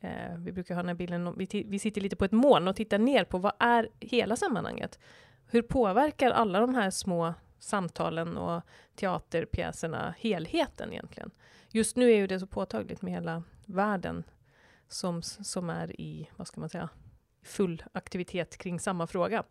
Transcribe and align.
Eh, 0.00 0.36
vi 0.38 0.52
brukar 0.52 0.74
ha 0.74 0.82
den 0.82 0.88
här 0.88 0.94
bilden, 0.94 1.34
vi, 1.36 1.64
vi 1.68 1.78
sitter 1.78 2.00
lite 2.00 2.16
på 2.16 2.24
ett 2.24 2.32
moln 2.32 2.68
och 2.68 2.76
tittar 2.76 2.98
ner 2.98 3.24
på 3.24 3.38
vad 3.38 3.52
är 3.58 3.88
hela 4.00 4.36
sammanhanget? 4.36 4.98
Hur 5.46 5.62
påverkar 5.62 6.30
alla 6.30 6.60
de 6.60 6.74
här 6.74 6.90
små 6.90 7.34
samtalen 7.58 8.36
och 8.36 8.62
teaterpjäserna 8.94 10.14
helheten 10.18 10.92
egentligen? 10.92 11.30
Just 11.70 11.96
nu 11.96 12.10
är 12.10 12.16
ju 12.16 12.26
det 12.26 12.40
så 12.40 12.46
påtagligt 12.46 13.02
med 13.02 13.12
hela 13.12 13.42
världen 13.66 14.24
som, 14.88 15.22
som 15.22 15.70
är 15.70 16.00
i, 16.00 16.28
vad 16.36 16.46
ska 16.46 16.60
man 16.60 16.68
säga, 16.68 16.88
full 17.42 17.82
aktivitet 17.92 18.56
kring 18.56 18.80
samma 18.80 19.06
fråga. 19.06 19.44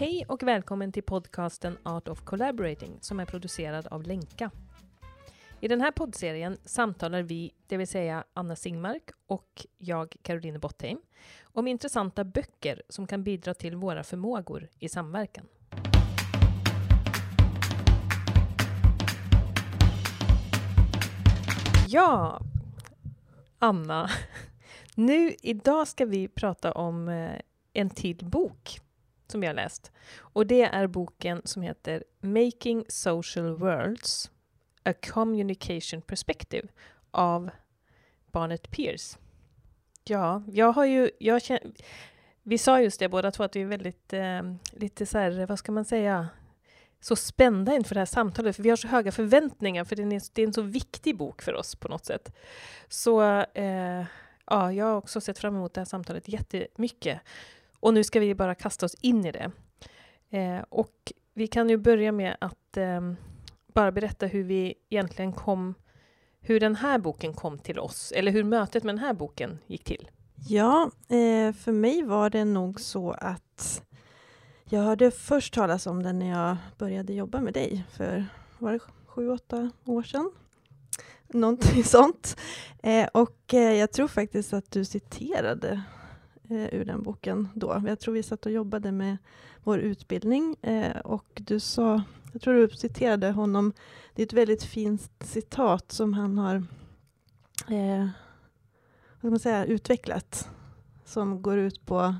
Hej 0.00 0.24
och 0.28 0.42
välkommen 0.42 0.92
till 0.92 1.02
podcasten 1.02 1.78
Art 1.82 2.08
of 2.08 2.24
Collaborating 2.24 2.98
som 3.00 3.20
är 3.20 3.24
producerad 3.24 3.86
av 3.86 4.02
Lenka. 4.02 4.50
I 5.60 5.68
den 5.68 5.80
här 5.80 5.90
poddserien 5.90 6.56
samtalar 6.64 7.22
vi, 7.22 7.52
det 7.66 7.76
vill 7.76 7.86
säga 7.88 8.24
Anna 8.32 8.56
Singmark 8.56 9.10
och 9.26 9.66
jag, 9.78 10.16
Caroline 10.22 10.60
Bottheim, 10.60 11.00
om 11.42 11.66
intressanta 11.66 12.24
böcker 12.24 12.82
som 12.88 13.06
kan 13.06 13.24
bidra 13.24 13.54
till 13.54 13.76
våra 13.76 14.04
förmågor 14.04 14.68
i 14.78 14.88
samverkan. 14.88 15.46
Ja, 21.88 22.40
Anna. 23.58 24.10
Nu, 24.94 25.34
idag 25.42 25.88
ska 25.88 26.04
vi 26.04 26.28
prata 26.28 26.72
om 26.72 27.08
eh, 27.08 27.40
en 27.72 27.90
till 27.90 28.24
bok 28.24 28.80
som 29.30 29.42
jag 29.42 29.56
läst. 29.56 29.92
Och 30.18 30.46
det 30.46 30.62
är 30.62 30.86
boken 30.86 31.42
som 31.44 31.62
heter 31.62 32.04
Making 32.20 32.84
Social 32.88 33.56
Worlds 33.56 34.30
A 34.84 34.92
Communication 34.92 36.02
Perspective 36.02 36.68
av 37.10 37.50
Barnet 38.32 38.70
Pierce. 38.70 39.18
Ja, 40.04 40.42
jag 40.46 40.72
har 40.72 40.84
ju... 40.84 41.10
Jag 41.18 41.42
känner, 41.42 41.72
vi 42.42 42.58
sa 42.58 42.80
just 42.80 43.00
det 43.00 43.08
båda 43.08 43.30
två, 43.30 43.44
att 43.44 43.56
vi 43.56 43.62
är 43.62 43.66
väldigt, 43.66 44.12
eh, 44.12 44.42
lite 44.72 45.06
så 45.06 45.18
här, 45.18 45.46
vad 45.46 45.58
ska 45.58 45.72
man 45.72 45.84
säga, 45.84 46.28
så 47.00 47.16
spända 47.16 47.74
inför 47.74 47.94
det 47.94 48.00
här 48.00 48.06
samtalet, 48.06 48.56
för 48.56 48.62
vi 48.62 48.70
har 48.70 48.76
så 48.76 48.88
höga 48.88 49.12
förväntningar, 49.12 49.84
för 49.84 49.96
det 49.96 50.02
är, 50.02 50.22
det 50.34 50.42
är 50.42 50.46
en 50.46 50.52
så 50.52 50.62
viktig 50.62 51.16
bok 51.16 51.42
för 51.42 51.54
oss 51.54 51.74
på 51.74 51.88
något 51.88 52.04
sätt. 52.04 52.36
Så 52.88 53.22
eh, 53.54 54.04
ja, 54.46 54.72
jag 54.72 54.84
har 54.84 54.96
också 54.96 55.20
sett 55.20 55.38
fram 55.38 55.56
emot 55.56 55.74
det 55.74 55.80
här 55.80 55.86
samtalet 55.86 56.28
jättemycket. 56.28 57.20
Och 57.80 57.94
nu 57.94 58.04
ska 58.04 58.20
vi 58.20 58.34
bara 58.34 58.54
kasta 58.54 58.86
oss 58.86 58.94
in 59.00 59.24
i 59.26 59.32
det. 59.32 59.50
Eh, 60.30 60.64
och 60.68 61.12
vi 61.34 61.46
kan 61.46 61.70
ju 61.70 61.76
börja 61.76 62.12
med 62.12 62.36
att 62.40 62.76
eh, 62.76 63.12
bara 63.74 63.92
berätta 63.92 64.26
hur 64.26 64.44
vi 64.44 64.74
egentligen 64.90 65.32
kom, 65.32 65.74
hur 66.40 66.60
den 66.60 66.76
här 66.76 66.98
boken 66.98 67.34
kom 67.34 67.58
till 67.58 67.78
oss, 67.78 68.12
eller 68.12 68.32
hur 68.32 68.44
mötet 68.44 68.84
med 68.84 68.94
den 68.94 69.04
här 69.04 69.14
boken 69.14 69.58
gick 69.66 69.84
till. 69.84 70.10
Ja, 70.48 70.90
eh, 71.08 71.52
för 71.52 71.72
mig 71.72 72.02
var 72.02 72.30
det 72.30 72.44
nog 72.44 72.80
så 72.80 73.10
att 73.10 73.82
jag 74.64 74.80
hörde 74.80 75.10
först 75.10 75.54
talas 75.54 75.86
om 75.86 76.02
den 76.02 76.18
när 76.18 76.30
jag 76.30 76.56
började 76.78 77.12
jobba 77.12 77.40
med 77.40 77.54
dig 77.54 77.84
för, 77.92 78.26
var 78.58 78.72
det 78.72 78.78
sju, 79.06 79.30
åtta 79.30 79.70
år 79.84 80.02
sedan? 80.02 80.30
Någonting 81.28 81.84
sånt. 81.84 82.36
Eh, 82.82 83.08
och 83.12 83.54
eh, 83.54 83.72
jag 83.72 83.92
tror 83.92 84.08
faktiskt 84.08 84.52
att 84.52 84.70
du 84.70 84.84
citerade 84.84 85.82
eh, 86.50 86.74
ur 86.74 86.84
den 86.84 87.02
boken 87.02 87.48
då. 87.54 87.82
Jag 87.86 88.00
tror 88.00 88.14
vi 88.14 88.22
satt 88.22 88.46
och 88.46 88.52
jobbade 88.52 88.92
med 88.92 89.16
vår 89.64 89.78
utbildning 89.78 90.56
eh, 90.62 90.98
och 91.00 91.26
du 91.34 91.60
sa, 91.60 92.02
jag 92.32 92.42
tror 92.42 92.54
du 92.54 92.68
citerade 92.68 93.30
honom, 93.30 93.72
det 94.14 94.22
är 94.22 94.26
ett 94.26 94.32
väldigt 94.32 94.62
fint 94.62 95.10
citat 95.20 95.92
som 95.92 96.14
han 96.14 96.38
har 96.38 96.54
eh, 97.68 98.08
vad 99.10 99.18
ska 99.18 99.30
man 99.30 99.38
säga, 99.38 99.64
utvecklat 99.64 100.48
som 101.04 101.42
går 101.42 101.58
ut 101.58 101.86
på 101.86 102.14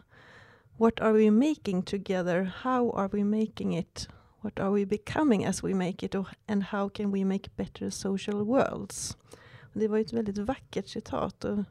What 0.77 1.01
are 1.01 1.13
we 1.13 1.31
making 1.31 1.83
together? 1.83 2.53
How 2.63 2.97
are 2.97 3.09
we 3.09 3.25
making 3.25 3.79
it? 3.79 4.09
What 4.41 4.59
are 4.59 4.71
we 4.71 4.87
becoming 4.87 5.45
as 5.45 5.65
we 5.65 5.75
make 5.75 6.07
it? 6.07 6.15
And 6.47 6.63
how 6.63 6.89
can 6.89 7.13
we 7.13 7.25
make 7.25 7.51
better 7.57 7.91
social 7.91 8.45
worlds? 8.45 9.17
det 9.73 9.89
var 9.89 9.99
ett 9.99 10.13
väldigt 10.13 10.39
vackert 10.39 10.89
citat. 10.89 11.45
Och 11.45 11.65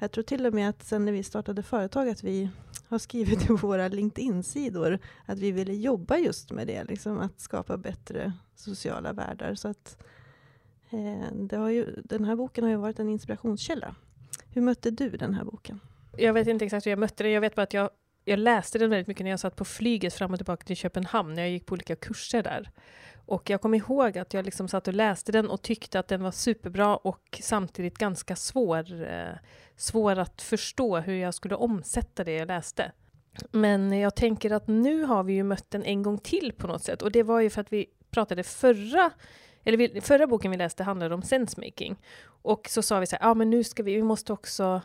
jag 0.00 0.10
tror 0.10 0.24
till 0.24 0.46
och 0.46 0.54
med 0.54 0.68
att 0.68 0.82
sen 0.82 1.04
när 1.04 1.12
vi 1.12 1.22
startade 1.22 1.62
företag 1.62 2.08
att 2.08 2.24
vi 2.24 2.50
har 2.88 2.98
skrivit 2.98 3.46
på 3.46 3.54
våra 3.54 3.88
LinkedIn-sidor 3.88 4.98
att 5.26 5.38
vi 5.38 5.52
ville 5.52 5.74
jobba 5.74 6.16
just 6.16 6.52
med 6.52 6.66
det, 6.66 6.84
liksom 6.84 7.18
att 7.18 7.40
skapa 7.40 7.76
bättre 7.76 8.32
sociala 8.54 9.12
världar. 9.12 9.54
Så 9.54 9.68
att, 9.68 10.02
eh, 10.90 11.32
det 11.34 11.56
har 11.56 11.68
ju, 11.68 12.02
den 12.04 12.24
här 12.24 12.36
boken 12.36 12.64
har 12.64 12.70
ju 12.70 12.76
varit 12.76 12.98
en 12.98 13.08
inspirationskälla. 13.08 13.94
Hur 14.48 14.62
mötte 14.62 14.90
du 14.90 15.10
den 15.10 15.34
här 15.34 15.44
boken? 15.44 15.80
Jag 16.16 16.32
vet 16.32 16.46
inte 16.46 16.64
exakt 16.64 16.86
hur 16.86 16.90
jag 16.90 16.98
mötte 16.98 17.22
den. 17.22 17.32
Jag 17.32 17.40
vet 17.40 17.54
bara 17.54 17.62
att 17.62 17.74
jag, 17.74 17.90
jag 18.24 18.38
läste 18.38 18.78
den 18.78 18.90
väldigt 18.90 19.06
mycket 19.06 19.24
när 19.24 19.30
jag 19.30 19.40
satt 19.40 19.56
på 19.56 19.64
flyget 19.64 20.14
fram 20.14 20.32
och 20.32 20.38
tillbaka 20.38 20.64
till 20.64 20.76
Köpenhamn, 20.76 21.34
när 21.34 21.42
jag 21.42 21.50
gick 21.50 21.66
på 21.66 21.72
olika 21.72 21.96
kurser 21.96 22.42
där. 22.42 22.70
Och 23.26 23.50
jag 23.50 23.60
kommer 23.60 23.78
ihåg 23.78 24.18
att 24.18 24.34
jag 24.34 24.44
liksom 24.44 24.68
satt 24.68 24.88
och 24.88 24.94
läste 24.94 25.32
den 25.32 25.50
och 25.50 25.62
tyckte 25.62 25.98
att 25.98 26.08
den 26.08 26.22
var 26.22 26.30
superbra 26.30 26.96
och 26.96 27.40
samtidigt 27.42 27.98
ganska 27.98 28.36
svår, 28.36 29.02
eh, 29.02 29.34
svår 29.76 30.18
att 30.18 30.42
förstå 30.42 30.98
hur 30.98 31.14
jag 31.14 31.34
skulle 31.34 31.54
omsätta 31.54 32.24
det 32.24 32.32
jag 32.32 32.48
läste. 32.48 32.92
Men 33.50 34.00
jag 34.00 34.16
tänker 34.16 34.50
att 34.50 34.66
nu 34.66 35.04
har 35.04 35.24
vi 35.24 35.32
ju 35.32 35.42
mött 35.42 35.70
den 35.70 35.84
en 35.84 36.02
gång 36.02 36.18
till 36.18 36.52
på 36.52 36.66
något 36.66 36.84
sätt 36.84 37.02
och 37.02 37.12
det 37.12 37.22
var 37.22 37.40
ju 37.40 37.50
för 37.50 37.60
att 37.60 37.72
vi 37.72 37.86
pratade 38.10 38.42
förra 38.42 39.10
eller 39.64 39.78
vi, 39.78 40.00
förra 40.00 40.26
boken 40.26 40.50
vi 40.50 40.56
läste 40.56 40.84
handlade 40.84 41.14
om 41.14 41.22
sensemaking. 41.22 41.96
Och 42.24 42.68
så 42.68 42.82
sa 42.82 43.00
vi 43.00 43.06
så 43.06 43.16
här, 43.16 43.28
ja 43.28 43.34
men 43.34 43.50
nu 43.50 43.64
ska 43.64 43.82
vi, 43.82 43.94
vi 43.94 44.02
måste 44.02 44.32
också 44.32 44.82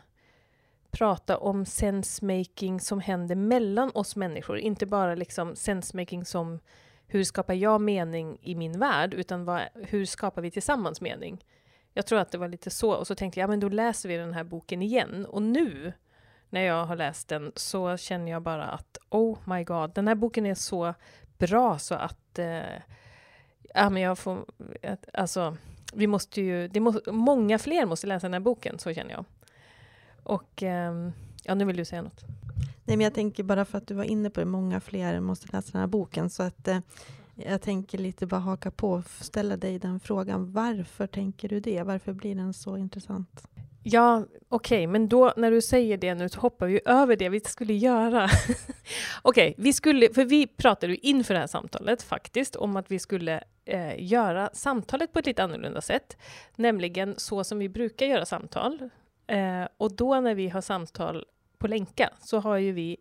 prata 0.98 1.38
om 1.38 1.64
sensemaking 1.64 2.80
som 2.80 3.00
händer 3.00 3.34
mellan 3.34 3.90
oss 3.94 4.16
människor, 4.16 4.58
inte 4.58 4.86
bara 4.86 5.14
liksom 5.14 5.56
sensemaking 5.56 6.24
som 6.24 6.60
hur 7.06 7.24
skapar 7.24 7.54
jag 7.54 7.80
mening 7.80 8.38
i 8.42 8.54
min 8.54 8.78
värld, 8.78 9.14
utan 9.14 9.44
vad, 9.44 9.62
hur 9.74 10.04
skapar 10.04 10.42
vi 10.42 10.50
tillsammans 10.50 11.00
mening? 11.00 11.44
Jag 11.92 12.06
tror 12.06 12.18
att 12.18 12.30
det 12.30 12.38
var 12.38 12.48
lite 12.48 12.70
så, 12.70 12.92
och 12.92 13.06
så 13.06 13.14
tänkte 13.14 13.40
jag, 13.40 13.44
ja 13.44 13.50
men 13.50 13.60
då 13.60 13.68
läser 13.68 14.08
vi 14.08 14.16
den 14.16 14.32
här 14.32 14.44
boken 14.44 14.82
igen. 14.82 15.26
Och 15.26 15.42
nu, 15.42 15.92
när 16.50 16.60
jag 16.60 16.84
har 16.84 16.96
läst 16.96 17.28
den, 17.28 17.52
så 17.54 17.96
känner 17.96 18.32
jag 18.32 18.42
bara 18.42 18.64
att 18.64 18.98
oh 19.10 19.38
my 19.44 19.64
god, 19.64 19.94
den 19.94 20.08
här 20.08 20.14
boken 20.14 20.46
är 20.46 20.54
så 20.54 20.94
bra 21.38 21.78
så 21.78 21.94
att 21.94 22.38
eh, 22.38 22.82
ja, 23.74 23.90
men 23.90 24.02
jag 24.02 24.18
får, 24.18 24.44
alltså, 25.12 25.56
vi 25.94 26.06
måste 26.06 26.40
ju, 26.40 26.68
det 26.68 26.80
må, 26.80 27.00
många 27.06 27.58
fler 27.58 27.86
måste 27.86 28.06
läsa 28.06 28.26
den 28.26 28.34
här 28.34 28.40
boken, 28.40 28.78
så 28.78 28.94
känner 28.94 29.10
jag. 29.10 29.24
Och 30.26 30.62
eh, 30.62 31.10
ja, 31.44 31.54
nu 31.54 31.64
vill 31.64 31.76
du 31.76 31.84
säga 31.84 32.02
något. 32.02 32.24
Nej, 32.84 32.96
men 32.96 33.00
jag 33.00 33.14
tänker 33.14 33.42
bara 33.42 33.64
för 33.64 33.78
att 33.78 33.86
du 33.86 33.94
var 33.94 34.04
inne 34.04 34.30
på 34.30 34.40
det, 34.40 34.46
många 34.46 34.80
fler 34.80 35.20
måste 35.20 35.46
läsa 35.52 35.72
den 35.72 35.80
här 35.80 35.86
boken, 35.86 36.30
så 36.30 36.42
att 36.42 36.68
eh, 36.68 36.78
jag 37.34 37.62
tänker 37.62 37.98
lite 37.98 38.26
bara 38.26 38.40
haka 38.40 38.70
på 38.70 39.02
ställa 39.20 39.56
dig 39.56 39.78
den 39.78 40.00
frågan. 40.00 40.52
Varför 40.52 41.06
tänker 41.06 41.48
du 41.48 41.60
det? 41.60 41.82
Varför 41.82 42.12
blir 42.12 42.34
den 42.34 42.54
så 42.54 42.76
intressant? 42.76 43.48
Ja, 43.82 44.24
okej, 44.48 44.78
okay, 44.78 44.86
men 44.86 45.08
då 45.08 45.32
när 45.36 45.50
du 45.50 45.62
säger 45.62 45.96
det 45.96 46.14
nu 46.14 46.28
så 46.28 46.40
hoppar 46.40 46.66
vi 46.66 46.80
över 46.84 47.16
det 47.16 47.28
vi 47.28 47.40
skulle 47.40 47.74
göra. 47.74 48.24
okej, 49.22 49.50
okay, 49.50 49.54
vi 49.64 49.72
skulle, 49.72 50.14
för 50.14 50.24
vi 50.24 50.46
pratade 50.46 50.92
ju 50.92 50.98
inför 50.98 51.34
det 51.34 51.40
här 51.40 51.46
samtalet 51.46 52.02
faktiskt 52.02 52.56
om 52.56 52.76
att 52.76 52.90
vi 52.90 52.98
skulle 52.98 53.44
eh, 53.64 54.04
göra 54.04 54.50
samtalet 54.52 55.12
på 55.12 55.18
ett 55.18 55.26
lite 55.26 55.44
annorlunda 55.44 55.80
sätt, 55.80 56.16
nämligen 56.56 57.14
så 57.16 57.44
som 57.44 57.58
vi 57.58 57.68
brukar 57.68 58.06
göra 58.06 58.26
samtal. 58.26 58.90
Eh, 59.26 59.68
och 59.76 59.96
då 59.96 60.20
när 60.20 60.34
vi 60.34 60.48
har 60.48 60.60
samtal 60.60 61.26
på 61.58 61.66
länka 61.66 62.10
så, 62.20 62.38
har 62.38 62.56
ju 62.56 62.72
vi, 62.72 62.96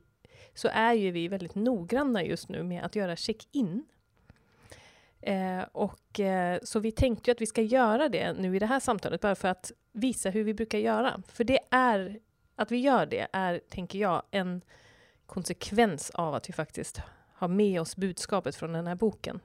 så 0.54 0.68
är 0.68 0.94
ju 0.94 1.12
vi 1.12 1.28
väldigt 1.28 1.56
noggranna 1.56 2.24
just 2.24 2.50
nu 2.50 2.64
med 2.64 2.84
att 2.86 2.96
göra 2.96 3.16
check-in. 3.16 3.86
Eh, 5.22 5.62
och, 5.72 6.20
eh, 6.20 6.60
så 6.64 6.80
vi 6.80 6.92
tänkte 6.92 7.30
ju 7.30 7.32
att 7.32 7.42
vi 7.42 7.46
ska 7.46 7.62
göra 7.62 8.10
det 8.10 8.34
nu 8.34 8.56
i 8.56 8.60
det 8.60 8.66
här 8.66 8.80
samtalet, 8.80 9.22
bara 9.22 9.36
för 9.36 9.48
att 9.48 9.72
visa 9.92 10.30
hur 10.30 10.44
vi 10.44 10.54
brukar 10.54 10.80
göra. 10.80 11.22
För 11.28 11.44
det 11.44 11.60
är, 11.72 12.20
att 12.56 12.72
vi 12.72 12.78
gör 12.78 13.06
det 13.06 13.28
är, 13.34 13.62
tänker 13.70 14.00
jag, 14.00 14.24
en 14.32 14.62
konsekvens 15.26 16.10
av 16.10 16.34
att 16.34 16.50
vi 16.50 16.54
faktiskt 16.54 17.02
har 17.34 17.48
med 17.48 17.82
oss 17.82 17.96
budskapet 17.96 18.56
från 18.56 18.74
den 18.74 18.88
här 18.88 18.96
boken. 18.96 19.40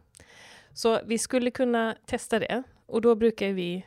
Så 0.73 1.01
vi 1.05 1.19
skulle 1.19 1.51
kunna 1.51 1.97
testa 2.07 2.39
det, 2.39 2.63
och 2.87 3.01
då 3.01 3.15
brukar 3.15 3.49
vi 3.49 3.87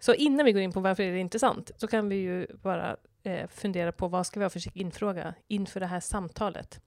så 0.00 0.14
innan 0.14 0.46
vi 0.46 0.52
går 0.52 0.62
in 0.62 0.72
på 0.72 0.80
varför 0.80 1.02
är 1.02 1.12
det 1.12 1.18
intressant, 1.18 1.70
så 1.76 1.86
kan 1.86 2.08
vi 2.08 2.16
ju 2.16 2.46
bara 2.62 2.96
eh, 3.22 3.48
fundera 3.48 3.92
på 3.92 4.08
vad 4.08 4.26
ska 4.26 4.40
vi 4.40 4.44
ha 4.44 4.50
för 4.50 4.60
check-in-fråga 4.60 5.34
inför 5.48 5.80
det 5.80 5.86
här 5.86 6.00
samtalet. 6.00 6.80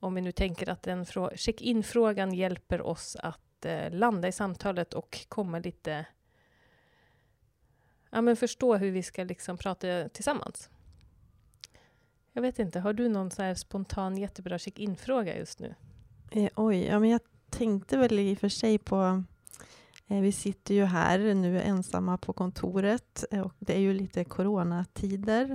Om 0.00 0.14
vi 0.14 0.20
nu 0.20 0.32
tänker 0.32 0.68
att 0.68 0.82
den 0.82 1.06
check-in-frågan 1.34 2.34
hjälper 2.34 2.82
oss 2.82 3.16
att 3.20 3.64
eh, 3.64 3.90
landa 3.90 4.28
i 4.28 4.32
samtalet 4.32 4.94
och 4.94 5.26
komma 5.28 5.58
lite... 5.58 6.06
Ja, 8.10 8.20
men 8.20 8.36
förstå 8.36 8.76
hur 8.76 8.90
vi 8.90 9.02
ska 9.02 9.24
liksom 9.24 9.58
prata 9.58 10.08
tillsammans. 10.08 10.70
Jag 12.32 12.42
vet 12.42 12.58
inte, 12.58 12.80
har 12.80 12.92
du 12.92 13.08
någon 13.08 13.30
så 13.30 13.54
spontan 13.54 14.16
jättebra 14.16 14.58
check-in-fråga 14.58 15.38
just 15.38 15.58
nu? 15.58 15.74
Eh, 16.30 16.50
oj, 16.56 16.84
ja, 16.84 16.98
men 16.98 17.10
jag 17.10 17.20
tänkte 17.50 17.96
väl 17.96 18.18
i 18.18 18.34
och 18.34 18.38
för 18.38 18.48
sig 18.48 18.78
på 18.78 19.24
Eh, 20.08 20.20
vi 20.20 20.32
sitter 20.32 20.74
ju 20.74 20.84
här 20.84 21.34
nu 21.34 21.60
ensamma 21.60 22.18
på 22.18 22.32
kontoret 22.32 23.24
eh, 23.30 23.40
och 23.40 23.54
det 23.58 23.74
är 23.74 23.80
ju 23.80 23.94
lite 23.94 24.24
coronatider. 24.24 25.50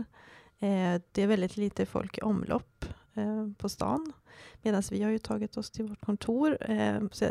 Eh, 0.59 1.01
det 1.11 1.21
är 1.21 1.27
väldigt 1.27 1.57
lite 1.57 1.85
folk 1.85 2.17
i 2.17 2.21
omlopp 2.21 2.85
på 3.57 3.69
stan. 3.69 4.13
Medan 4.61 4.83
vi 4.91 5.03
har 5.03 5.11
ju 5.11 5.17
tagit 5.17 5.57
oss 5.57 5.71
till 5.71 5.85
vårt 5.85 6.01
kontor. 6.01 6.57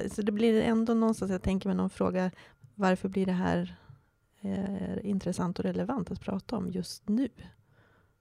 Så 0.09 0.23
det 0.23 0.33
blir 0.33 0.63
ändå 0.63 0.95
någonstans, 0.95 1.33
jag 1.33 1.43
tänker 1.43 1.69
mig 1.69 1.77
någon 1.77 1.91
fråga, 1.91 2.31
varför 2.75 3.09
blir 3.09 3.27
det 3.27 3.33
här 3.33 3.77
intressant 5.03 5.59
och 5.59 5.65
relevant 5.65 6.11
att 6.11 6.21
prata 6.21 6.57
om 6.57 6.71
just 6.71 7.09
nu? 7.09 7.29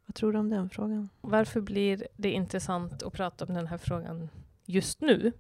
Vad 0.06 0.16
tror 0.16 0.34
du 0.34 0.40
om 0.40 0.50
den 0.50 0.70
frågan? 0.70 1.10
Varför 1.22 1.62
blir 1.62 2.08
det 2.16 2.32
intressant 2.32 3.04
att 3.04 3.14
prata 3.14 3.46
om 3.46 3.54
den 3.54 3.68
här 3.68 3.78
frågan 3.78 4.30
just 4.66 5.02
nu? 5.02 5.32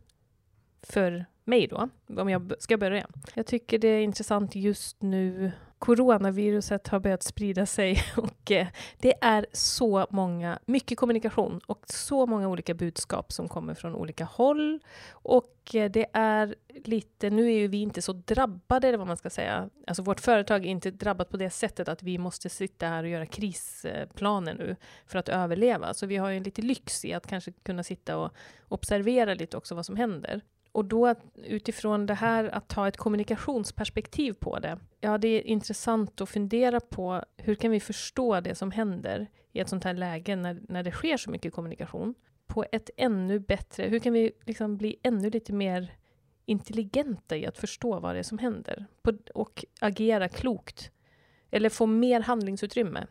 För 0.81 1.25
mig 1.47 1.67
då, 1.67 1.89
om 2.17 2.29
jag 2.29 2.53
ska 2.59 2.77
börja. 2.77 3.07
Jag 3.33 3.45
tycker 3.45 3.79
det 3.79 3.87
är 3.87 4.01
intressant 4.01 4.55
just 4.55 5.01
nu. 5.01 5.51
Coronaviruset 5.79 6.87
har 6.87 6.99
börjat 6.99 7.23
sprida 7.23 7.65
sig 7.65 8.03
och 8.17 8.51
eh, 8.51 8.67
det 8.97 9.13
är 9.21 9.45
så 9.51 10.07
många, 10.09 10.59
mycket 10.65 10.97
kommunikation 10.97 11.59
och 11.65 11.83
så 11.85 12.25
många 12.25 12.47
olika 12.47 12.73
budskap 12.73 13.31
som 13.31 13.49
kommer 13.49 13.73
från 13.73 13.95
olika 13.95 14.25
håll. 14.25 14.79
Och 15.09 15.75
eh, 15.75 15.91
det 15.91 16.05
är 16.13 16.55
lite, 16.85 17.29
nu 17.29 17.45
är 17.45 17.57
ju 17.57 17.67
vi 17.67 17.81
inte 17.81 18.01
så 18.01 18.13
drabbade, 18.13 18.87
eller 18.87 18.97
vad 18.97 19.07
man 19.07 19.17
ska 19.17 19.29
säga. 19.29 19.69
Alltså 19.87 20.03
vårt 20.03 20.19
företag 20.19 20.65
är 20.65 20.69
inte 20.69 20.91
drabbat 20.91 21.29
på 21.29 21.37
det 21.37 21.49
sättet 21.49 21.87
att 21.87 22.03
vi 22.03 22.17
måste 22.17 22.49
sitta 22.49 22.87
här 22.87 23.03
och 23.03 23.09
göra 23.09 23.25
krisplaner 23.25 24.53
nu 24.53 24.75
för 25.05 25.19
att 25.19 25.29
överleva. 25.29 25.93
Så 25.93 26.05
vi 26.05 26.17
har 26.17 26.29
ju 26.29 26.39
lite 26.39 26.61
lyx 26.61 27.05
i 27.05 27.13
att 27.13 27.27
kanske 27.27 27.51
kunna 27.51 27.83
sitta 27.83 28.17
och 28.17 28.31
observera 28.67 29.33
lite 29.33 29.57
också 29.57 29.75
vad 29.75 29.85
som 29.85 29.95
händer. 29.95 30.41
Och 30.77 30.85
då 30.85 31.15
utifrån 31.35 32.05
det 32.05 32.13
här 32.13 32.43
att 32.43 32.67
ta 32.67 32.87
ett 32.87 32.97
kommunikationsperspektiv 32.97 34.33
på 34.33 34.59
det. 34.59 34.79
Ja, 34.99 35.17
det 35.17 35.27
är 35.27 35.41
intressant 35.41 36.21
att 36.21 36.29
fundera 36.29 36.79
på 36.79 37.23
hur 37.37 37.55
kan 37.55 37.71
vi 37.71 37.79
förstå 37.79 38.39
det 38.39 38.55
som 38.55 38.71
händer 38.71 39.27
i 39.51 39.59
ett 39.59 39.69
sånt 39.69 39.83
här 39.83 39.93
läge 39.93 40.35
när, 40.35 40.61
när 40.69 40.83
det 40.83 40.91
sker 40.91 41.17
så 41.17 41.31
mycket 41.31 41.53
kommunikation 41.53 42.15
på 42.47 42.65
ett 42.71 42.89
ännu 42.97 43.39
bättre, 43.39 43.83
hur 43.83 43.99
kan 43.99 44.13
vi 44.13 44.31
liksom 44.45 44.77
bli 44.77 44.95
ännu 45.03 45.29
lite 45.29 45.53
mer 45.53 45.93
intelligenta 46.45 47.37
i 47.37 47.45
att 47.45 47.57
förstå 47.57 47.99
vad 47.99 48.15
det 48.15 48.19
är 48.19 48.23
som 48.23 48.37
händer 48.37 48.85
på, 49.01 49.17
och 49.33 49.65
agera 49.79 50.29
klokt. 50.29 50.91
Eller 51.51 51.69
få 51.69 51.85
mer 51.85 52.19
handlingsutrymme. 52.19 53.07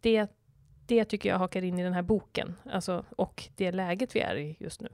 Det, 0.00 0.26
det 0.86 1.04
tycker 1.04 1.28
jag 1.28 1.38
hakar 1.38 1.64
in 1.64 1.78
i 1.78 1.82
den 1.82 1.92
här 1.92 2.02
boken, 2.02 2.54
alltså, 2.70 3.04
och 3.16 3.48
det 3.56 3.72
läget 3.72 4.16
vi 4.16 4.20
är 4.20 4.36
i 4.36 4.56
just 4.58 4.80
nu. 4.80 4.88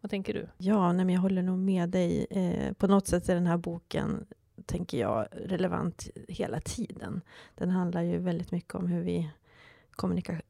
Vad 0.00 0.10
tänker 0.10 0.34
du? 0.34 0.48
Ja, 0.58 0.92
nej, 0.92 1.04
men 1.04 1.14
jag 1.14 1.22
håller 1.22 1.42
nog 1.42 1.58
med 1.58 1.88
dig. 1.88 2.26
Eh, 2.30 2.72
på 2.72 2.86
något 2.86 3.06
sätt 3.06 3.28
är 3.28 3.34
den 3.34 3.46
här 3.46 3.56
boken, 3.56 4.26
tänker 4.66 4.98
jag, 4.98 5.26
relevant 5.32 6.10
hela 6.28 6.60
tiden. 6.60 7.20
Den 7.54 7.70
handlar 7.70 8.02
ju 8.02 8.18
väldigt 8.18 8.52
mycket 8.52 8.74
om 8.74 8.86
hur 8.86 9.02
vi 9.02 9.30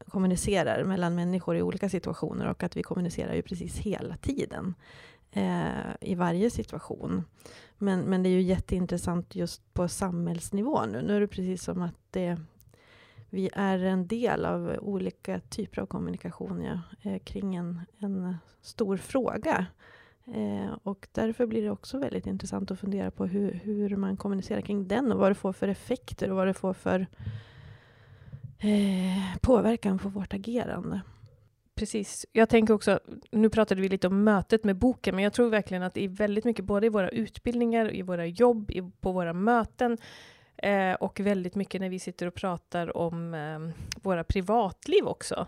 kommunicerar 0.06 0.84
mellan 0.84 1.14
människor 1.14 1.56
i 1.56 1.62
olika 1.62 1.88
situationer 1.88 2.46
och 2.46 2.62
att 2.62 2.76
vi 2.76 2.82
kommunicerar 2.82 3.34
ju 3.34 3.42
precis 3.42 3.78
hela 3.78 4.16
tiden 4.16 4.74
eh, 5.32 5.90
i 6.00 6.14
varje 6.14 6.50
situation. 6.50 7.24
Men, 7.78 8.00
men 8.00 8.22
det 8.22 8.28
är 8.28 8.30
ju 8.30 8.42
jätteintressant 8.42 9.34
just 9.34 9.74
på 9.74 9.88
samhällsnivå 9.88 10.86
nu. 10.86 11.02
Nu 11.02 11.16
är 11.16 11.20
det 11.20 11.28
precis 11.28 11.62
som 11.62 11.82
att 11.82 11.96
det 12.10 12.40
vi 13.30 13.50
är 13.52 13.78
en 13.78 14.06
del 14.06 14.44
av 14.44 14.76
olika 14.80 15.40
typer 15.40 15.82
av 15.82 15.86
kommunikation 15.86 16.62
ja, 16.62 17.10
eh, 17.10 17.18
kring 17.18 17.56
en, 17.56 17.80
en 17.98 18.36
stor 18.60 18.96
fråga. 18.96 19.66
Eh, 20.26 20.72
och 20.82 21.08
därför 21.12 21.46
blir 21.46 21.62
det 21.62 21.70
också 21.70 21.98
väldigt 21.98 22.26
intressant 22.26 22.70
att 22.70 22.80
fundera 22.80 23.10
på 23.10 23.26
hur, 23.26 23.52
hur 23.52 23.96
man 23.96 24.16
kommunicerar 24.16 24.60
kring 24.60 24.88
den 24.88 25.12
och 25.12 25.18
vad 25.18 25.30
det 25.30 25.34
får 25.34 25.52
för 25.52 25.68
effekter 25.68 26.30
och 26.30 26.36
vad 26.36 26.46
det 26.46 26.54
får 26.54 26.72
för 26.72 27.06
eh, 28.58 29.36
påverkan 29.40 29.98
på 29.98 30.08
vårt 30.08 30.34
agerande. 30.34 31.00
Precis. 31.74 32.26
Jag 32.32 32.48
tänker 32.48 32.74
också, 32.74 33.00
nu 33.30 33.50
pratade 33.50 33.80
vi 33.80 33.88
lite 33.88 34.06
om 34.06 34.24
mötet 34.24 34.64
med 34.64 34.76
boken, 34.76 35.14
men 35.14 35.24
jag 35.24 35.32
tror 35.32 35.50
verkligen 35.50 35.82
att 35.82 35.94
det 35.94 36.04
är 36.04 36.08
väldigt 36.08 36.44
mycket, 36.44 36.64
både 36.64 36.86
i 36.86 36.88
våra 36.88 37.08
utbildningar, 37.08 37.94
i 37.94 38.02
våra 38.02 38.26
jobb, 38.26 38.70
i, 38.70 38.82
på 39.00 39.12
våra 39.12 39.32
möten, 39.32 39.98
Eh, 40.62 40.94
och 40.94 41.20
väldigt 41.20 41.54
mycket 41.54 41.80
när 41.80 41.88
vi 41.88 41.98
sitter 41.98 42.26
och 42.26 42.34
pratar 42.34 42.96
om 42.96 43.34
eh, 43.34 43.58
våra 44.02 44.24
privatliv 44.24 45.06
också, 45.06 45.46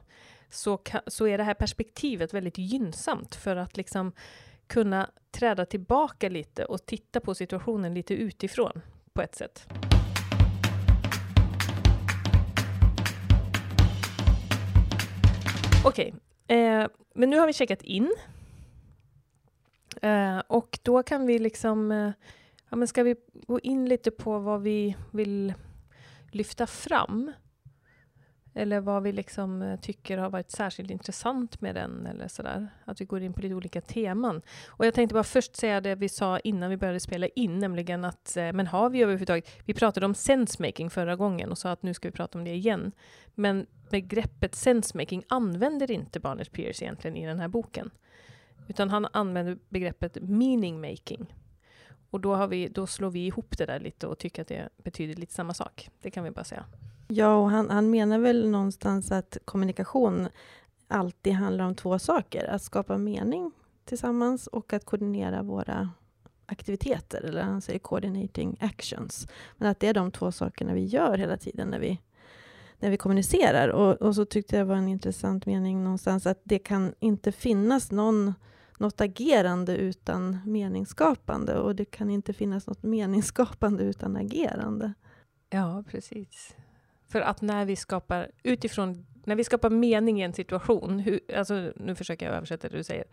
så, 0.51 0.79
så 1.07 1.27
är 1.27 1.39
det 1.39 1.45
här 1.45 1.55
perspektivet 1.55 2.35
väldigt 2.35 2.59
gynnsamt 2.59 3.35
för 3.35 3.57
att 3.57 3.77
liksom 3.77 4.13
kunna 4.67 5.11
träda 5.31 5.67
tillbaka 5.67 6.29
lite 6.29 6.65
och 6.65 6.87
titta 6.87 7.21
på 7.21 7.35
situationen 7.35 7.95
lite 7.95 8.15
utifrån 8.15 8.81
på 9.13 9.23
ett 9.23 9.35
sätt. 9.35 9.67
Okej, 15.85 16.15
okay. 16.47 16.59
eh, 16.59 16.89
men 17.15 17.31
nu 17.31 17.39
har 17.39 17.47
vi 17.47 17.53
checkat 17.53 17.83
in. 17.83 18.15
Eh, 20.03 20.39
och 20.47 20.79
då 20.83 21.03
kan 21.03 21.27
vi 21.27 21.39
liksom 21.39 21.93
eh, 21.93 22.11
Ja, 22.73 22.77
men 22.77 22.89
ska 22.89 23.03
vi 23.03 23.17
gå 23.47 23.61
in 23.61 23.89
lite 23.89 24.11
på 24.11 24.39
vad 24.39 24.63
vi 24.63 24.97
vill 25.11 25.55
lyfta 26.31 26.67
fram? 26.67 27.33
Eller 28.55 28.81
vad 28.81 29.03
vi 29.03 29.13
liksom 29.13 29.63
eh, 29.63 29.81
tycker 29.81 30.19
har 30.19 30.31
varit 30.31 30.51
särskilt 30.51 30.91
intressant 30.91 31.61
med 31.61 31.75
den, 31.75 32.07
eller 32.07 32.29
sådär. 32.29 32.69
Att 32.85 33.01
vi 33.01 33.05
går 33.05 33.23
in 33.23 33.33
på 33.33 33.41
lite 33.41 33.55
olika 33.55 33.81
teman. 33.81 34.43
Och 34.67 34.87
jag 34.87 34.95
tänkte 34.95 35.15
bara 35.15 35.25
först 35.25 35.57
säga 35.57 35.81
det 35.81 35.95
vi 35.95 36.09
sa 36.09 36.39
innan 36.39 36.71
vi 36.71 36.77
började 36.77 37.01
spela 37.01 37.27
in, 37.27 37.59
nämligen 37.59 38.05
att, 38.05 38.37
eh, 38.37 38.53
men 38.53 38.67
har 38.67 38.91
vi 38.91 39.03
överhuvudtaget, 39.03 39.51
vi 39.65 39.75
pratade 39.75 40.07
om 40.07 40.15
sensemaking 40.15 40.91
förra 40.91 41.17
gången 41.17 41.51
och 41.51 41.59
sa 41.59 41.71
att 41.71 41.83
nu 41.83 41.95
ska 41.95 42.09
vi 42.09 42.13
prata 42.13 42.39
om 42.39 42.45
det 42.45 42.55
igen. 42.55 42.93
Men 43.35 43.67
begreppet 43.91 44.55
sensemaking 44.55 45.25
använder 45.29 45.91
inte 45.91 46.21
Barnett 46.21 46.53
Pierce 46.53 46.83
egentligen 46.83 47.17
i 47.17 47.27
den 47.27 47.39
här 47.39 47.49
boken. 47.49 47.91
Utan 48.69 48.91
han 48.91 49.07
använder 49.13 49.59
begreppet 49.69 50.19
meaning 50.23 50.81
making. 50.81 51.35
Och 52.13 52.21
då, 52.21 52.35
har 52.35 52.47
vi, 52.47 52.69
då 52.69 52.87
slår 52.87 53.11
vi 53.11 53.27
ihop 53.27 53.59
det 53.59 53.67
där 53.67 53.81
lite 53.81 54.07
och 54.07 54.19
tycker 54.19 54.43
att 54.43 54.49
det 54.49 54.69
betyder 54.77 55.15
lite 55.15 55.35
samma 55.35 55.55
sak. 55.55 55.91
Det 56.03 56.11
kan 56.11 56.25
vi 56.25 56.31
bara 56.31 56.45
säga. 56.45 56.65
Ja, 57.09 57.35
och 57.37 57.51
han, 57.51 57.71
han 57.71 57.91
menar 57.91 58.19
väl 58.19 58.51
någonstans 58.51 59.13
att 59.13 59.39
kommunikation 59.45 60.29
alltid 60.89 61.33
handlar 61.33 61.65
om 61.65 61.75
två 61.75 61.99
saker. 61.99 62.51
Att 62.51 62.63
skapa 62.63 62.99
mening 62.99 63.53
tillsammans 63.85 64.47
och 64.47 64.73
att 64.73 64.85
koordinera 64.85 65.43
våra 65.43 65.91
aktiviteter, 66.47 67.23
eller 67.23 67.43
han 67.43 67.61
säger 67.61 67.79
coordinating 67.79 68.57
actions. 68.61 69.29
Men 69.57 69.71
att 69.71 69.81
det 69.81 69.89
är 69.89 69.95
de 69.95 70.11
två 70.11 70.33
sakerna 70.33 70.75
vi 70.75 70.85
gör 70.85 71.19
hela 71.19 71.37
tiden 71.37 71.69
när 71.69 71.79
vi, 71.79 72.01
när 72.79 72.91
vi 72.91 72.97
kommunicerar. 72.97 73.69
Och, 73.69 74.03
och 74.03 74.15
så 74.15 74.25
tyckte 74.25 74.57
jag 74.57 74.65
var 74.65 74.77
en 74.77 74.89
intressant 74.89 75.47
mening 75.47 75.85
någonstans 75.85 76.27
att 76.27 76.41
det 76.43 76.59
kan 76.59 76.95
inte 77.01 77.33
finnas 77.33 77.91
någon 77.91 78.35
något 78.79 79.01
agerande 79.01 79.77
utan 79.77 80.39
meningsskapande 80.47 81.59
och 81.59 81.77
det 81.77 81.85
kan 81.85 82.11
inte 82.11 82.33
finnas 82.33 82.67
något 82.67 82.83
meningsskapande 82.83 83.85
utan 83.85 84.17
agerande. 84.17 84.93
Ja, 85.51 85.85
precis. 85.91 86.55
För 87.09 87.21
att 87.21 87.41
när 87.43 87.65
vi 87.65 87.77
skapar 87.77 88.31
utifrån 88.43 89.07
när 89.25 89.37
vi 89.37 89.45
skapar 89.45 89.71
mening 89.71 90.21
i 90.21 90.25
en 90.25 90.33
situation, 90.33 90.99
hur, 90.99 91.21
alltså, 91.37 91.73
nu 91.77 91.95
försöker 91.95 92.27
jag 92.27 92.35
översätta 92.35 92.69
det 92.69 92.77
du 92.77 92.85
säger, 92.85 93.05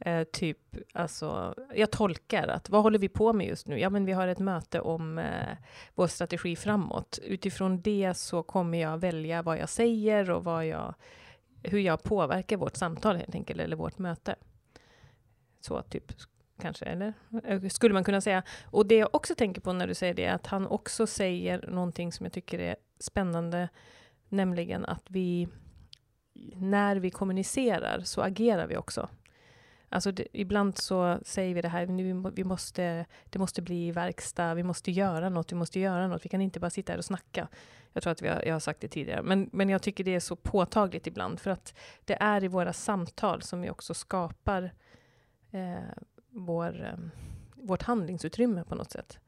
eh, 0.00 0.24
typ, 0.24 0.58
alltså, 0.92 1.54
jag 1.74 1.90
tolkar 1.90 2.48
att 2.48 2.70
vad 2.70 2.82
håller 2.82 2.98
vi 2.98 3.08
på 3.08 3.32
med 3.32 3.46
just 3.46 3.66
nu? 3.66 3.78
Ja, 3.78 3.90
men 3.90 4.04
vi 4.04 4.12
har 4.12 4.28
ett 4.28 4.38
möte 4.38 4.80
om 4.80 5.18
eh, 5.18 5.56
vår 5.94 6.06
strategi 6.06 6.56
framåt. 6.56 7.18
Utifrån 7.22 7.80
det 7.80 8.14
så 8.16 8.42
kommer 8.42 8.78
jag 8.78 8.98
välja 8.98 9.42
vad 9.42 9.58
jag 9.58 9.68
säger 9.68 10.30
och 10.30 10.44
vad 10.44 10.66
jag, 10.66 10.94
hur 11.62 11.80
jag 11.80 12.02
påverkar 12.02 12.56
vårt 12.56 12.76
samtal 12.76 13.16
helt 13.16 13.34
enkelt, 13.34 13.60
eller 13.60 13.76
vårt 13.76 13.98
möte. 13.98 14.34
Så 15.60 15.82
typ, 15.82 16.12
kanske, 16.60 16.84
eller? 16.84 17.12
Eh, 17.44 17.68
skulle 17.68 17.94
man 17.94 18.04
kunna 18.04 18.20
säga. 18.20 18.42
Och 18.64 18.86
det 18.86 18.96
jag 18.96 19.14
också 19.14 19.34
tänker 19.34 19.60
på 19.60 19.72
när 19.72 19.86
du 19.86 19.94
säger 19.94 20.14
det, 20.14 20.24
är 20.24 20.34
att 20.34 20.46
han 20.46 20.66
också 20.66 21.06
säger 21.06 21.66
någonting 21.68 22.12
som 22.12 22.26
jag 22.26 22.32
tycker 22.32 22.58
är 22.58 22.76
spännande, 22.98 23.68
nämligen 24.28 24.84
att 24.84 25.04
vi, 25.08 25.48
när 26.54 26.96
vi 26.96 27.10
kommunicerar 27.10 28.00
så 28.04 28.20
agerar 28.20 28.66
vi 28.66 28.76
också. 28.76 29.08
Alltså 29.92 30.12
det, 30.12 30.26
ibland 30.32 30.78
så 30.78 31.18
säger 31.22 31.54
vi 31.54 31.62
det 31.62 31.68
här, 31.68 31.86
nu, 31.86 32.30
vi 32.34 32.44
måste, 32.44 33.06
det 33.24 33.38
måste 33.38 33.62
bli 33.62 33.92
verkstad, 33.92 34.54
vi 34.54 34.62
måste 34.62 34.90
göra 34.90 35.28
något, 35.28 35.52
vi 35.52 35.56
måste 35.56 35.80
göra 35.80 36.08
något, 36.08 36.24
vi 36.24 36.28
kan 36.28 36.40
inte 36.40 36.60
bara 36.60 36.70
sitta 36.70 36.92
här 36.92 36.98
och 36.98 37.04
snacka. 37.04 37.48
Jag 37.92 38.02
tror 38.02 38.10
att 38.10 38.22
vi 38.22 38.28
har, 38.28 38.42
jag 38.46 38.54
har 38.54 38.60
sagt 38.60 38.80
det 38.80 38.88
tidigare, 38.88 39.22
men, 39.22 39.50
men 39.52 39.68
jag 39.68 39.82
tycker 39.82 40.04
det 40.04 40.14
är 40.14 40.20
så 40.20 40.36
påtagligt 40.36 41.06
ibland, 41.06 41.40
för 41.40 41.50
att 41.50 41.74
det 42.04 42.16
är 42.20 42.44
i 42.44 42.48
våra 42.48 42.72
samtal 42.72 43.42
som 43.42 43.60
vi 43.60 43.70
också 43.70 43.94
skapar 43.94 44.72
eh, 45.50 45.78
vår, 46.30 46.84
eh, 46.84 46.98
vårt 47.54 47.82
handlingsutrymme 47.82 48.64
på 48.64 48.74
något 48.74 48.90
sätt. 48.90 49.18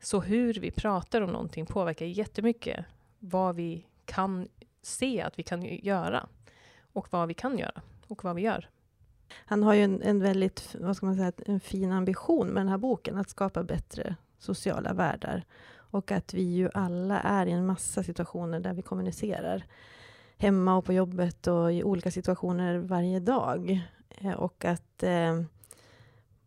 Så 0.00 0.20
hur 0.20 0.54
vi 0.54 0.70
pratar 0.70 1.20
om 1.20 1.30
någonting 1.30 1.66
påverkar 1.66 2.06
jättemycket 2.06 2.84
vad 3.18 3.56
vi 3.56 3.86
kan 4.04 4.48
se 4.82 5.22
att 5.22 5.38
vi 5.38 5.42
kan 5.42 5.62
göra 5.62 6.28
och 6.92 7.12
vad 7.12 7.28
vi 7.28 7.34
kan 7.34 7.58
göra 7.58 7.82
och 8.06 8.24
vad 8.24 8.36
vi 8.36 8.42
gör. 8.42 8.68
Han 9.34 9.62
har 9.62 9.74
ju 9.74 9.82
en, 9.82 10.02
en 10.02 10.20
väldigt 10.20 10.76
vad 10.80 10.96
ska 10.96 11.06
man 11.06 11.16
säga, 11.16 11.32
en 11.46 11.60
fin 11.60 11.92
ambition 11.92 12.46
med 12.46 12.60
den 12.60 12.68
här 12.68 12.78
boken, 12.78 13.16
att 13.16 13.30
skapa 13.30 13.62
bättre 13.62 14.16
sociala 14.38 14.92
världar. 14.92 15.44
Och 15.90 16.12
att 16.12 16.34
vi 16.34 16.42
ju 16.42 16.70
alla 16.74 17.20
är 17.20 17.46
i 17.46 17.52
en 17.52 17.66
massa 17.66 18.02
situationer 18.02 18.60
där 18.60 18.72
vi 18.72 18.82
kommunicerar. 18.82 19.64
Hemma 20.38 20.76
och 20.76 20.84
på 20.84 20.92
jobbet 20.92 21.46
och 21.46 21.72
i 21.72 21.84
olika 21.84 22.10
situationer 22.10 22.78
varje 22.78 23.20
dag. 23.20 23.82
Eh, 24.16 24.32
och 24.32 24.64
att 24.64 25.02
eh, 25.02 25.42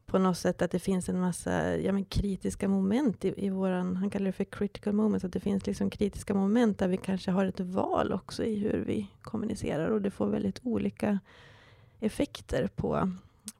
på 0.05 0.19
något 0.19 0.38
sätt 0.38 0.61
att 0.61 0.71
det 0.71 0.79
finns 0.79 1.09
en 1.09 1.19
massa 1.19 1.77
ja, 1.77 1.91
men 1.91 2.05
kritiska 2.05 2.67
moment 2.67 3.25
i, 3.25 3.33
i 3.38 3.49
våran, 3.49 3.95
han 3.95 4.09
kallar 4.09 4.25
det 4.25 4.31
för 4.31 4.43
critical 4.43 4.93
moments, 4.93 5.25
att 5.25 5.33
det 5.33 5.39
finns 5.39 5.65
liksom 5.65 5.89
kritiska 5.89 6.33
moment 6.33 6.79
där 6.79 6.88
vi 6.88 6.97
kanske 6.97 7.31
har 7.31 7.45
ett 7.45 7.59
val 7.59 8.13
också 8.13 8.43
i 8.43 8.55
hur 8.55 8.83
vi 8.88 9.07
kommunicerar 9.21 9.89
och 9.89 10.01
det 10.01 10.11
får 10.11 10.27
väldigt 10.27 10.59
olika 10.63 11.19
effekter 11.99 12.69
på, 12.75 13.11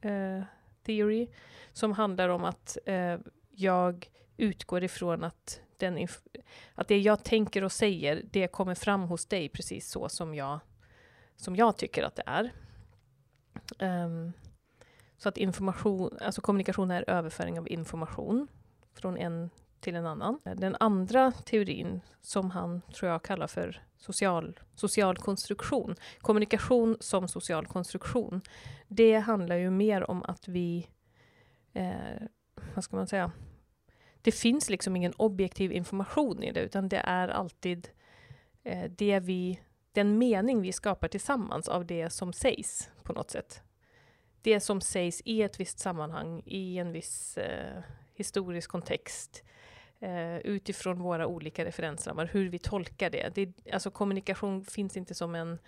eh, 0.00 0.42
theory, 0.82 1.28
som 1.72 1.92
handlar 1.92 2.28
om 2.28 2.44
att 2.44 2.78
eh, 2.86 3.16
jag 3.50 4.10
utgår 4.36 4.84
ifrån 4.84 5.24
att, 5.24 5.60
den 5.80 6.08
att 6.74 6.88
det 6.88 6.98
jag 6.98 7.24
tänker 7.24 7.64
och 7.64 7.72
säger, 7.72 8.22
det 8.30 8.46
kommer 8.48 8.74
fram 8.74 9.02
hos 9.02 9.26
dig 9.26 9.48
precis 9.48 9.90
så 9.90 10.08
som 10.08 10.34
jag, 10.34 10.60
som 11.36 11.56
jag 11.56 11.76
tycker 11.76 12.02
att 12.02 12.16
det 12.16 12.22
är. 12.26 12.52
Um, 14.04 14.32
så 15.18 15.28
att 15.28 15.36
information, 15.36 16.18
alltså 16.20 16.40
kommunikation 16.40 16.90
är 16.90 17.10
överföring 17.10 17.58
av 17.58 17.68
information 17.68 18.48
från 18.94 19.16
en 19.16 19.50
till 19.80 19.96
en 19.96 20.06
annan. 20.06 20.38
Den 20.56 20.76
andra 20.80 21.32
teorin, 21.32 22.00
som 22.20 22.50
han 22.50 22.80
tror 22.80 23.10
jag 23.10 23.22
kallar 23.22 23.46
för 23.46 23.82
social, 23.98 24.60
social 24.74 25.16
konstruktion, 25.16 25.96
kommunikation 26.20 26.96
som 27.00 27.28
social 27.28 27.66
konstruktion, 27.66 28.40
det 28.88 29.18
handlar 29.18 29.56
ju 29.56 29.70
mer 29.70 30.10
om 30.10 30.22
att 30.22 30.48
vi, 30.48 30.88
eh, 31.72 32.22
vad 32.74 32.84
ska 32.84 32.96
man 32.96 33.06
säga, 33.06 33.32
det 34.22 34.32
finns 34.32 34.70
liksom 34.70 34.96
ingen 34.96 35.12
objektiv 35.16 35.72
information 35.72 36.42
i 36.42 36.52
det, 36.52 36.60
utan 36.60 36.88
det 36.88 37.02
är 37.04 37.28
alltid 37.28 37.88
eh, 38.62 38.90
det 38.90 39.20
vi, 39.20 39.60
den 39.92 40.18
mening 40.18 40.62
vi 40.62 40.72
skapar 40.72 41.08
tillsammans 41.08 41.68
av 41.68 41.86
det 41.86 42.10
som 42.10 42.32
sägs 42.32 42.90
på 43.02 43.12
något 43.12 43.30
sätt. 43.30 43.62
Det 44.42 44.60
som 44.60 44.80
sägs 44.80 45.22
i 45.24 45.42
ett 45.42 45.60
visst 45.60 45.78
sammanhang, 45.78 46.42
i 46.46 46.78
en 46.78 46.92
viss 46.92 47.38
eh, 47.38 47.82
historisk 48.14 48.70
kontext, 48.70 49.44
eh, 50.00 50.36
utifrån 50.36 51.02
våra 51.02 51.26
olika 51.26 51.64
referensramar, 51.64 52.26
hur 52.26 52.48
vi 52.48 52.58
tolkar 52.58 53.10
det. 53.10 53.34
det. 53.34 53.72
Alltså 53.72 53.90
kommunikation 53.90 54.64
finns 54.64 54.96
inte 54.96 55.14
som 55.14 55.34
en... 55.34 55.58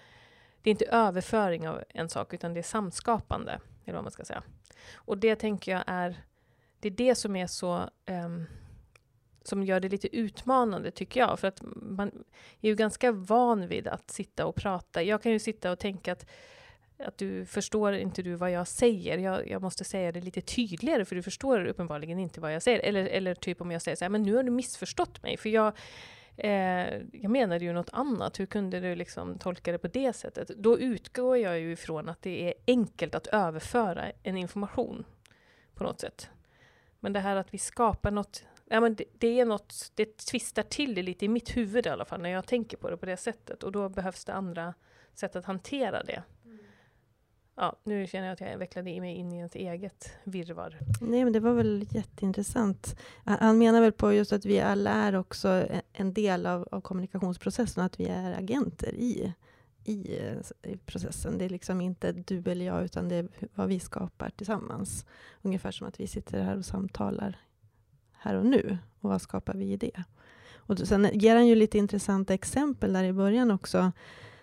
Det 0.62 0.70
är 0.70 0.72
inte 0.72 0.86
överföring 0.86 1.68
av 1.68 1.84
en 1.88 2.08
sak, 2.08 2.34
utan 2.34 2.54
det 2.54 2.60
är 2.60 2.62
samskapande, 2.62 3.60
eller 3.84 3.94
vad 3.94 4.04
man 4.04 4.10
ska 4.10 4.24
säga. 4.24 4.42
Och 4.94 5.18
det 5.18 5.36
tänker 5.36 5.72
jag 5.72 5.82
är... 5.86 6.22
Det 6.82 6.88
är 6.88 6.92
det 6.92 7.14
som 7.14 7.36
är 7.36 7.46
så... 7.46 7.90
Um, 8.06 8.46
som 9.44 9.62
gör 9.62 9.80
det 9.80 9.88
lite 9.88 10.16
utmanande, 10.16 10.90
tycker 10.90 11.20
jag. 11.20 11.38
För 11.38 11.48
att 11.48 11.60
man 11.76 12.08
är 12.60 12.68
ju 12.68 12.74
ganska 12.74 13.12
van 13.12 13.68
vid 13.68 13.88
att 13.88 14.10
sitta 14.10 14.46
och 14.46 14.54
prata. 14.54 15.02
Jag 15.02 15.22
kan 15.22 15.32
ju 15.32 15.38
sitta 15.38 15.72
och 15.72 15.78
tänka 15.78 16.12
att 16.12 16.30
att 16.98 17.18
du 17.18 17.46
förstår 17.46 17.94
inte 17.94 18.22
du 18.22 18.34
vad 18.34 18.50
jag 18.50 18.68
säger. 18.68 19.18
Jag, 19.18 19.48
jag, 19.48 19.62
måste 19.62 19.84
säga 19.84 20.12
det 20.12 20.20
lite 20.20 20.40
tydligare 20.40 21.04
för 21.04 21.16
du 21.16 21.22
förstår 21.22 21.64
uppenbarligen 21.66 22.18
inte 22.18 22.40
vad 22.40 22.54
jag 22.54 22.62
säger. 22.62 22.78
Eller, 22.78 23.04
eller 23.04 23.34
typ 23.34 23.60
om 23.60 23.70
jag 23.70 23.82
säger 23.82 23.96
så 23.96 24.04
här, 24.04 24.10
men 24.10 24.22
nu 24.22 24.34
har 24.34 24.42
du 24.42 24.50
missförstått 24.50 25.22
mig. 25.22 25.36
För 25.36 25.48
jag, 25.48 25.76
eh, 26.36 26.50
jag 27.12 27.30
menade 27.30 27.64
ju 27.64 27.72
något 27.72 27.90
annat. 27.92 28.40
Hur 28.40 28.46
kunde 28.46 28.80
du 28.80 28.94
liksom 28.94 29.38
tolka 29.38 29.72
det 29.72 29.78
på 29.78 29.88
det 29.88 30.12
sättet? 30.12 30.48
Då 30.48 30.78
utgår 30.78 31.38
jag 31.38 31.60
ju 31.60 31.72
ifrån 31.72 32.08
att 32.08 32.22
det 32.22 32.48
är 32.48 32.54
enkelt 32.66 33.14
att 33.14 33.26
överföra 33.26 34.12
en 34.22 34.36
information 34.36 35.04
på 35.74 35.84
något 35.84 36.00
sätt. 36.00 36.28
Men 37.02 37.12
det 37.12 37.20
här 37.20 37.36
att 37.36 37.54
vi 37.54 37.58
skapar 37.58 38.10
något 38.10 38.44
Ja, 38.68 38.80
men 38.80 38.94
det, 38.94 39.04
det, 39.18 39.40
är 39.40 39.44
något, 39.44 39.92
det 39.94 40.16
tvistar 40.16 40.62
till 40.62 40.94
det 40.94 41.02
lite 41.02 41.24
i 41.24 41.28
mitt 41.28 41.56
huvud 41.56 41.86
i 41.86 41.88
alla 41.88 42.04
fall, 42.04 42.20
när 42.20 42.30
jag 42.30 42.46
tänker 42.46 42.76
på 42.76 42.90
det 42.90 42.96
på 42.96 43.06
det 43.06 43.16
sättet. 43.16 43.62
Och 43.62 43.72
då 43.72 43.88
behövs 43.88 44.24
det 44.24 44.34
andra 44.34 44.74
sätt 45.14 45.36
att 45.36 45.44
hantera 45.44 46.02
det. 46.02 46.22
Ja, 47.54 47.76
nu 47.84 48.06
känner 48.06 48.26
jag 48.26 48.32
att 48.32 48.40
jag 48.40 48.58
vecklade 48.58 49.00
mig 49.00 49.14
in 49.16 49.32
i 49.32 49.40
ett 49.40 49.54
eget 49.54 50.12
virvar. 50.24 50.78
Nej, 51.00 51.24
men 51.24 51.32
det 51.32 51.40
var 51.40 51.52
väl 51.52 51.86
jätteintressant. 51.90 53.00
Han 53.24 53.58
menar 53.58 53.80
väl 53.80 53.92
på 53.92 54.12
just 54.12 54.32
att 54.32 54.44
vi 54.44 54.60
alla 54.60 54.90
är 54.90 55.14
också 55.14 55.66
en 55.92 56.12
del 56.12 56.46
av, 56.46 56.68
av 56.70 56.80
kommunikationsprocessen, 56.80 57.84
att 57.84 58.00
vi 58.00 58.06
är 58.06 58.32
agenter 58.32 58.94
i, 58.94 59.32
i, 59.84 60.18
i, 60.62 60.76
processen. 60.86 61.38
Det 61.38 61.44
är 61.44 61.48
liksom 61.48 61.80
inte 61.80 62.12
du 62.12 62.50
eller 62.50 62.64
jag, 62.64 62.84
utan 62.84 63.08
det 63.08 63.16
är 63.16 63.28
vad 63.54 63.68
vi 63.68 63.80
skapar 63.80 64.30
tillsammans. 64.30 65.06
Ungefär 65.42 65.70
som 65.70 65.86
att 65.86 66.00
vi 66.00 66.06
sitter 66.06 66.42
här 66.42 66.56
och 66.56 66.64
samtalar 66.64 67.36
här 68.12 68.34
och 68.34 68.46
nu. 68.46 68.78
Och 69.00 69.10
vad 69.10 69.22
skapar 69.22 69.54
vi 69.54 69.72
i 69.72 69.76
det? 69.76 70.04
Och 70.54 70.78
sen 70.78 71.08
ger 71.12 71.34
han 71.34 71.46
ju 71.46 71.54
lite 71.54 71.78
intressanta 71.78 72.34
exempel 72.34 72.92
där 72.92 73.04
i 73.04 73.12
början 73.12 73.50
också 73.50 73.92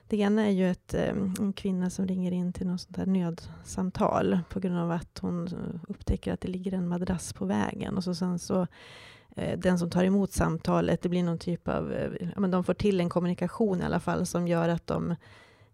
det 0.10 0.18
ena 0.18 0.46
är 0.46 0.52
ju 0.52 0.72
ett, 0.72 0.94
en 0.94 1.54
kvinna 1.56 1.90
som 1.90 2.08
ringer 2.08 2.32
in 2.32 2.54
till 2.54 2.68
något 2.68 2.82
sånt 2.82 2.98
här 2.98 3.06
nödsamtal 3.06 4.40
på 4.50 4.60
grund 4.60 4.80
av 4.80 4.92
att 4.92 5.20
hon 5.20 5.50
upptäcker 5.88 6.34
att 6.34 6.42
det 6.42 6.48
ligger 6.48 6.74
en 6.74 6.88
madrass 6.88 7.34
på 7.34 7.46
vägen. 7.46 7.98
Och 7.98 8.04
så 8.04 8.16
sen 8.16 8.40
så 8.40 8.68
Eh, 9.36 9.60
den 9.60 9.80
som 9.80 9.90
tar 9.90 10.04
emot 10.04 10.32
samtalet, 10.32 11.02
det 11.02 11.10
blir 11.10 11.24
någon 11.24 11.38
typ 11.38 11.68
av, 11.68 11.94
eh, 11.94 12.12
ja, 12.20 12.40
men 12.40 12.52
de 12.52 12.64
får 12.64 12.74
till 12.74 13.00
en 13.00 13.10
kommunikation 13.10 13.82
i 13.82 13.84
alla 13.84 14.00
fall 14.00 14.26
som 14.26 14.48
gör 14.48 14.70
att 14.70 14.88
de 14.88 15.16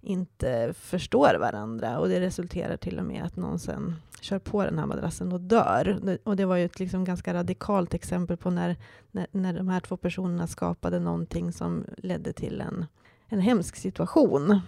inte 0.02 0.74
förstår 0.80 1.38
varandra 1.40 2.00
och 2.00 2.10
det 2.10 2.20
resulterar 2.20 2.78
till 2.78 3.00
och 3.00 3.06
med 3.06 3.24
att 3.24 3.36
någon 3.36 3.60
sen 3.60 3.96
kör 4.22 4.40
på 4.40 4.64
den 4.64 4.80
här 4.80 4.86
madrassen 4.86 5.32
och 5.32 5.42
dör. 5.42 6.18
Och 6.24 6.36
det 6.36 6.46
var 6.46 6.56
ju 6.56 6.66
ett 6.66 6.80
liksom 6.80 7.06
ganska 7.06 7.34
radikalt 7.34 7.94
exempel 7.94 8.38
på 8.38 8.50
när, 8.50 8.76
när, 9.12 9.28
när 9.32 9.54
de 9.54 9.68
här 9.68 9.80
två 9.80 9.98
personerna 9.98 10.48
skapade 10.48 11.00
någonting 11.00 11.52
som 11.52 11.86
ledde 11.98 12.34
till 12.34 12.62
en 12.62 12.86
en 13.28 13.40
hemsk 13.40 13.76
situation. 13.76 14.60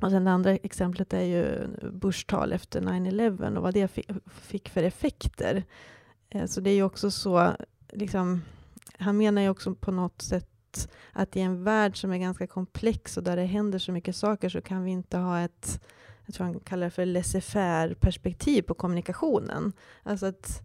Och 0.00 0.10
sen 0.10 0.24
det 0.24 0.30
andra 0.30 0.50
exemplet 0.50 1.12
är 1.12 1.22
ju 1.22 1.68
börstal 1.92 2.40
tal 2.40 2.52
efter 2.52 2.80
9-11 2.80 3.56
och 3.56 3.62
vad 3.62 3.74
det 3.74 3.88
fick 4.26 4.68
för 4.68 4.82
effekter. 4.82 5.64
Eh, 6.30 6.46
så 6.46 6.60
det 6.60 6.70
är 6.70 6.74
ju 6.74 6.82
också 6.82 7.10
så, 7.10 7.52
liksom, 7.92 8.42
han 8.98 9.16
menar 9.16 9.42
ju 9.42 9.48
också 9.48 9.74
på 9.74 9.90
något 9.90 10.22
sätt 10.22 10.46
att 11.12 11.36
i 11.36 11.40
en 11.40 11.64
värld 11.64 12.00
som 12.00 12.12
är 12.12 12.18
ganska 12.18 12.46
komplex 12.46 13.16
och 13.16 13.22
där 13.22 13.36
det 13.36 13.44
händer 13.44 13.78
så 13.78 13.92
mycket 13.92 14.16
saker 14.16 14.48
så 14.48 14.60
kan 14.60 14.84
vi 14.84 14.90
inte 14.90 15.18
ha 15.18 15.40
ett, 15.40 15.80
jag 16.26 16.34
tror 16.34 16.46
han 16.46 16.60
kallar 16.60 16.84
det 16.84 16.90
för 16.90 17.06
laissez-faire 17.06 17.94
perspektiv 17.94 18.62
på 18.62 18.74
kommunikationen. 18.74 19.72
Alltså 20.02 20.26
att 20.26 20.62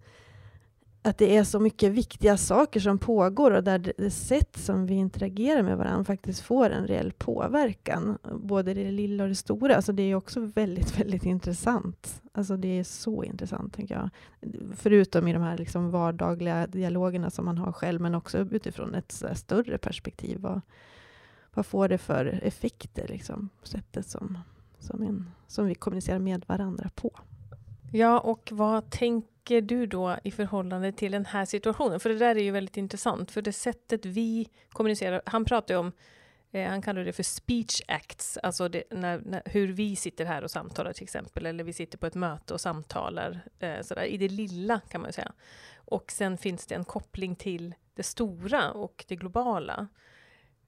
att 1.06 1.18
det 1.18 1.38
är 1.38 1.44
så 1.44 1.60
mycket 1.60 1.92
viktiga 1.92 2.38
saker 2.38 2.80
som 2.80 2.98
pågår 2.98 3.52
och 3.52 3.64
där 3.64 3.94
det 3.98 4.12
sätt 4.12 4.58
som 4.58 4.86
vi 4.86 4.94
interagerar 4.94 5.64
med 5.64 5.78
varandra 5.78 6.04
faktiskt 6.04 6.42
får 6.42 6.70
en 6.70 6.88
reell 6.88 7.12
påverkan. 7.12 8.18
Både 8.34 8.74
det 8.74 8.92
lilla 8.92 9.24
och 9.24 9.30
det 9.30 9.36
stora. 9.36 9.76
Alltså 9.76 9.92
det 9.92 10.04
är 10.04 10.16
också 10.16 10.40
väldigt, 10.40 11.00
väldigt 11.00 11.26
intressant. 11.26 12.22
Alltså 12.34 12.58
det 12.58 12.80
är 12.80 12.84
så 12.84 13.24
intressant, 13.24 13.74
tänker 13.74 13.96
jag. 13.96 14.10
Förutom 14.76 15.28
i 15.28 15.34
de 15.34 15.42
här 15.42 15.58
liksom 15.58 15.92
vardagliga 15.92 16.68
dialogerna 16.68 17.30
som 17.30 17.46
man 17.46 17.58
har 17.58 17.72
själv, 17.72 18.02
men 18.02 18.16
också 18.16 18.38
utifrån 18.38 18.96
ett 18.96 19.24
större 19.34 19.78
perspektiv. 19.78 20.40
Vad, 20.40 20.62
vad 21.54 21.66
får 21.66 21.90
det 21.90 21.98
för 21.98 22.40
effekter, 22.44 23.08
liksom, 23.08 23.50
sättet 23.64 24.08
som, 24.08 24.38
som, 24.80 25.02
en, 25.02 25.32
som 25.48 25.66
vi 25.66 25.76
kommunicerar 25.76 26.20
med 26.20 26.46
varandra 26.48 26.90
på. 26.96 27.12
Ja, 27.92 28.20
och 28.20 28.50
vad 28.52 28.90
tänker 28.90 29.35
tänker 29.46 29.62
du 29.62 29.86
då 29.86 30.18
i 30.24 30.32
förhållande 30.32 30.92
till 30.92 31.12
den 31.12 31.26
här 31.26 31.46
situationen? 31.46 32.00
För 32.00 32.10
det 32.10 32.18
där 32.18 32.36
är 32.36 32.44
ju 32.44 32.52
väldigt 32.52 32.78
intressant, 32.78 33.32
för 33.32 33.42
det 33.42 33.54
sättet 33.54 34.06
vi 34.06 34.50
kommunicerar, 34.70 35.22
han 35.26 35.46
pratar 35.46 35.74
ju 35.74 35.80
om 35.80 35.92
Eh, 36.56 36.70
han 36.70 36.82
kallar 36.82 37.06
det 37.06 37.14
för 37.14 37.24
speech 37.24 37.82
acts, 37.88 38.38
alltså 38.38 38.70
det, 38.70 38.84
när, 38.92 39.20
när, 39.26 39.42
hur 39.46 39.68
vi 39.68 39.96
sitter 39.96 40.26
här 40.26 40.44
och 40.44 40.52
samtalar 40.52 40.94
till 40.94 41.04
exempel, 41.04 41.46
eller 41.46 41.64
vi 41.64 41.74
sitter 41.74 41.98
på 41.98 42.08
ett 42.08 42.16
möte 42.16 42.54
och 42.54 42.62
samtalar, 42.62 43.42
eh, 43.60 43.82
sådär, 43.82 44.04
i 44.04 44.18
det 44.18 44.28
lilla 44.28 44.80
kan 44.80 45.02
man 45.02 45.14
säga. 45.14 45.32
Och 45.76 46.12
sen 46.12 46.38
finns 46.38 46.66
det 46.66 46.76
en 46.76 46.86
koppling 46.86 47.36
till 47.36 47.76
det 47.94 48.04
stora 48.04 48.72
och 48.72 49.06
det 49.08 49.16
globala. 49.16 49.88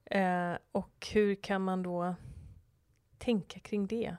Eh, 0.04 0.52
och 0.72 1.06
hur 1.12 1.34
kan 1.34 1.62
man 1.62 1.82
då 1.82 2.14
tänka 3.18 3.60
kring 3.60 3.86
det? 3.86 4.16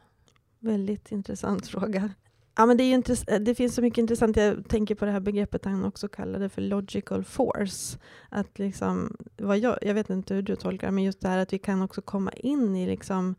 Väldigt 0.60 1.12
intressant 1.12 1.68
fråga. 1.68 2.14
Ja, 2.60 2.66
men 2.66 2.78
det, 2.78 2.84
är 2.84 3.34
eh, 3.34 3.40
det 3.40 3.56
finns 3.56 3.76
så 3.76 3.82
mycket 3.82 3.98
intressant. 3.98 4.38
Jag 4.38 4.68
tänker 4.68 4.96
på 4.96 5.06
det 5.06 5.12
här 5.12 5.20
begreppet 5.20 5.66
han 5.66 5.86
också 5.86 6.08
kallade 6.08 6.50
för 6.50 6.62
logical 6.62 7.24
force. 7.24 8.00
Att 8.30 8.60
liksom, 8.60 9.18
vad 9.38 9.58
jag, 9.58 9.78
jag 9.82 9.94
vet 9.94 10.10
inte 10.10 10.34
hur 10.34 10.42
du 10.42 10.56
tolkar 10.56 10.92
men 10.92 11.04
just 11.04 11.22
det 11.22 11.28
här 11.28 11.38
att 11.38 11.54
vi 11.54 11.60
kan 11.60 11.82
också 11.82 12.02
komma 12.02 12.32
in 12.32 12.76
i 12.76 12.88
liksom, 12.88 13.36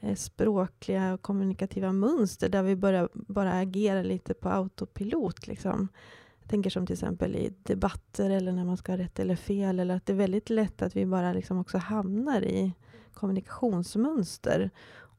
eh, 0.00 0.14
språkliga 0.14 1.14
och 1.14 1.22
kommunikativa 1.22 1.92
mönster 1.92 2.48
där 2.48 2.62
vi 2.62 2.76
börjar 2.76 3.08
bara 3.12 3.52
agera 3.52 4.02
lite 4.02 4.34
på 4.34 4.48
autopilot. 4.48 5.46
Liksom. 5.46 5.88
Jag 6.40 6.50
tänker 6.50 6.70
som 6.70 6.86
till 6.86 6.94
exempel 6.94 7.36
i 7.36 7.54
debatter 7.62 8.30
eller 8.30 8.52
när 8.52 8.64
man 8.64 8.76
ska 8.76 8.92
ha 8.92 8.98
rätt 8.98 9.18
eller 9.18 9.36
fel. 9.36 9.80
Eller 9.80 9.96
att 9.96 10.06
det 10.06 10.12
är 10.12 10.16
väldigt 10.16 10.50
lätt 10.50 10.82
att 10.82 10.96
vi 10.96 11.06
bara 11.06 11.32
liksom 11.32 11.58
också 11.58 11.78
hamnar 11.78 12.42
i 12.42 12.72
kommunikationsmönster. 13.14 14.70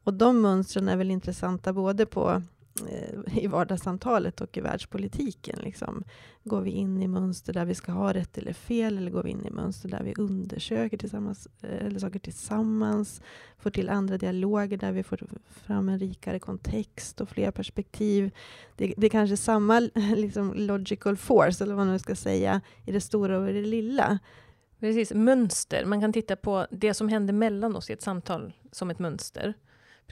Och 0.03 0.13
de 0.13 0.41
mönstren 0.41 0.89
är 0.89 0.98
väl 0.98 1.12
intressanta 1.12 1.74
både 1.74 2.05
på 2.05 2.41
Eh, 2.82 3.44
i 3.44 3.48
vardagssamtalet 3.48 4.42
och 4.42 4.58
i 4.58 4.62
världspolitiken. 4.62 5.60
Liksom. 5.63 6.03
Går 6.44 6.62
vi 6.62 6.72
in 6.72 7.01
i 7.01 7.08
mönster 7.08 7.53
där 7.53 7.65
vi 7.65 7.75
ska 7.75 7.92
ha 7.92 8.13
rätt 8.13 8.38
eller 8.38 8.53
fel 8.53 8.98
eller 8.98 9.12
går 9.12 9.24
vi 9.24 9.30
in 9.30 9.46
i 9.46 9.51
mönster 9.51 9.89
där 9.89 10.03
vi 10.03 10.13
undersöker 10.18 10.98
tillsammans, 10.98 11.48
eh, 11.62 11.86
eller 11.86 12.00
saker 12.00 12.20
tillsammans, 12.20 13.22
får 13.58 13.70
till 13.70 13.89
andra 13.89 14.18
dialoger 14.18 14.77
där 14.77 14.92
vi 14.92 15.03
får 15.03 15.20
fram 15.48 15.89
en 15.89 16.00
rikare 16.00 16.39
kontext 16.39 17.22
och 17.22 17.30
fler 17.30 17.51
perspektiv. 17.51 18.32
Det, 18.75 18.94
det 18.98 19.08
är 19.08 19.10
kanske 19.10 19.38
samma 19.38 19.80
liksom, 20.15 20.53
logical 20.53 21.18
force, 21.18 21.63
eller 21.63 21.75
vad 21.75 21.86
man 21.86 21.94
nu 21.94 22.00
ska 22.00 22.15
säga, 22.15 22.62
i 22.86 22.92
det 22.92 23.01
stora 23.01 23.39
och 23.39 23.50
i 23.50 23.53
det 23.53 23.68
lilla. 23.68 24.20
Precis, 24.80 25.13
mönster. 25.13 25.86
Man 25.86 26.01
kan 26.01 26.13
titta 26.13 26.36
på 26.36 26.68
det 26.72 26.94
som 26.94 27.10
händer 27.10 27.34
mellan 27.34 27.75
oss 27.75 27.89
i 27.89 27.94
ett 27.94 28.01
samtal 28.01 28.53
som 28.72 28.89
ett 28.89 29.00
mönster. 29.00 29.53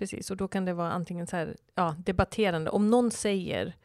Precis, 0.02 0.32
och 0.32 0.38
då 0.38 0.48
kan 0.48 0.66
det 0.66 0.74
vara 0.74 0.92
antingen 0.92 1.28
så 1.28 1.36
här, 1.36 1.56
ja, 1.76 1.96
debatterande. 1.98 2.70
Om 2.70 2.90
någon 2.90 3.12
säger 3.12 3.76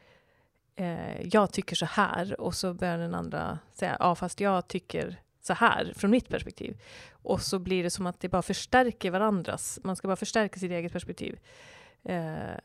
eh, 0.75 1.21
jag 1.21 1.51
tycker 1.51 1.75
så 1.75 1.85
här 1.85 2.41
och 2.41 2.55
så 2.55 2.73
börjar 2.73 2.97
den 2.97 3.15
andra 3.15 3.59
säga 3.73 3.97
ja, 3.99 4.15
fast 4.15 4.39
jag 4.39 4.67
tycker 4.67 5.21
så 5.41 5.53
här 5.53 5.93
från 5.95 6.11
mitt 6.11 6.29
perspektiv. 6.29 6.81
Och 7.11 7.41
så 7.41 7.59
blir 7.59 7.83
det 7.83 7.89
som 7.89 8.07
att 8.07 8.19
det 8.19 8.29
bara 8.29 8.41
förstärker 8.41 9.11
varandras. 9.11 9.79
Man 9.83 9.95
ska 9.95 10.07
bara 10.07 10.15
förstärka 10.15 10.59
sitt 10.59 10.71
eget 10.71 10.93
perspektiv. 10.93 11.39
Eh, 12.03 12.57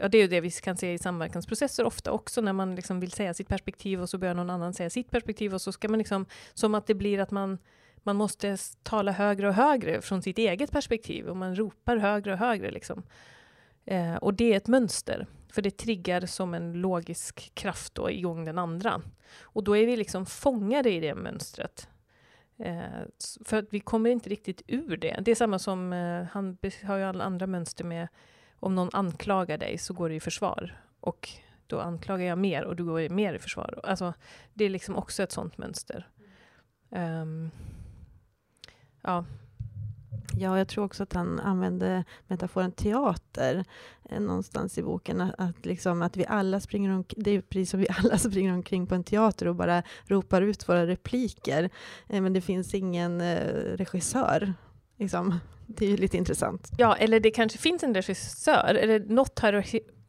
ja, 0.00 0.08
det 0.08 0.18
är 0.18 0.22
ju 0.22 0.28
det 0.28 0.40
vi 0.40 0.50
kan 0.50 0.76
se 0.76 0.92
i 0.92 0.98
samverkansprocesser 0.98 1.84
ofta 1.84 2.12
också, 2.12 2.40
när 2.40 2.52
man 2.52 2.74
liksom 2.74 3.00
vill 3.00 3.12
säga 3.12 3.34
sitt 3.34 3.48
perspektiv 3.48 4.02
och 4.02 4.08
så 4.08 4.18
börjar 4.18 4.34
någon 4.34 4.50
annan 4.50 4.74
säga 4.74 4.90
sitt 4.90 5.10
perspektiv 5.10 5.54
och 5.54 5.60
så 5.60 5.72
ska 5.72 5.88
man 5.88 5.98
liksom, 5.98 6.26
som 6.54 6.74
att 6.74 6.86
det 6.86 6.94
blir 6.94 7.18
att 7.18 7.30
man 7.30 7.58
man 8.02 8.16
måste 8.16 8.56
tala 8.82 9.12
högre 9.12 9.48
och 9.48 9.54
högre 9.54 10.00
från 10.00 10.22
sitt 10.22 10.38
eget 10.38 10.70
perspektiv 10.70 11.28
och 11.28 11.36
man 11.36 11.56
ropar 11.56 11.96
högre 11.96 12.32
och 12.32 12.38
högre. 12.38 12.70
Liksom. 12.70 13.02
Eh, 13.84 14.14
och 14.14 14.34
det 14.34 14.52
är 14.52 14.56
ett 14.56 14.68
mönster, 14.68 15.26
för 15.48 15.62
det 15.62 15.70
triggar 15.70 16.26
som 16.26 16.54
en 16.54 16.72
logisk 16.72 17.54
kraft 17.54 17.94
då 17.94 18.10
igång 18.10 18.44
den 18.44 18.58
andra. 18.58 19.02
Och 19.40 19.64
då 19.64 19.76
är 19.76 19.86
vi 19.86 19.96
liksom 19.96 20.26
fångade 20.26 20.90
i 20.90 21.00
det 21.00 21.14
mönstret. 21.14 21.88
Eh, 22.58 22.82
för 23.44 23.56
att 23.56 23.66
vi 23.70 23.80
kommer 23.80 24.10
inte 24.10 24.30
riktigt 24.30 24.62
ur 24.66 24.96
det. 24.96 25.18
Det 25.20 25.30
är 25.30 25.34
samma 25.34 25.58
som, 25.58 25.92
eh, 25.92 26.24
han 26.30 26.58
har 26.84 26.96
ju 26.96 27.04
alla 27.04 27.24
andra 27.24 27.46
mönster 27.46 27.84
med, 27.84 28.08
om 28.60 28.74
någon 28.74 28.90
anklagar 28.92 29.58
dig 29.58 29.78
så 29.78 29.94
går 29.94 30.08
det 30.08 30.14
i 30.14 30.20
försvar. 30.20 30.82
Och 31.00 31.28
då 31.66 31.80
anklagar 31.80 32.24
jag 32.26 32.38
mer 32.38 32.64
och 32.64 32.76
du 32.76 32.84
går 32.84 33.08
mer 33.08 33.34
i 33.34 33.38
försvar. 33.38 33.80
Alltså, 33.82 34.14
det 34.54 34.64
är 34.64 34.70
liksom 34.70 34.96
också 34.96 35.22
ett 35.22 35.32
sånt 35.32 35.58
mönster. 35.58 36.08
Um, 36.90 37.50
Ja. 39.02 39.24
Ja, 40.40 40.58
jag 40.58 40.68
tror 40.68 40.84
också 40.84 41.02
att 41.02 41.12
han 41.12 41.40
använde 41.40 42.04
metaforen 42.26 42.72
teater 42.72 43.64
eh, 44.10 44.20
någonstans 44.20 44.78
i 44.78 44.82
boken. 44.82 45.20
Att, 45.20 45.34
att, 45.38 45.66
liksom, 45.66 46.02
att 46.02 46.16
vi 46.16 46.26
alla 46.26 46.60
springer 46.60 46.90
omkring, 46.90 47.22
det 47.24 47.30
är 47.30 47.40
precis 47.40 47.70
som 47.70 47.80
vi 47.80 47.86
alla 47.88 48.18
springer 48.18 48.52
omkring 48.52 48.86
på 48.86 48.94
en 48.94 49.04
teater 49.04 49.48
och 49.48 49.54
bara 49.54 49.82
ropar 50.06 50.42
ut 50.42 50.68
våra 50.68 50.86
repliker. 50.86 51.70
Eh, 52.08 52.22
men 52.22 52.32
det 52.32 52.40
finns 52.40 52.74
ingen 52.74 53.20
eh, 53.20 53.76
regissör. 53.76 54.54
Liksom. 54.96 55.38
Det 55.66 55.86
är 55.86 55.90
ju 55.90 55.96
lite 55.96 56.16
intressant. 56.16 56.70
Ja, 56.78 56.96
eller 56.96 57.20
det 57.20 57.30
kanske 57.30 57.58
finns 57.58 57.82
en 57.82 57.94
regissör, 57.94 58.74
eller 58.74 59.00
något 59.00 59.38
har 59.38 59.52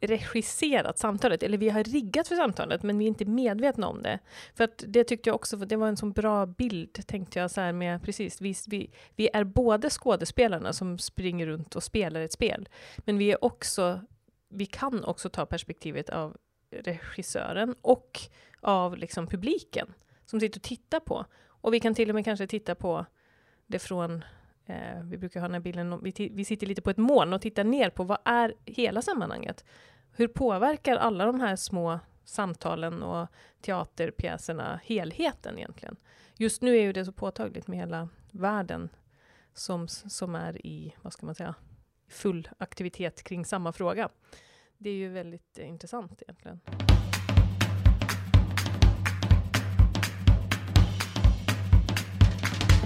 regisserat 0.00 0.98
samtalet, 0.98 1.42
eller 1.42 1.58
vi 1.58 1.68
har 1.68 1.84
riggat 1.84 2.28
för 2.28 2.36
samtalet, 2.36 2.82
men 2.82 2.98
vi 2.98 3.04
är 3.04 3.08
inte 3.08 3.24
medvetna 3.24 3.88
om 3.88 4.02
det. 4.02 4.18
För 4.54 4.64
att 4.64 4.84
det 4.86 5.04
tyckte 5.04 5.28
jag 5.28 5.34
också, 5.34 5.56
det 5.56 5.76
var 5.76 5.88
en 5.88 5.96
så 5.96 6.06
bra 6.06 6.46
bild, 6.46 7.06
tänkte 7.06 7.38
jag, 7.38 7.50
så 7.50 7.60
här 7.60 7.72
med, 7.72 8.02
precis, 8.02 8.40
vi, 8.40 8.54
vi, 8.66 8.90
vi 9.16 9.28
är 9.32 9.44
både 9.44 9.90
skådespelarna 9.90 10.72
som 10.72 10.98
springer 10.98 11.46
runt 11.46 11.76
och 11.76 11.82
spelar 11.82 12.20
ett 12.20 12.32
spel, 12.32 12.68
men 12.98 13.18
vi 13.18 13.32
är 13.32 13.44
också, 13.44 14.00
vi 14.48 14.66
kan 14.66 15.04
också 15.04 15.28
ta 15.28 15.46
perspektivet 15.46 16.10
av 16.10 16.36
regissören 16.70 17.74
och 17.80 18.20
av 18.60 18.96
liksom 18.96 19.26
publiken 19.26 19.94
som 20.26 20.40
sitter 20.40 20.58
och 20.58 20.62
tittar 20.62 21.00
på. 21.00 21.24
Och 21.62 21.74
vi 21.74 21.80
kan 21.80 21.94
till 21.94 22.08
och 22.08 22.14
med 22.14 22.24
kanske 22.24 22.46
titta 22.46 22.74
på 22.74 23.06
det 23.66 23.78
från 23.78 24.24
Eh, 24.70 25.02
vi 25.04 25.18
brukar 25.18 25.40
ha 25.40 25.48
den 25.48 25.54
här 25.54 25.60
bilden, 25.60 26.00
vi, 26.02 26.30
vi 26.32 26.44
sitter 26.44 26.66
lite 26.66 26.82
på 26.82 26.90
ett 26.90 26.96
moln 26.96 27.32
och 27.32 27.42
tittar 27.42 27.64
ner 27.64 27.90
på 27.90 28.04
vad 28.04 28.18
är 28.24 28.54
hela 28.64 29.02
sammanhanget? 29.02 29.64
Hur 30.12 30.28
påverkar 30.28 30.96
alla 30.96 31.26
de 31.26 31.40
här 31.40 31.56
små 31.56 32.00
samtalen 32.24 33.02
och 33.02 33.28
teaterpjäserna 33.60 34.80
helheten 34.84 35.58
egentligen? 35.58 35.96
Just 36.36 36.62
nu 36.62 36.76
är 36.76 36.82
ju 36.82 36.92
det 36.92 37.04
så 37.04 37.12
påtagligt 37.12 37.66
med 37.66 37.78
hela 37.78 38.08
världen 38.30 38.88
som, 39.54 39.88
som 39.88 40.34
är 40.34 40.66
i, 40.66 40.94
vad 41.02 41.12
ska 41.12 41.26
man 41.26 41.34
säga, 41.34 41.54
full 42.08 42.48
aktivitet 42.58 43.22
kring 43.22 43.44
samma 43.44 43.72
fråga. 43.72 44.08
Det 44.78 44.90
är 44.90 44.94
ju 44.94 45.08
väldigt 45.08 45.58
eh, 45.58 45.68
intressant 45.68 46.22
egentligen. 46.22 46.60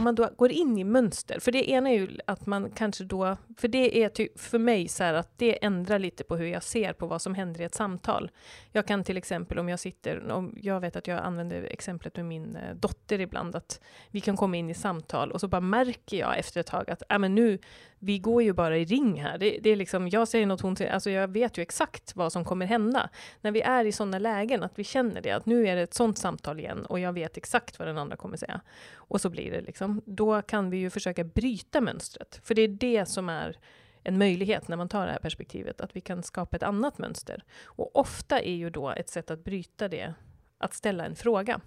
Man 0.04 0.14
då 0.14 0.30
går 0.36 0.52
in 0.52 0.78
i 0.78 0.84
mönster, 0.84 1.40
för 1.40 1.52
det 1.52 1.70
ena 1.70 1.90
är 1.90 1.94
ju 1.94 2.18
att 2.26 2.46
man 2.46 2.70
kanske 2.70 3.04
då, 3.04 3.36
för 3.56 3.68
det 3.68 4.02
är 4.02 4.38
för 4.38 4.58
mig 4.58 4.88
så 4.88 5.04
här 5.04 5.14
att 5.14 5.38
det 5.38 5.64
ändrar 5.64 5.98
lite 5.98 6.24
på 6.24 6.36
hur 6.36 6.46
jag 6.46 6.62
ser 6.62 6.92
på 6.92 7.06
vad 7.06 7.22
som 7.22 7.34
händer 7.34 7.60
i 7.60 7.64
ett 7.64 7.74
samtal. 7.74 8.30
Jag 8.72 8.86
kan 8.86 9.04
till 9.04 9.16
exempel 9.16 9.58
om 9.58 9.68
jag 9.68 9.80
sitter, 9.80 10.30
om 10.30 10.58
jag 10.60 10.80
vet 10.80 10.96
att 10.96 11.06
jag 11.06 11.18
använder 11.18 11.62
exemplet 11.62 12.16
med 12.16 12.24
min 12.24 12.56
eh, 12.56 12.74
dotter 12.74 13.20
ibland, 13.20 13.56
att 13.56 13.80
vi 14.10 14.20
kan 14.20 14.36
komma 14.36 14.56
in 14.56 14.70
i 14.70 14.74
samtal 14.74 15.32
och 15.32 15.40
så 15.40 15.48
bara 15.48 15.60
märker 15.60 16.16
jag 16.16 16.38
efter 16.38 16.60
ett 16.60 16.66
tag 16.66 16.90
att 16.90 17.02
äh, 17.08 17.18
men 17.18 17.34
nu, 17.34 17.58
vi 18.04 18.18
går 18.18 18.42
ju 18.42 18.52
bara 18.52 18.78
i 18.78 18.84
ring 18.84 19.22
här. 19.22 19.38
Det, 19.38 19.58
det 19.62 19.70
är 19.70 19.76
liksom, 19.76 20.08
jag 20.08 20.28
säger 20.28 20.46
något, 20.46 20.60
hon 20.60 20.76
säger, 20.76 20.92
alltså 20.92 21.10
jag 21.10 21.28
vet 21.28 21.58
ju 21.58 21.62
exakt 21.62 22.16
vad 22.16 22.32
som 22.32 22.44
kommer 22.44 22.66
hända. 22.66 23.10
När 23.40 23.50
vi 23.50 23.60
är 23.60 23.84
i 23.84 23.92
sådana 23.92 24.18
lägen, 24.18 24.62
att 24.62 24.78
vi 24.78 24.84
känner 24.84 25.20
det, 25.20 25.30
att 25.30 25.46
nu 25.46 25.68
är 25.68 25.76
det 25.76 25.82
ett 25.82 25.94
sådant 25.94 26.18
samtal 26.18 26.60
igen 26.60 26.86
och 26.86 27.00
jag 27.00 27.12
vet 27.12 27.36
exakt 27.36 27.78
vad 27.78 27.88
den 27.88 27.98
andra 27.98 28.16
kommer 28.16 28.36
säga. 28.36 28.60
Och 28.94 29.20
så 29.20 29.30
blir 29.30 29.50
det 29.50 29.60
liksom, 29.60 30.02
då 30.04 30.42
kan 30.42 30.70
vi 30.70 30.76
ju 30.76 30.90
försöka 30.90 31.24
bryta 31.24 31.80
mönstret. 31.80 32.40
För 32.44 32.54
det 32.54 32.62
är 32.62 32.68
det 32.68 33.06
som 33.06 33.28
är 33.28 33.58
en 34.02 34.18
möjlighet 34.18 34.68
när 34.68 34.76
man 34.76 34.88
tar 34.88 35.06
det 35.06 35.12
här 35.12 35.18
perspektivet, 35.18 35.80
att 35.80 35.96
vi 35.96 36.00
kan 36.00 36.22
skapa 36.22 36.56
ett 36.56 36.62
annat 36.62 36.98
mönster. 36.98 37.44
Och 37.64 37.96
ofta 37.96 38.40
är 38.40 38.54
ju 38.54 38.70
då 38.70 38.90
ett 38.90 39.08
sätt 39.08 39.30
att 39.30 39.44
bryta 39.44 39.88
det, 39.88 40.14
att 40.58 40.74
ställa 40.74 41.06
en 41.06 41.16
fråga. 41.16 41.60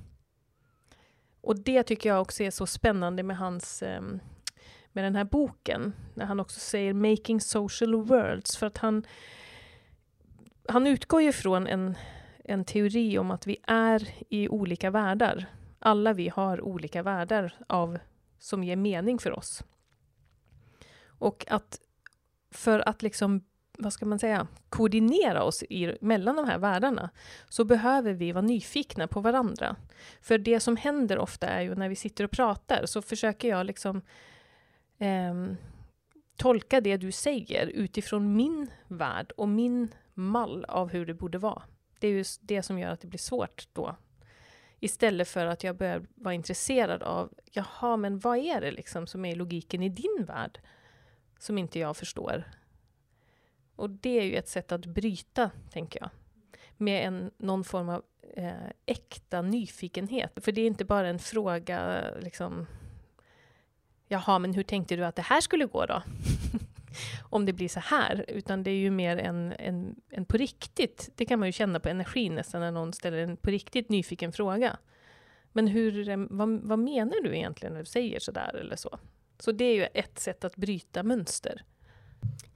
Och 1.41 1.59
det 1.59 1.83
tycker 1.83 2.09
jag 2.09 2.21
också 2.21 2.43
är 2.43 2.51
så 2.51 2.65
spännande 2.65 3.23
med 3.23 3.37
hans 3.37 3.83
um, 3.97 4.19
med 4.97 5.03
den 5.03 5.15
här 5.15 5.23
boken, 5.23 5.93
när 6.13 6.25
han 6.25 6.39
också 6.39 6.59
säger 6.59 6.93
Making 6.93 7.41
Social 7.41 7.95
Worlds, 7.95 8.57
för 8.57 8.67
att 8.67 8.77
han, 8.77 9.05
han 10.67 10.87
utgår 10.87 11.21
ju 11.21 11.31
från 11.31 11.67
en, 11.67 11.95
en 12.43 12.65
teori 12.65 13.17
om 13.17 13.31
att 13.31 13.47
vi 13.47 13.57
är 13.67 14.09
i 14.29 14.49
olika 14.49 14.89
världar. 14.89 15.45
Alla 15.79 16.13
vi 16.13 16.29
har 16.29 16.61
olika 16.61 17.03
världar 17.03 17.55
av, 17.67 17.99
som 18.39 18.63
ger 18.63 18.75
mening 18.75 19.19
för 19.19 19.31
oss. 19.31 19.63
Och 21.07 21.45
att 21.47 21.79
för 22.51 22.89
att 22.89 23.01
liksom, 23.01 23.41
vad 23.77 23.93
ska 23.93 24.05
man 24.05 24.19
säga, 24.19 24.47
koordinera 24.69 25.43
oss 25.43 25.63
i, 25.63 25.97
mellan 26.01 26.35
de 26.35 26.45
här 26.45 26.57
världarna, 26.57 27.09
så 27.49 27.63
behöver 27.63 28.13
vi 28.13 28.31
vara 28.31 28.45
nyfikna 28.45 29.07
på 29.07 29.19
varandra. 29.19 29.75
För 30.21 30.37
det 30.37 30.59
som 30.59 30.77
händer 30.77 31.17
ofta 31.17 31.47
är 31.47 31.61
ju 31.61 31.75
när 31.75 31.89
vi 31.89 31.95
sitter 31.95 32.23
och 32.23 32.31
pratar, 32.31 32.85
så 32.85 33.01
försöker 33.01 33.47
jag 33.47 33.65
liksom 33.65 34.01
eh, 34.97 35.53
tolka 36.35 36.81
det 36.81 36.97
du 36.97 37.11
säger 37.11 37.67
utifrån 37.67 38.35
min 38.35 38.71
värld 38.87 39.31
och 39.37 39.49
min 39.49 39.93
mall 40.13 40.65
av 40.65 40.89
hur 40.89 41.05
det 41.05 41.13
borde 41.13 41.37
vara. 41.37 41.63
Det 41.99 42.07
är 42.07 42.11
ju 42.11 42.23
det 42.41 42.63
som 42.63 42.79
gör 42.79 42.89
att 42.89 43.01
det 43.01 43.07
blir 43.07 43.19
svårt 43.19 43.67
då. 43.73 43.95
Istället 44.79 45.27
för 45.27 45.45
att 45.45 45.63
jag 45.63 45.77
börjar 45.77 46.05
vara 46.15 46.33
intresserad 46.33 47.03
av, 47.03 47.33
jaha, 47.51 47.97
men 47.97 48.19
vad 48.19 48.37
är 48.37 48.61
det 48.61 48.71
liksom 48.71 49.07
som 49.07 49.25
är 49.25 49.35
logiken 49.35 49.83
i 49.83 49.89
din 49.89 50.25
värld? 50.27 50.59
Som 51.39 51.57
inte 51.57 51.79
jag 51.79 51.97
förstår. 51.97 52.43
Och 53.75 53.89
det 53.89 54.19
är 54.19 54.23
ju 54.23 54.35
ett 54.35 54.47
sätt 54.47 54.71
att 54.71 54.85
bryta, 54.85 55.51
tänker 55.71 55.99
jag. 55.99 56.09
Med 56.77 57.07
en, 57.07 57.31
någon 57.37 57.63
form 57.63 57.89
av 57.89 58.03
eh, 58.33 58.69
äkta 58.85 59.41
nyfikenhet. 59.41 60.31
För 60.35 60.51
det 60.51 60.61
är 60.61 60.67
inte 60.67 60.85
bara 60.85 61.07
en 61.07 61.19
fråga, 61.19 62.03
liksom, 62.19 62.67
jaha, 64.07 64.39
men 64.39 64.53
hur 64.53 64.63
tänkte 64.63 64.95
du 64.95 65.05
att 65.05 65.15
det 65.15 65.21
här 65.21 65.41
skulle 65.41 65.65
gå 65.65 65.85
då? 65.85 66.03
Om 67.29 67.45
det 67.45 67.53
blir 67.53 67.69
så 67.69 67.79
här, 67.79 68.25
utan 68.27 68.63
det 68.63 68.71
är 68.71 68.75
ju 68.75 68.91
mer 68.91 69.17
en, 69.17 69.53
en, 69.59 69.95
en 70.09 70.25
på 70.25 70.37
riktigt, 70.37 71.09
det 71.15 71.25
kan 71.25 71.39
man 71.39 71.47
ju 71.47 71.51
känna 71.51 71.79
på 71.79 71.89
energin 71.89 72.35
nästan 72.35 72.61
när 72.61 72.71
någon 72.71 72.93
ställer 72.93 73.17
en 73.17 73.37
på 73.37 73.49
riktigt 73.49 73.89
nyfiken 73.89 74.31
fråga. 74.31 74.77
Men 75.51 75.67
hur, 75.67 76.27
vad, 76.29 76.49
vad 76.49 76.79
menar 76.79 77.23
du 77.23 77.35
egentligen 77.35 77.73
när 77.73 77.79
du 77.79 77.85
säger 77.85 78.19
så 78.19 78.31
där 78.31 78.55
eller 78.55 78.75
så? 78.75 78.99
Så 79.39 79.51
det 79.51 79.65
är 79.65 79.75
ju 79.75 79.87
ett 79.93 80.19
sätt 80.19 80.43
att 80.43 80.55
bryta 80.55 81.03
mönster. 81.03 81.63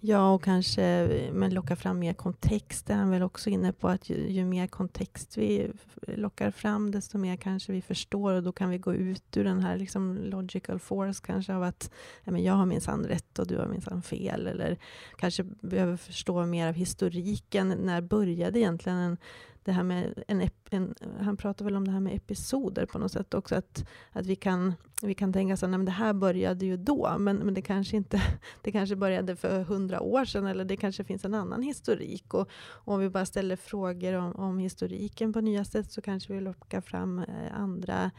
Ja, 0.03 0.33
och 0.33 0.43
kanske 0.43 1.07
men 1.33 1.53
locka 1.53 1.75
fram 1.75 1.99
mer 1.99 2.13
kontext. 2.13 2.85
Det 2.85 2.93
är 2.93 2.97
han 2.97 3.09
väl 3.09 3.23
också 3.23 3.49
inne 3.49 3.73
på, 3.73 3.87
att 3.87 4.09
ju, 4.09 4.29
ju, 4.29 4.45
mer 4.45 4.67
kontext 4.67 5.37
vi 5.37 5.71
lockar 6.07 6.51
fram, 6.51 6.91
desto 6.91 7.17
mer 7.17 7.35
kanske 7.35 7.71
vi 7.71 7.81
förstår 7.81 8.33
och 8.33 8.43
då 8.43 8.51
kan 8.51 8.69
vi 8.69 8.77
gå 8.77 8.93
ut 8.93 9.37
ur 9.37 9.43
den 9.43 9.59
här 9.59 9.77
liksom 9.77 10.17
logical 10.17 10.79
force 10.79 11.21
kanske 11.25 11.55
av 11.55 11.63
att 11.63 11.91
ja, 12.23 12.31
men 12.31 12.43
jag 12.43 12.53
har 12.53 12.65
minsann 12.65 13.05
rätt 13.05 13.39
och 13.39 13.47
du 13.47 13.57
har 13.57 13.67
minsann 13.67 14.01
fel. 14.01 14.47
Eller 14.47 14.77
kanske 15.17 15.43
behöver 15.43 15.97
förstå 15.97 16.45
mer 16.45 16.67
av 16.67 16.73
historiken. 16.73 17.67
När 17.69 18.01
började 18.01 18.59
egentligen 18.59 18.97
en 18.97 19.17
det 19.63 19.71
här 19.71 19.83
med 19.83 20.23
en, 20.27 20.49
en, 20.69 20.95
han 21.19 21.37
pratar 21.37 21.65
väl 21.65 21.75
om 21.75 21.85
det 21.85 21.91
här 21.91 21.99
med 21.99 22.15
episoder 22.15 22.85
på 22.85 22.99
något 22.99 23.11
sätt 23.11 23.33
också. 23.33 23.55
Att, 23.55 23.85
att 24.11 24.25
vi, 24.25 24.35
kan, 24.35 24.73
vi 25.01 25.13
kan 25.13 25.33
tänka 25.33 25.57
så 25.57 25.65
att 25.65 25.85
det 25.85 25.91
här 25.91 26.13
började 26.13 26.65
ju 26.65 26.77
då, 26.77 27.15
men, 27.19 27.37
men 27.37 27.53
det, 27.53 27.61
kanske 27.61 27.97
inte, 27.97 28.21
det 28.61 28.71
kanske 28.71 28.95
började 28.95 29.35
för 29.35 29.63
hundra 29.63 30.01
år 30.01 30.25
sedan, 30.25 30.45
eller 30.45 30.65
det 30.65 30.77
kanske 30.77 31.03
finns 31.03 31.25
en 31.25 31.33
annan 31.33 31.61
historik. 31.61 32.33
Och, 32.33 32.49
och 32.53 32.93
om 32.93 32.99
vi 32.99 33.09
bara 33.09 33.25
ställer 33.25 33.55
frågor 33.55 34.13
om, 34.13 34.35
om 34.35 34.57
historiken 34.57 35.33
på 35.33 35.41
nya 35.41 35.65
sätt, 35.65 35.91
så 35.91 36.01
kanske 36.01 36.33
vi 36.33 36.41
lockar 36.41 36.81
fram 36.81 37.19
eh, 37.19 37.53
andra 37.53 38.11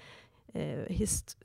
eh, 0.53 0.85
hist 0.89 1.39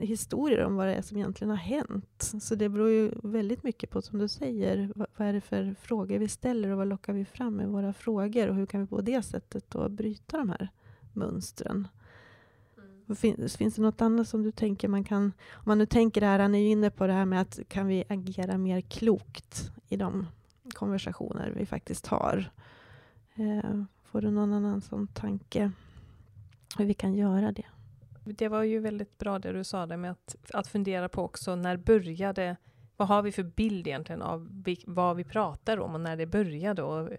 historier 0.00 0.64
om 0.64 0.76
vad 0.76 0.86
det 0.86 0.94
är 0.94 1.02
som 1.02 1.16
egentligen 1.16 1.50
har 1.50 1.56
hänt. 1.56 2.32
Så 2.40 2.54
det 2.54 2.68
beror 2.68 2.90
ju 2.90 3.12
väldigt 3.22 3.62
mycket 3.62 3.90
på, 3.90 4.02
som 4.02 4.18
du 4.18 4.28
säger, 4.28 4.92
vad, 4.94 5.06
vad 5.16 5.28
är 5.28 5.32
det 5.32 5.40
för 5.40 5.74
frågor 5.80 6.18
vi 6.18 6.28
ställer 6.28 6.70
och 6.70 6.78
vad 6.78 6.88
lockar 6.88 7.12
vi 7.12 7.24
fram 7.24 7.56
med 7.56 7.68
våra 7.68 7.92
frågor 7.92 8.48
och 8.48 8.54
hur 8.54 8.66
kan 8.66 8.80
vi 8.80 8.86
på 8.86 9.00
det 9.00 9.22
sättet 9.22 9.70
då 9.70 9.88
bryta 9.88 10.38
de 10.38 10.48
här 10.48 10.68
mönstren? 11.12 11.88
Mm. 13.06 13.16
Finns, 13.16 13.56
finns 13.56 13.74
det 13.74 13.82
något 13.82 14.00
annat 14.00 14.28
som 14.28 14.42
du 14.42 14.52
tänker 14.52 14.88
man 14.88 15.04
kan... 15.04 15.24
Om 15.52 15.64
man 15.64 15.78
nu 15.78 15.86
tänker 15.86 16.20
det 16.20 16.26
här, 16.26 16.38
han 16.38 16.54
är 16.54 16.58
ju 16.58 16.68
inne 16.68 16.90
på 16.90 17.06
det 17.06 17.12
här 17.12 17.24
med 17.24 17.40
att 17.40 17.58
kan 17.68 17.86
vi 17.86 18.04
agera 18.08 18.58
mer 18.58 18.80
klokt 18.80 19.70
i 19.88 19.96
de 19.96 20.26
konversationer 20.74 21.52
vi 21.56 21.66
faktiskt 21.66 22.06
har? 22.06 22.50
Eh, 23.34 23.82
får 24.04 24.20
du 24.20 24.30
någon 24.30 24.52
annan 24.52 24.80
sån 24.80 25.06
tanke 25.06 25.72
hur 26.78 26.84
vi 26.84 26.94
kan 26.94 27.14
göra 27.14 27.52
det? 27.52 27.64
Det 28.24 28.48
var 28.48 28.62
ju 28.62 28.78
väldigt 28.78 29.18
bra 29.18 29.38
det 29.38 29.52
du 29.52 29.64
sa, 29.64 29.86
där 29.86 29.96
med 29.96 30.10
att, 30.10 30.36
att 30.52 30.66
fundera 30.66 31.08
på 31.08 31.22
också 31.22 31.56
när 31.56 31.76
började 31.76 32.56
vad 32.96 33.08
har 33.08 33.22
vi 33.22 33.32
för 33.32 33.42
bild 33.42 33.86
egentligen 33.86 34.22
av 34.22 34.64
vad 34.86 35.16
vi 35.16 35.24
pratar 35.24 35.80
om 35.80 35.94
och 35.94 36.00
när 36.00 36.16
det 36.16 36.26
började 36.26 36.82
och, 36.82 37.10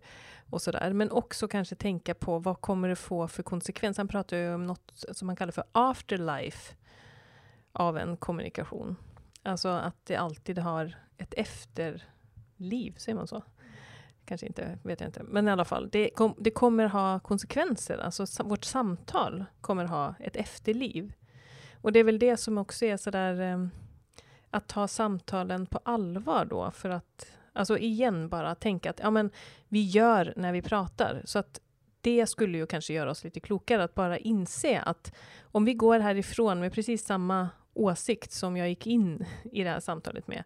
och 0.50 0.62
sådär. 0.62 0.94
Men 0.94 1.12
också 1.12 1.48
kanske 1.48 1.76
tänka 1.76 2.14
på 2.14 2.40
vad 2.40 2.62
kommer 2.62 2.90
det 2.90 2.96
få 2.96 3.28
för 3.28 3.44
konsekvens. 3.44 3.98
Han 3.98 4.08
pratar 4.08 4.38
ju 4.38 4.54
om 4.54 4.68
något 4.68 5.06
som 5.12 5.26
man 5.26 5.36
kallar 5.36 5.52
för 5.52 5.64
afterlife 5.72 6.76
av 7.72 7.98
en 7.98 8.18
kommunikation. 8.18 8.96
Alltså 9.44 9.70
att 9.70 10.06
det 10.06 10.16
alltid 10.16 10.60
har 10.60 10.96
ett 11.18 11.34
efterliv, 11.34 12.96
säger 12.98 13.16
man 13.16 13.28
så? 13.28 13.44
Kanske 14.26 14.48
inte, 14.48 14.78
vet 14.84 15.00
jag 15.00 15.08
inte. 15.08 15.24
Men 15.24 15.48
i 15.48 15.52
alla 15.52 15.66
fall, 15.66 15.90
det, 15.92 16.10
kom, 16.10 16.36
det 16.38 16.52
kommer 16.52 16.86
ha 16.86 17.20
konsekvenser. 17.20 17.98
Alltså 17.98 18.44
vårt 18.44 18.64
samtal 18.66 19.46
kommer 19.62 19.86
ha 19.86 20.16
ett 20.20 20.36
efterliv. 20.36 21.14
Och 21.82 21.92
det 21.92 22.00
är 22.00 22.04
väl 22.04 22.20
det 22.20 22.38
som 22.38 22.58
också 22.58 22.86
är 22.86 22.98
sådär 22.98 23.42
eh, 23.42 23.68
att 24.50 24.68
ta 24.68 24.88
samtalen 24.88 25.66
på 25.66 25.80
allvar 25.84 26.46
då 26.46 26.72
för 26.72 26.90
att 26.90 27.32
Alltså 27.58 27.78
igen 27.78 28.30
bara 28.30 28.56
tänka 28.56 28.90
att 28.90 29.00
ja, 29.00 29.12
men 29.12 29.32
vi 29.68 29.82
gör 29.82 30.34
när 30.36 30.54
vi 30.54 30.62
pratar. 30.62 31.22
Så 31.26 31.40
att 31.40 31.62
det 32.02 32.28
skulle 32.28 32.58
ju 32.58 32.66
kanske 32.66 32.94
göra 32.94 33.12
oss 33.12 33.24
lite 33.24 33.40
klokare 33.40 33.84
att 33.84 33.94
bara 33.94 34.18
inse 34.18 34.80
att 34.80 35.16
om 35.42 35.66
vi 35.66 35.74
går 35.74 36.00
härifrån 36.00 36.60
med 36.60 36.74
precis 36.74 37.06
samma 37.06 37.50
åsikt 37.74 38.32
som 38.32 38.58
jag 38.58 38.70
gick 38.70 38.88
in 38.88 39.26
i 39.52 39.64
det 39.64 39.70
här 39.70 39.80
samtalet 39.80 40.28
med, 40.28 40.44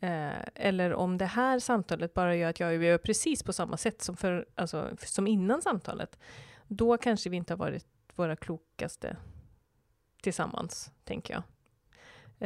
Eh, 0.00 0.38
eller 0.54 0.94
om 0.94 1.18
det 1.18 1.26
här 1.26 1.58
samtalet 1.58 2.14
bara 2.14 2.36
gör 2.36 2.50
att 2.50 2.60
jag 2.60 2.84
gör 2.84 2.98
precis 2.98 3.42
på 3.42 3.52
samma 3.52 3.76
sätt 3.76 4.02
som, 4.02 4.16
för, 4.16 4.46
alltså, 4.54 4.90
som 4.98 5.26
innan 5.26 5.62
samtalet. 5.62 6.18
Då 6.66 6.96
kanske 6.96 7.30
vi 7.30 7.36
inte 7.36 7.52
har 7.52 7.58
varit 7.58 7.86
våra 8.14 8.36
klokaste 8.36 9.16
tillsammans, 10.22 10.92
tänker 11.04 11.34
jag. 11.34 11.42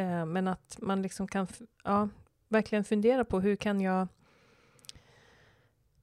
Eh, 0.03 0.27
men 0.27 0.49
att 0.49 0.77
man 0.79 1.03
liksom 1.03 1.29
kan 1.29 1.47
ja, 1.85 2.09
verkligen 2.49 2.85
fundera 2.85 3.25
på 3.25 3.41
hur 3.41 3.57
kan 3.57 3.81
jag 3.81 4.09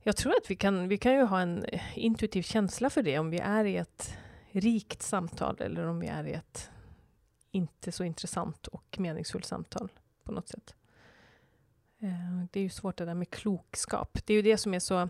jag 0.04 0.18
tror 0.18 0.32
att 0.32 0.52
vi 0.52 0.56
kan, 0.56 0.88
vi 0.88 0.98
kan 0.98 1.14
ju 1.14 1.22
ha 1.22 1.42
en 1.42 1.66
intuitiv 1.96 2.42
känsla 2.42 2.90
för 2.90 3.04
det 3.04 3.20
om 3.20 3.30
vi 3.30 3.40
är 3.40 3.66
i 3.66 3.78
ett 3.78 4.18
rikt 4.52 5.02
samtal 5.02 5.58
eller 5.60 5.86
om 5.86 6.00
vi 6.00 6.08
är 6.08 6.28
i 6.28 6.34
ett 6.34 6.70
inte 7.52 7.92
så 7.92 8.04
intressant 8.04 8.68
och 8.68 9.00
meningsfullt 9.00 9.46
samtal 9.46 9.92
på 10.24 10.32
något 10.32 10.48
sätt. 10.48 10.76
Eh, 12.00 12.44
det 12.52 12.60
är 12.60 12.64
ju 12.64 12.70
svårt 12.70 12.98
det 12.98 13.06
där 13.06 13.14
med 13.14 13.30
klokskap. 13.30 14.18
Det 14.26 14.34
är 14.34 14.36
ju 14.36 14.42
det 14.42 14.58
som 14.58 14.74
är 14.74 14.80
så... 14.80 15.10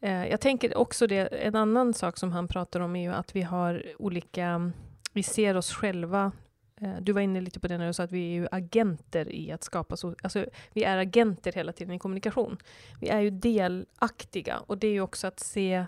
Eh, 0.00 0.26
jag 0.26 0.40
tänker 0.40 0.76
också 0.76 1.06
det, 1.06 1.26
en 1.26 1.56
annan 1.56 1.94
sak 1.94 2.18
som 2.18 2.32
han 2.32 2.48
pratar 2.48 2.80
om 2.80 2.96
är 2.96 3.02
ju 3.02 3.14
att 3.14 3.36
vi 3.36 3.42
har 3.42 3.92
olika... 3.98 4.72
Vi 5.12 5.22
ser 5.22 5.56
oss 5.56 5.72
själva 5.72 6.32
eh, 6.80 6.96
du 7.00 7.12
var 7.12 7.20
inne 7.20 7.40
lite 7.40 7.60
på 7.60 7.68
det 7.68 7.78
när 7.78 7.86
du 7.86 7.92
sa 7.92 8.02
att 8.02 8.12
vi 8.12 8.30
är 8.30 8.34
ju 8.34 8.48
agenter 8.50 9.32
i 9.32 9.52
att 9.52 9.64
skapa... 9.64 9.96
Så, 9.96 10.14
alltså, 10.22 10.46
vi 10.72 10.84
är 10.84 10.96
agenter 10.96 11.52
hela 11.52 11.72
tiden 11.72 11.94
i 11.94 11.98
kommunikation. 11.98 12.58
Vi 13.00 13.08
är 13.08 13.20
ju 13.20 13.30
delaktiga 13.30 14.58
och 14.58 14.78
det 14.78 14.86
är 14.86 14.92
ju 14.92 15.00
också 15.00 15.26
att 15.26 15.40
se 15.40 15.86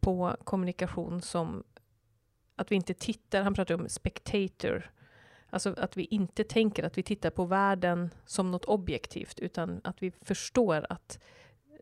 på 0.00 0.36
kommunikation 0.44 1.22
som 1.22 1.64
att 2.56 2.72
vi 2.72 2.76
inte 2.76 2.94
tittar, 2.94 3.42
han 3.42 3.54
pratar 3.54 3.74
om 3.74 3.88
spectator, 3.88 4.90
Alltså 5.50 5.74
att 5.78 5.96
vi 5.96 6.04
inte 6.04 6.44
tänker 6.44 6.84
att 6.84 6.98
vi 6.98 7.02
tittar 7.02 7.30
på 7.30 7.44
världen 7.44 8.10
som 8.26 8.50
något 8.50 8.64
objektivt, 8.64 9.38
utan 9.38 9.80
att 9.84 10.02
vi 10.02 10.10
förstår 10.10 10.86
att 10.88 11.18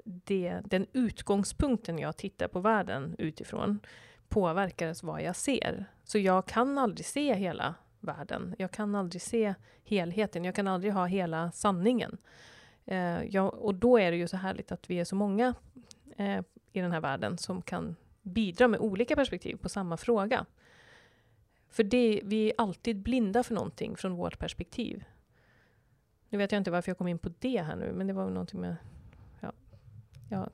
det, 0.05 0.61
den 0.65 0.87
utgångspunkten 0.93 1.99
jag 1.99 2.17
tittar 2.17 2.49
på 2.49 2.61
världen 2.61 3.15
utifrån 3.19 3.81
påverkar 4.29 5.07
vad 5.07 5.23
jag 5.23 5.37
ser. 5.37 5.85
Så 6.05 6.19
jag 6.19 6.47
kan 6.47 6.79
aldrig 6.79 7.07
se 7.07 7.35
hela 7.35 7.75
världen. 8.01 8.55
Jag 8.59 8.71
kan 8.71 8.95
aldrig 8.95 9.23
se 9.23 9.55
helheten. 9.85 10.45
Jag 10.45 10.55
kan 10.55 10.69
aldrig 10.69 10.93
ha 10.93 11.07
hela 11.07 11.53
sanningen. 11.53 12.19
Eh, 12.85 13.25
jag, 13.25 13.55
och 13.55 13.75
då 13.75 13.99
är 13.99 14.11
det 14.11 14.17
ju 14.17 14.29
så 14.29 14.37
härligt 14.37 14.73
att 14.73 14.91
vi 14.91 15.01
är 15.01 15.05
så 15.05 15.17
många 15.17 15.55
eh, 16.17 16.41
i 16.73 16.81
den 16.81 16.93
här 16.93 17.01
världen 17.01 17.39
som 17.39 17.63
kan 17.63 17.97
bidra 18.23 18.69
med 18.69 18.81
olika 18.81 19.17
perspektiv 19.17 19.57
på 19.57 19.69
samma 19.69 19.97
fråga. 19.97 20.47
För 21.77 21.85
det, 21.85 22.21
vi 22.25 22.51
är 22.51 22.55
alltid 22.59 23.03
blinda 23.03 23.43
för 23.43 23.55
någonting 23.55 23.97
från 23.97 24.15
vårt 24.15 24.39
perspektiv. 24.39 25.05
Nu 26.29 26.39
vet 26.39 26.53
jag 26.53 26.61
inte 26.61 26.71
varför 26.71 26.91
jag 26.91 26.99
kom 26.99 27.09
in 27.09 27.19
på 27.19 27.31
det 27.39 27.63
här 27.63 27.77
nu, 27.77 27.93
men 27.93 28.07
det 28.07 28.13
var 28.13 28.25
väl 28.25 28.33
någonting 28.33 28.61
med... 28.61 28.77
Ja, 29.41 29.53
jag 30.31 30.51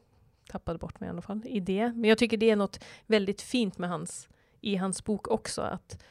tappade 0.49 0.79
bort 0.79 1.01
mig 1.01 1.07
i 1.07 1.11
alla 1.11 1.23
fall 1.23 1.43
i 1.47 1.61
det. 1.61 1.93
Men 1.93 2.05
jag 2.05 2.19
tycker 2.19 2.37
det 2.37 2.51
är 2.51 2.57
något 2.57 2.85
väldigt 3.07 3.43
fint 3.43 3.79
med 3.79 3.91
hans, 3.91 4.29
i 4.61 4.77
hans 4.77 5.05
bok 5.05 5.29
också. 5.29 5.63
Att 5.63 6.05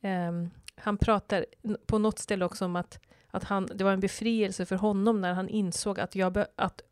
um, 0.00 0.50
Han 0.76 0.98
pratar 0.98 1.46
på 1.86 1.98
något 1.98 2.18
ställe 2.18 2.44
också 2.44 2.64
om 2.64 2.76
att, 2.76 3.00
att 3.30 3.44
han, 3.44 3.68
det 3.74 3.84
var 3.84 3.92
en 3.92 4.00
befrielse 4.00 4.66
för 4.66 4.76
honom 4.76 5.20
när 5.20 5.32
han 5.32 5.48
insåg 5.48 6.00
att, 6.00 6.14
jag 6.14 6.32
be, 6.32 6.46
att, 6.56 6.82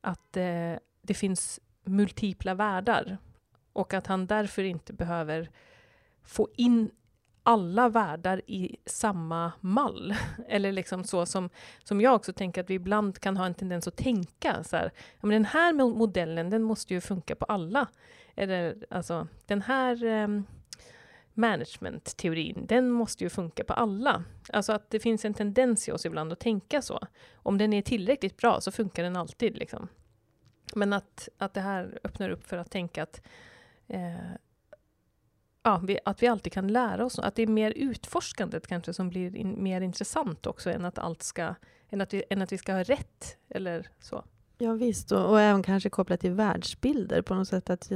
att 0.00 0.36
uh, 0.36 0.78
det 1.02 1.14
finns 1.14 1.60
multipla 1.84 2.54
världar. 2.54 3.18
Och 3.72 3.94
att 3.94 4.06
han 4.06 4.26
därför 4.26 4.62
inte 4.62 4.92
behöver 4.92 5.50
få 6.28 6.48
in 6.56 6.90
alla 7.42 7.88
världar 7.88 8.42
i 8.46 8.76
samma 8.86 9.52
mall. 9.60 10.14
Eller 10.48 10.72
liksom 10.72 11.04
så 11.04 11.26
som, 11.26 11.50
som 11.84 12.00
jag 12.00 12.14
också 12.14 12.32
tänker 12.32 12.60
att 12.60 12.70
vi 12.70 12.74
ibland 12.74 13.18
kan 13.18 13.36
ha 13.36 13.46
en 13.46 13.54
tendens 13.54 13.88
att 13.88 13.96
tänka 13.96 14.64
så 14.64 14.76
här, 14.76 14.92
ja, 14.94 15.26
men 15.26 15.30
den 15.30 15.44
här 15.44 15.72
modellen, 15.72 16.50
den 16.50 16.62
måste 16.62 16.94
ju 16.94 17.00
funka 17.00 17.34
på 17.36 17.44
alla. 17.44 17.86
Eller 18.36 18.86
alltså, 18.90 19.28
den 19.46 19.62
här 19.62 20.04
eh, 20.04 20.28
management-teorin, 21.34 22.66
den 22.66 22.90
måste 22.90 23.24
ju 23.24 23.30
funka 23.30 23.64
på 23.64 23.72
alla. 23.72 24.24
Alltså 24.52 24.72
att 24.72 24.90
det 24.90 25.00
finns 25.00 25.24
en 25.24 25.34
tendens 25.34 25.88
i 25.88 25.92
oss 25.92 26.06
ibland 26.06 26.32
att 26.32 26.40
tänka 26.40 26.82
så. 26.82 27.00
Om 27.34 27.58
den 27.58 27.72
är 27.72 27.82
tillräckligt 27.82 28.36
bra 28.36 28.60
så 28.60 28.72
funkar 28.72 29.02
den 29.02 29.16
alltid. 29.16 29.56
Liksom. 29.56 29.88
Men 30.74 30.92
att, 30.92 31.28
att 31.38 31.54
det 31.54 31.60
här 31.60 31.98
öppnar 32.04 32.30
upp 32.30 32.46
för 32.46 32.56
att 32.56 32.70
tänka 32.70 33.02
att, 33.02 33.20
eh, 33.86 34.32
ja, 35.62 35.80
vi, 35.84 35.98
att 36.04 36.22
vi 36.22 36.26
alltid 36.26 36.52
kan 36.52 36.68
lära 36.68 37.04
oss. 37.04 37.18
Att 37.18 37.34
det 37.34 37.42
är 37.42 37.46
mer 37.46 37.70
utforskandet 37.76 38.66
kanske 38.66 38.92
som 38.92 39.08
blir 39.08 39.36
in, 39.36 39.62
mer 39.62 39.80
intressant 39.80 40.46
också 40.46 40.70
än 40.70 40.84
att, 40.84 40.98
allt 40.98 41.22
ska, 41.22 41.54
än, 41.90 42.00
att 42.00 42.14
vi, 42.14 42.24
än 42.30 42.42
att 42.42 42.52
vi 42.52 42.58
ska 42.58 42.72
ha 42.72 42.82
rätt. 42.82 43.36
Eller 43.48 43.88
så. 44.00 44.24
Ja, 44.58 44.72
visst, 44.72 45.12
och, 45.12 45.30
och 45.30 45.40
även 45.40 45.62
kanske 45.62 45.90
kopplat 45.90 46.20
till 46.20 46.32
världsbilder 46.32 47.22
på 47.22 47.34
något 47.34 47.48
sätt. 47.48 47.70
Att, 47.70 47.92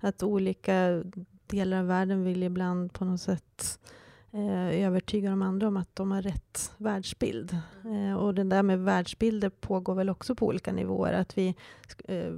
att 0.00 0.22
olika 0.22 1.02
delar 1.46 1.78
av 1.78 1.86
världen 1.86 2.24
vill 2.24 2.42
ibland 2.42 2.92
på 2.92 3.04
något 3.04 3.20
sätt 3.20 3.78
eh, 4.34 4.84
övertyga 4.86 5.30
de 5.30 5.42
andra 5.42 5.68
om 5.68 5.76
att 5.76 5.96
de 5.96 6.10
har 6.10 6.22
rätt 6.22 6.72
världsbild. 6.76 7.58
Eh, 7.84 8.14
och 8.14 8.34
det 8.34 8.44
där 8.44 8.62
med 8.62 8.78
världsbilder 8.80 9.48
pågår 9.48 9.94
väl 9.94 10.10
också 10.10 10.34
på 10.34 10.46
olika 10.46 10.72
nivåer. 10.72 11.12
Att 11.12 11.38
vi, 11.38 11.48
eh, 12.04 12.32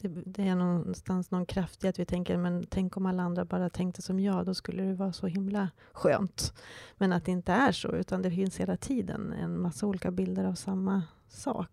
det, 0.00 0.08
det, 0.08 0.48
är 0.48 0.54
någonstans 0.54 1.30
någon 1.30 1.46
kraft 1.46 1.84
i 1.84 1.88
att 1.88 1.98
vi 1.98 2.04
tänker, 2.04 2.36
men 2.36 2.66
tänk 2.68 2.96
om 2.96 3.06
alla 3.06 3.22
andra 3.22 3.44
bara 3.44 3.70
tänkte 3.70 4.02
som 4.02 4.20
jag, 4.20 4.46
då 4.46 4.54
skulle 4.54 4.82
det 4.82 4.94
vara 4.94 5.12
så 5.12 5.26
himla 5.26 5.70
skönt. 5.92 6.52
Men 6.96 7.12
att 7.12 7.24
det 7.24 7.32
inte 7.32 7.52
är 7.52 7.72
så, 7.72 7.92
utan 7.92 8.22
det 8.22 8.30
finns 8.30 8.60
hela 8.60 8.76
tiden 8.76 9.32
en 9.32 9.60
massa 9.60 9.86
olika 9.86 10.10
bilder 10.10 10.44
av 10.44 10.54
samma 10.54 11.02
sak. 11.28 11.68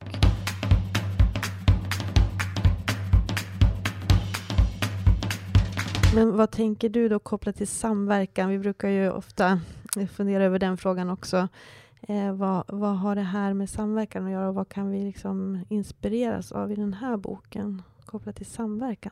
Men 6.15 6.37
vad 6.37 6.51
tänker 6.51 6.89
du 6.89 7.09
då 7.09 7.19
kopplat 7.19 7.55
till 7.55 7.67
samverkan? 7.67 8.49
Vi 8.49 8.59
brukar 8.59 8.89
ju 8.89 9.11
ofta 9.11 9.59
fundera 10.13 10.43
över 10.43 10.59
den 10.59 10.77
frågan 10.77 11.09
också. 11.09 11.47
Eh, 12.01 12.33
vad, 12.33 12.63
vad 12.67 12.97
har 12.97 13.15
det 13.15 13.21
här 13.21 13.53
med 13.53 13.69
samverkan 13.69 14.25
att 14.25 14.31
göra 14.31 14.47
och 14.49 14.55
vad 14.55 14.69
kan 14.69 14.91
vi 14.91 15.03
liksom 15.03 15.65
inspireras 15.69 16.51
av 16.51 16.71
i 16.71 16.75
den 16.75 16.93
här 16.93 17.17
boken 17.17 17.81
kopplat 18.05 18.35
till 18.35 18.45
samverkan? 18.45 19.11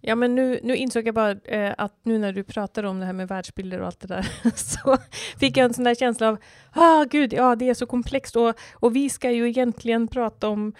Ja, 0.00 0.14
men 0.14 0.34
nu, 0.34 0.60
nu 0.62 0.76
insåg 0.76 1.06
jag 1.06 1.14
bara 1.14 1.30
eh, 1.30 1.74
att 1.78 1.94
nu 2.02 2.18
när 2.18 2.32
du 2.32 2.44
pratar 2.44 2.84
om 2.84 3.00
det 3.00 3.06
här 3.06 3.12
med 3.12 3.28
världsbilder 3.28 3.80
och 3.80 3.86
allt 3.86 4.00
det 4.00 4.08
där, 4.08 4.28
så 4.54 4.96
fick 5.38 5.56
jag 5.56 5.64
en 5.64 5.74
sån 5.74 5.84
där 5.84 5.94
känsla 5.94 6.28
av, 6.28 6.38
ah 6.72 7.04
gud, 7.04 7.32
ja 7.32 7.56
det 7.56 7.68
är 7.68 7.74
så 7.74 7.86
komplext 7.86 8.36
och, 8.36 8.54
och 8.74 8.96
vi 8.96 9.10
ska 9.10 9.30
ju 9.30 9.48
egentligen 9.48 10.08
prata 10.08 10.48
om 10.48 10.72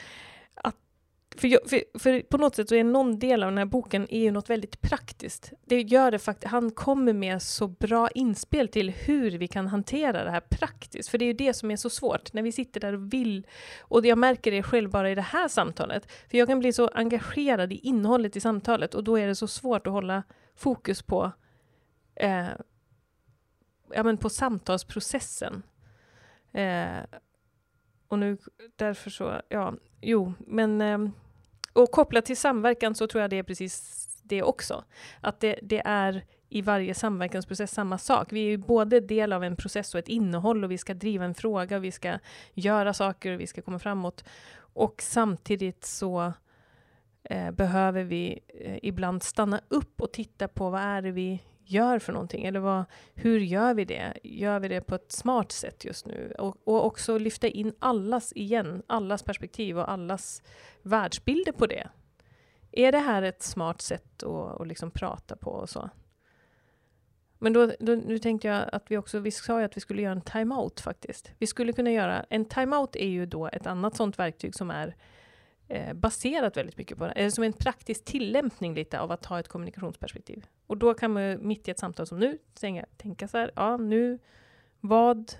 för, 1.36 1.48
jag, 1.48 1.60
för, 1.70 1.98
för, 1.98 2.20
på 2.20 2.36
något 2.36 2.54
sätt 2.54 2.68
så 2.68 2.74
är 2.74 2.84
någon 2.84 3.18
del 3.18 3.42
av 3.42 3.50
den 3.50 3.58
här 3.58 3.64
boken 3.64 4.06
är 4.10 4.20
ju 4.20 4.30
något 4.30 4.50
väldigt 4.50 4.80
praktiskt. 4.80 5.52
Det 5.64 5.80
gör 5.82 6.10
det 6.10 6.18
faktiskt. 6.18 6.50
Han 6.50 6.70
kommer 6.70 7.12
med 7.12 7.42
så 7.42 7.68
bra 7.68 8.08
inspel 8.08 8.68
till 8.68 8.90
hur 8.90 9.30
vi 9.30 9.48
kan 9.48 9.66
hantera 9.66 10.24
det 10.24 10.30
här 10.30 10.40
praktiskt. 10.40 11.08
För 11.08 11.18
det 11.18 11.24
är 11.24 11.26
ju 11.26 11.32
det 11.32 11.54
som 11.54 11.70
är 11.70 11.76
så 11.76 11.90
svårt, 11.90 12.32
när 12.32 12.42
vi 12.42 12.52
sitter 12.52 12.80
där 12.80 12.92
och 12.92 13.12
vill. 13.12 13.46
Och 13.80 14.06
jag 14.06 14.18
märker 14.18 14.50
det 14.50 14.62
själv 14.62 14.90
bara 14.90 15.10
i 15.10 15.14
det 15.14 15.22
här 15.22 15.48
samtalet. 15.48 16.12
För 16.30 16.38
jag 16.38 16.48
kan 16.48 16.58
bli 16.58 16.72
så 16.72 16.88
engagerad 16.88 17.72
i 17.72 17.76
innehållet 17.76 18.36
i 18.36 18.40
samtalet 18.40 18.94
och 18.94 19.04
då 19.04 19.18
är 19.18 19.26
det 19.26 19.34
så 19.34 19.46
svårt 19.46 19.86
att 19.86 19.92
hålla 19.92 20.22
fokus 20.56 21.02
på, 21.02 21.32
eh, 22.14 22.48
ja, 23.90 24.02
men 24.02 24.18
på 24.18 24.30
samtalsprocessen. 24.30 25.62
Eh, 26.52 27.04
och 28.08 28.18
nu, 28.18 28.38
därför 28.76 29.10
så, 29.10 29.40
ja, 29.48 29.74
jo, 30.00 30.32
men 30.38 30.80
eh, 30.80 30.98
och 31.76 31.90
kopplat 31.90 32.26
till 32.26 32.36
samverkan 32.36 32.94
så 32.94 33.06
tror 33.06 33.22
jag 33.22 33.30
det 33.30 33.38
är 33.38 33.42
precis 33.42 34.06
det 34.22 34.42
också. 34.42 34.84
Att 35.20 35.40
det, 35.40 35.58
det 35.62 35.82
är 35.84 36.24
i 36.48 36.62
varje 36.62 36.94
samverkansprocess 36.94 37.70
samma 37.70 37.98
sak. 37.98 38.32
Vi 38.32 38.40
är 38.40 38.48
ju 38.50 38.56
både 38.56 39.00
del 39.00 39.32
av 39.32 39.44
en 39.44 39.56
process 39.56 39.94
och 39.94 39.98
ett 39.98 40.08
innehåll 40.08 40.64
och 40.64 40.70
vi 40.70 40.78
ska 40.78 40.94
driva 40.94 41.24
en 41.24 41.34
fråga 41.34 41.76
och 41.76 41.84
vi 41.84 41.92
ska 41.92 42.18
göra 42.54 42.94
saker 42.94 43.32
och 43.32 43.40
vi 43.40 43.46
ska 43.46 43.62
komma 43.62 43.78
framåt. 43.78 44.24
Och 44.58 45.02
samtidigt 45.02 45.84
så 45.84 46.32
eh, 47.22 47.50
behöver 47.50 48.04
vi 48.04 48.40
eh, 48.60 48.78
ibland 48.82 49.22
stanna 49.22 49.60
upp 49.68 50.00
och 50.00 50.12
titta 50.12 50.48
på 50.48 50.70
vad 50.70 50.80
är 50.80 51.02
det 51.02 51.10
vi 51.10 51.42
gör 51.66 51.98
för 51.98 52.12
någonting? 52.12 52.44
Eller 52.44 52.60
vad, 52.60 52.84
hur 53.14 53.40
gör 53.40 53.74
vi 53.74 53.84
det? 53.84 54.12
Gör 54.22 54.60
vi 54.60 54.68
det 54.68 54.80
på 54.80 54.94
ett 54.94 55.12
smart 55.12 55.52
sätt 55.52 55.84
just 55.84 56.06
nu? 56.06 56.34
Och, 56.38 56.56
och 56.64 56.86
också 56.86 57.18
lyfta 57.18 57.48
in 57.48 57.74
allas, 57.78 58.32
igen, 58.32 58.82
allas 58.86 59.22
perspektiv 59.22 59.78
och 59.78 59.90
allas 59.90 60.42
världsbilder 60.82 61.52
på 61.52 61.66
det. 61.66 61.88
Är 62.72 62.92
det 62.92 62.98
här 62.98 63.22
ett 63.22 63.42
smart 63.42 63.80
sätt 63.80 64.22
att, 64.22 64.60
att 64.60 64.66
liksom 64.66 64.90
prata 64.90 65.36
på 65.36 65.50
och 65.50 65.70
så? 65.70 65.90
Men 67.38 67.52
då, 67.52 67.72
då, 67.80 67.94
nu 67.94 68.18
tänkte 68.18 68.48
jag 68.48 68.64
att 68.72 68.90
vi 68.90 68.96
också, 68.96 69.18
vi 69.18 69.30
sa 69.30 69.58
ju 69.58 69.64
att 69.64 69.76
vi 69.76 69.80
skulle 69.80 70.02
göra 70.02 70.12
en 70.12 70.20
timeout 70.20 70.80
faktiskt. 70.80 71.30
Vi 71.38 71.46
skulle 71.46 71.72
kunna 71.72 71.90
göra, 71.90 72.26
en 72.30 72.44
timeout 72.44 72.96
är 72.96 73.08
ju 73.08 73.26
då 73.26 73.46
ett 73.46 73.66
annat 73.66 73.96
sånt 73.96 74.18
verktyg 74.18 74.54
som 74.54 74.70
är 74.70 74.96
eh, 75.68 75.94
baserat 75.94 76.56
väldigt 76.56 76.76
mycket 76.76 76.98
på 76.98 77.06
det, 77.06 77.12
eller 77.12 77.30
som 77.30 77.44
en 77.44 77.52
praktisk 77.52 78.04
tillämpning 78.04 78.74
lite 78.74 79.00
av 79.00 79.12
att 79.12 79.26
ha 79.26 79.40
ett 79.40 79.48
kommunikationsperspektiv. 79.48 80.46
Och 80.66 80.76
då 80.76 80.94
kan 80.94 81.12
man 81.12 81.22
ju 81.22 81.38
mitt 81.38 81.68
i 81.68 81.70
ett 81.70 81.78
samtal 81.78 82.06
som 82.06 82.18
nu 82.18 82.38
tänka, 82.54 82.86
tänka 82.96 83.28
så 83.28 83.38
här, 83.38 83.50
ja 83.56 83.76
nu, 83.76 84.18
vad, 84.80 85.32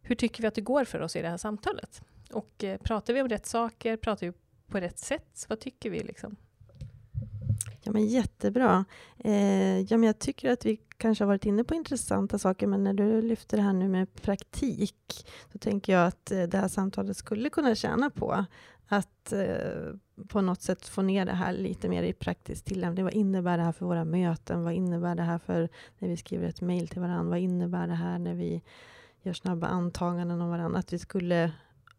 hur 0.00 0.14
tycker 0.14 0.42
vi 0.42 0.48
att 0.48 0.54
det 0.54 0.60
går 0.60 0.84
för 0.84 1.00
oss 1.00 1.16
i 1.16 1.22
det 1.22 1.28
här 1.28 1.36
samtalet? 1.36 2.02
Och 2.32 2.64
eh, 2.64 2.78
pratar 2.78 3.14
vi 3.14 3.22
om 3.22 3.28
rätt 3.28 3.46
saker, 3.46 3.96
pratar 3.96 4.26
vi 4.26 4.32
på 4.66 4.80
rätt 4.80 4.98
sätt, 4.98 5.46
vad 5.48 5.60
tycker 5.60 5.90
vi 5.90 6.00
liksom? 6.00 6.36
Ja, 7.82 7.92
men 7.92 8.06
jättebra. 8.06 8.84
Eh, 9.18 9.80
ja, 9.80 9.96
men 9.96 10.02
jag 10.02 10.18
tycker 10.18 10.50
att 10.50 10.66
vi 10.66 10.80
kanske 10.96 11.24
har 11.24 11.26
varit 11.26 11.46
inne 11.46 11.64
på 11.64 11.74
intressanta 11.74 12.38
saker, 12.38 12.66
men 12.66 12.84
när 12.84 12.94
du 12.94 13.22
lyfter 13.22 13.56
det 13.56 13.62
här 13.62 13.72
nu 13.72 13.88
med 13.88 14.14
praktik, 14.14 15.26
så 15.52 15.58
tänker 15.58 15.92
jag 15.92 16.06
att 16.06 16.30
eh, 16.30 16.42
det 16.42 16.58
här 16.58 16.68
samtalet 16.68 17.16
skulle 17.16 17.50
kunna 17.50 17.74
tjäna 17.74 18.10
på 18.10 18.44
att 18.88 19.32
eh, 19.32 19.94
på 20.28 20.40
något 20.40 20.62
sätt 20.62 20.86
få 20.86 21.02
ner 21.02 21.24
det 21.24 21.32
här 21.32 21.52
lite 21.52 21.88
mer 21.88 22.02
i 22.02 22.12
praktisk 22.12 22.64
tillämpning. 22.64 23.04
Vad 23.04 23.14
innebär 23.14 23.58
det 23.58 23.64
här 23.64 23.72
för 23.72 23.86
våra 23.86 24.04
möten? 24.04 24.64
Vad 24.64 24.74
innebär 24.74 25.14
det 25.14 25.22
här 25.22 25.38
för 25.38 25.68
när 25.98 26.08
vi 26.08 26.16
skriver 26.16 26.48
ett 26.48 26.60
mejl 26.60 26.88
till 26.88 27.00
varandra? 27.00 27.30
Vad 27.30 27.38
innebär 27.38 27.86
det 27.86 27.94
här 27.94 28.18
när 28.18 28.34
vi 28.34 28.62
gör 29.22 29.32
snabba 29.32 29.66
antaganden 29.66 30.40
om 30.40 30.50
varandra? 30.50 30.78
Att 30.78 30.92
vi 30.92 30.98
skulle, 30.98 31.44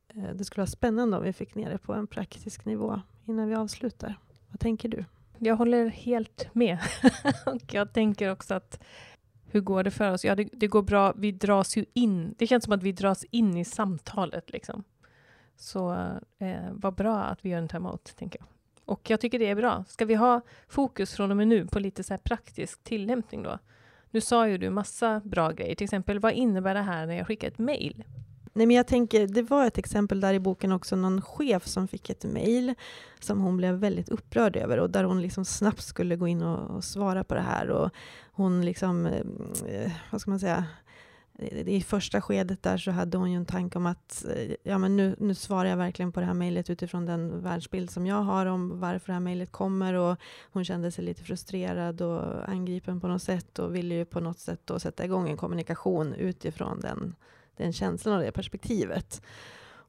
eh, 0.08 0.34
det 0.36 0.46
skulle 0.46 0.62
vara 0.62 0.68
spännande 0.68 1.18
om 1.18 1.24
vi 1.24 1.34
fick 1.34 1.56
ner 1.56 1.70
det 1.70 1.78
på 1.78 1.94
en 1.94 2.08
praktisk 2.08 2.66
nivå 2.66 3.02
innan 3.26 3.48
vi 3.48 3.56
avslutar. 3.56 4.16
Vad 4.50 4.60
tänker 4.60 4.90
du? 4.90 5.06
Jag 5.38 5.56
håller 5.56 5.88
helt 5.88 6.50
med. 6.54 6.78
och 7.46 7.74
jag 7.74 7.94
tänker 7.94 8.32
också 8.32 8.54
att 8.54 8.84
hur 9.52 9.62
går 9.62 9.84
det 9.84 9.92
för 9.92 10.12
oss? 10.12 10.26
Ja, 10.26 10.36
det, 10.36 10.50
det, 10.52 10.68
går 10.68 10.82
bra. 10.82 11.14
Vi 11.18 11.32
dras 11.32 11.78
ju 11.78 11.86
in. 11.94 12.36
Det 12.38 12.48
känns 12.48 12.64
som 12.64 12.74
att 12.74 12.84
vi 12.84 12.92
dras 12.92 13.26
in 13.32 13.58
i 13.58 13.66
samtalet. 13.66 14.52
Liksom. 14.52 14.84
Så 15.58 15.92
eh, 16.40 16.72
vad 16.72 16.94
bra 16.94 17.20
att 17.20 17.46
vi 17.46 17.50
gör 17.50 17.58
en 17.58 17.68
timeout, 17.68 18.16
tänker 18.18 18.40
jag. 18.40 18.48
Och 18.86 19.10
jag 19.10 19.20
tycker 19.20 19.40
det 19.40 19.50
är 19.50 19.56
bra. 19.56 19.84
Ska 19.88 20.06
vi 20.06 20.16
ha 20.16 20.42
fokus 20.68 21.14
från 21.14 21.32
och 21.32 21.38
med 21.38 21.48
nu 21.48 21.68
på 21.68 21.80
lite 21.80 22.04
så 22.04 22.18
praktisk 22.18 22.84
tillämpning 22.84 23.44
då? 23.44 23.60
Nu 24.12 24.22
sa 24.22 24.48
ju 24.48 24.58
du 24.58 24.70
massa 24.70 25.22
bra 25.24 25.52
grejer, 25.52 25.76
till 25.76 25.86
exempel 25.86 26.20
vad 26.20 26.34
innebär 26.34 26.74
det 26.74 26.82
här 26.82 27.06
när 27.06 27.18
jag 27.18 27.28
skickar 27.28 27.48
ett 27.48 27.58
mejl? 27.58 28.04
Nej, 28.54 28.66
men 28.66 28.76
jag 28.76 28.88
tänker, 28.88 29.28
det 29.28 29.42
var 29.42 29.66
ett 29.66 29.78
exempel 29.78 30.20
där 30.20 30.34
i 30.34 30.40
boken 30.40 30.72
också, 30.72 30.96
någon 30.96 31.22
chef 31.22 31.68
som 31.68 31.88
fick 31.88 32.10
ett 32.10 32.24
mejl 32.24 32.74
som 33.20 33.42
hon 33.42 33.58
blev 33.58 33.76
väldigt 33.76 34.10
upprörd 34.10 34.56
över 34.56 34.80
och 34.80 34.90
där 34.90 35.04
hon 35.04 35.22
liksom 35.22 35.46
snabbt 35.46 35.82
skulle 35.82 36.16
gå 36.16 36.28
in 36.28 36.42
och, 36.42 36.76
och 36.76 36.84
svara 36.84 37.24
på 37.24 37.36
det 37.36 37.42
här. 37.42 37.70
Och 37.70 37.92
hon 38.32 38.66
liksom, 38.66 39.06
eh, 39.06 39.92
vad 40.12 40.22
ska 40.22 40.32
man 40.32 40.40
säga, 40.40 40.66
i 41.40 41.82
första 41.82 42.22
skedet 42.22 42.64
där 42.64 42.78
så 42.78 42.92
hade 42.92 43.18
hon 43.18 43.32
ju 43.32 43.38
en 43.38 43.46
tanke 43.46 43.78
om 43.78 43.86
att 43.86 44.26
eh, 44.36 44.56
ja, 44.64 44.78
men 44.78 44.98
nu, 44.98 45.16
nu 45.20 45.36
svarar 45.36 45.70
jag 45.70 45.78
verkligen 45.78 46.12
på 46.12 46.20
det 46.20 46.26
här 46.26 46.34
mejlet 46.34 46.70
utifrån 46.70 47.06
den 47.06 47.42
världsbild 47.42 47.90
som 47.90 48.06
jag 48.06 48.22
har 48.22 48.46
om 48.46 48.80
varför 48.80 49.08
det 49.08 49.14
här 49.14 49.20
mejlet 49.20 49.52
kommer 49.52 49.94
och 49.94 50.18
hon 50.52 50.66
kände 50.66 50.92
sig 50.92 51.06
lite 51.06 51.24
frustrerad 51.24 52.02
och 52.02 52.50
angripen 52.50 53.02
på 53.02 53.08
något 53.08 53.24
sätt 53.24 53.60
och 53.60 53.76
ville 53.76 53.96
ju 53.96 54.06
på 54.06 54.20
något 54.20 54.40
sätt 54.40 54.62
då 54.66 54.80
sätta 54.80 55.06
igång 55.06 55.30
en 55.30 55.38
kommunikation 55.38 56.14
utifrån 56.14 56.80
den, 56.80 57.16
den 57.58 57.74
känslan 57.74 58.16
och 58.16 58.22
det 58.22 58.32
perspektivet. 58.32 59.22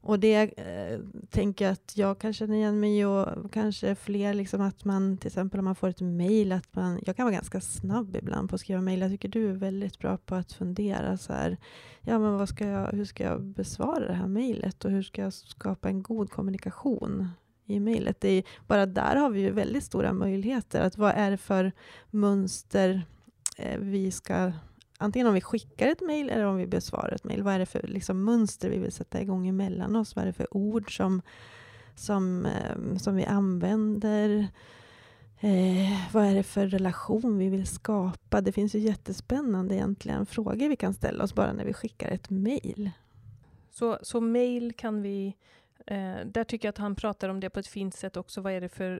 Och 0.01 0.19
det 0.19 0.59
eh, 0.59 0.99
tänker 1.29 1.65
jag 1.65 1.71
att 1.71 1.97
jag 1.97 2.19
kan 2.19 2.33
känna 2.33 2.55
igen 2.55 2.79
mig 2.79 3.05
och 3.05 3.51
kanske 3.51 3.95
fler, 3.95 4.33
liksom 4.33 4.61
att 4.61 4.85
man 4.85 5.17
till 5.17 5.27
exempel 5.27 5.59
om 5.59 5.65
man 5.65 5.75
får 5.75 5.87
ett 5.87 6.01
mejl, 6.01 6.51
att 6.51 6.75
man, 6.75 6.99
jag 7.05 7.15
kan 7.15 7.25
vara 7.25 7.35
ganska 7.35 7.61
snabb 7.61 8.15
ibland 8.15 8.49
på 8.49 8.55
att 8.55 8.61
skriva 8.61 8.81
mejl. 8.81 9.01
Jag 9.01 9.11
tycker 9.11 9.29
du 9.29 9.49
är 9.49 9.53
väldigt 9.53 9.99
bra 9.99 10.17
på 10.17 10.35
att 10.35 10.53
fundera 10.53 11.17
så 11.17 11.33
här, 11.33 11.57
ja 12.01 12.19
men 12.19 12.33
vad 12.33 12.49
ska 12.49 12.67
jag, 12.67 12.91
hur 12.91 13.05
ska 13.05 13.23
jag 13.23 13.41
besvara 13.41 14.07
det 14.07 14.13
här 14.13 14.27
mejlet 14.27 14.85
och 14.85 14.91
hur 14.91 15.03
ska 15.03 15.21
jag 15.21 15.33
skapa 15.33 15.89
en 15.89 16.03
god 16.03 16.31
kommunikation 16.31 17.29
i 17.65 17.79
mejlet? 17.79 18.25
Bara 18.67 18.85
där 18.85 19.15
har 19.15 19.29
vi 19.29 19.41
ju 19.41 19.51
väldigt 19.51 19.83
stora 19.83 20.13
möjligheter. 20.13 20.81
Att 20.81 20.97
vad 20.97 21.11
är 21.15 21.31
det 21.31 21.37
för 21.37 21.71
mönster 22.09 23.01
eh, 23.57 23.79
vi 23.79 24.11
ska 24.11 24.51
antingen 24.99 25.27
om 25.27 25.33
vi 25.33 25.41
skickar 25.41 25.87
ett 25.87 26.01
mejl 26.01 26.29
eller 26.29 26.45
om 26.45 26.57
vi 26.57 26.67
besvarar 26.67 27.11
ett 27.15 27.23
mejl. 27.23 27.43
Vad 27.43 27.53
är 27.53 27.59
det 27.59 27.65
för 27.65 27.87
liksom, 27.87 28.23
mönster 28.23 28.69
vi 28.69 28.77
vill 28.77 28.91
sätta 28.91 29.21
igång 29.21 29.47
emellan 29.47 29.95
oss? 29.95 30.15
Vad 30.15 30.23
är 30.23 30.27
det 30.27 30.33
för 30.33 30.57
ord 30.57 30.97
som, 30.97 31.21
som, 31.95 32.45
eh, 32.45 32.97
som 32.97 33.15
vi 33.15 33.25
använder? 33.25 34.47
Eh, 35.39 36.13
vad 36.13 36.25
är 36.25 36.35
det 36.35 36.43
för 36.43 36.67
relation 36.67 37.37
vi 37.37 37.49
vill 37.49 37.67
skapa? 37.67 38.41
Det 38.41 38.51
finns 38.51 38.75
ju 38.75 38.79
jättespännande 38.79 39.75
egentligen 39.75 40.25
frågor 40.25 40.69
vi 40.69 40.75
kan 40.75 40.93
ställa 40.93 41.23
oss 41.23 41.33
bara 41.33 41.53
när 41.53 41.65
vi 41.65 41.73
skickar 41.73 42.11
ett 42.11 42.29
mejl. 42.29 42.91
Så, 43.71 43.99
så 44.01 44.21
mejl 44.21 44.73
kan 44.73 45.01
vi... 45.01 45.35
Eh, 45.85 46.15
där 46.25 46.43
tycker 46.43 46.67
jag 46.67 46.73
att 46.73 46.77
han 46.77 46.95
pratar 46.95 47.29
om 47.29 47.39
det 47.39 47.49
på 47.49 47.59
ett 47.59 47.67
fint 47.67 47.95
sätt 47.95 48.17
också. 48.17 48.41
Vad 48.41 48.53
är 48.53 48.61
det 48.61 48.69
för 48.69 48.99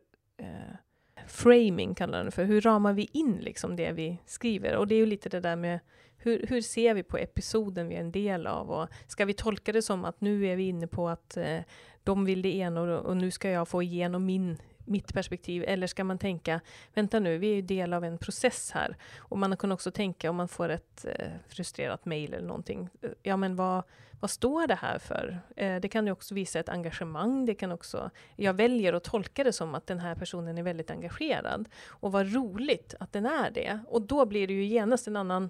framing, 1.29 1.95
kallar 1.95 2.17
han 2.17 2.25
det 2.25 2.31
för. 2.31 2.43
Hur 2.43 2.61
ramar 2.61 2.93
vi 2.93 3.09
in 3.13 3.37
liksom 3.37 3.75
det 3.75 3.91
vi 3.91 4.17
skriver? 4.25 4.75
Och 4.75 4.87
det 4.87 4.95
är 4.95 4.99
ju 4.99 5.05
lite 5.05 5.29
det 5.29 5.39
där 5.39 5.55
med 5.55 5.79
hur, 6.17 6.45
hur 6.49 6.61
ser 6.61 6.93
vi 6.93 7.03
på 7.03 7.17
episoden 7.17 7.87
vi 7.87 7.95
är 7.95 7.99
en 7.99 8.11
del 8.11 8.47
av? 8.47 8.71
Och 8.71 8.87
ska 9.07 9.25
vi 9.25 9.33
tolka 9.33 9.71
det 9.71 9.81
som 9.81 10.05
att 10.05 10.21
nu 10.21 10.47
är 10.47 10.55
vi 10.55 10.67
inne 10.67 10.87
på 10.87 11.09
att 11.09 11.37
eh, 11.37 11.59
de 12.03 12.25
vill 12.25 12.41
det 12.41 12.55
ena 12.55 12.81
och, 12.81 13.05
och 13.05 13.17
nu 13.17 13.31
ska 13.31 13.49
jag 13.49 13.67
få 13.67 13.83
igenom 13.83 14.25
min 14.25 14.57
mitt 14.89 15.13
perspektiv, 15.13 15.63
eller 15.67 15.87
ska 15.87 16.03
man 16.03 16.17
tänka, 16.17 16.61
vänta 16.93 17.19
nu, 17.19 17.37
vi 17.37 17.51
är 17.51 17.55
ju 17.55 17.61
del 17.61 17.93
av 17.93 18.03
en 18.03 18.17
process 18.17 18.71
här. 18.71 18.97
Och 19.17 19.37
man 19.37 19.57
kan 19.57 19.71
också 19.71 19.91
tänka 19.91 20.29
om 20.29 20.35
man 20.35 20.47
får 20.47 20.69
ett 20.69 21.05
eh, 21.05 21.27
frustrerat 21.47 22.05
mejl 22.05 22.33
eller 22.33 22.47
någonting, 22.47 22.89
eh, 23.01 23.09
ja 23.23 23.37
men 23.37 23.55
vad, 23.55 23.83
vad 24.19 24.29
står 24.31 24.67
det 24.67 24.75
här 24.75 24.99
för? 24.99 25.39
Eh, 25.55 25.79
det 25.79 25.89
kan 25.89 26.05
ju 26.05 26.11
också 26.11 26.35
visa 26.35 26.59
ett 26.59 26.69
engagemang, 26.69 27.45
det 27.45 27.55
kan 27.55 27.71
också, 27.71 28.09
jag 28.35 28.53
väljer 28.53 28.93
att 28.93 29.03
tolka 29.03 29.43
det 29.43 29.53
som 29.53 29.75
att 29.75 29.87
den 29.87 29.99
här 29.99 30.15
personen 30.15 30.57
är 30.57 30.63
väldigt 30.63 30.91
engagerad. 30.91 31.69
Och 31.87 32.11
vad 32.11 32.33
roligt 32.33 32.95
att 32.99 33.13
den 33.13 33.25
är 33.25 33.51
det. 33.51 33.79
Och 33.87 34.01
då 34.01 34.25
blir 34.25 34.47
det 34.47 34.53
ju 34.53 34.65
genast 34.65 35.07
en 35.07 35.15
annan 35.15 35.49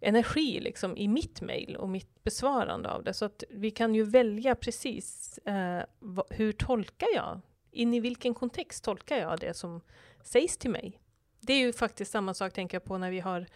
energi 0.00 0.60
liksom, 0.60 0.96
i 0.96 1.08
mitt 1.08 1.40
mejl 1.40 1.76
och 1.76 1.88
mitt 1.88 2.24
besvarande 2.24 2.90
av 2.90 3.04
det. 3.04 3.14
Så 3.14 3.24
att 3.24 3.44
vi 3.50 3.70
kan 3.70 3.94
ju 3.94 4.02
välja 4.02 4.54
precis 4.54 5.38
eh, 5.38 5.82
hur 6.30 6.52
tolkar 6.52 7.08
jag 7.14 7.40
in 7.70 7.94
i 7.94 8.00
vilken 8.00 8.34
kontext 8.34 8.84
tolkar 8.84 9.16
jag 9.16 9.40
det 9.40 9.54
som 9.54 9.80
sägs 10.22 10.58
till 10.58 10.70
mig? 10.70 11.00
Det 11.40 11.52
är 11.52 11.58
ju 11.58 11.72
faktiskt 11.72 12.12
samma 12.12 12.34
sak, 12.34 12.52
tänker 12.52 12.74
jag 12.74 12.84
på, 12.84 12.98
när 12.98 13.10
vi 13.10 13.20
har 13.20 13.46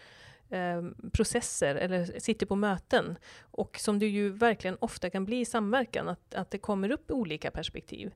eh, 0.49 0.83
processer 1.13 1.75
eller 1.75 2.21
sitter 2.21 2.47
på 2.47 2.57
möten. 2.57 3.19
Och 3.41 3.79
som 3.79 3.99
det 3.99 4.07
ju 4.07 4.31
verkligen 4.31 4.77
ofta 4.81 5.11
kan 5.11 5.25
bli 5.25 5.41
i 5.41 5.45
samverkan, 5.45 6.09
att, 6.09 6.35
att 6.35 6.51
det 6.51 6.59
kommer 6.59 6.91
upp 6.91 7.11
olika 7.11 7.51
perspektiv. 7.51 8.15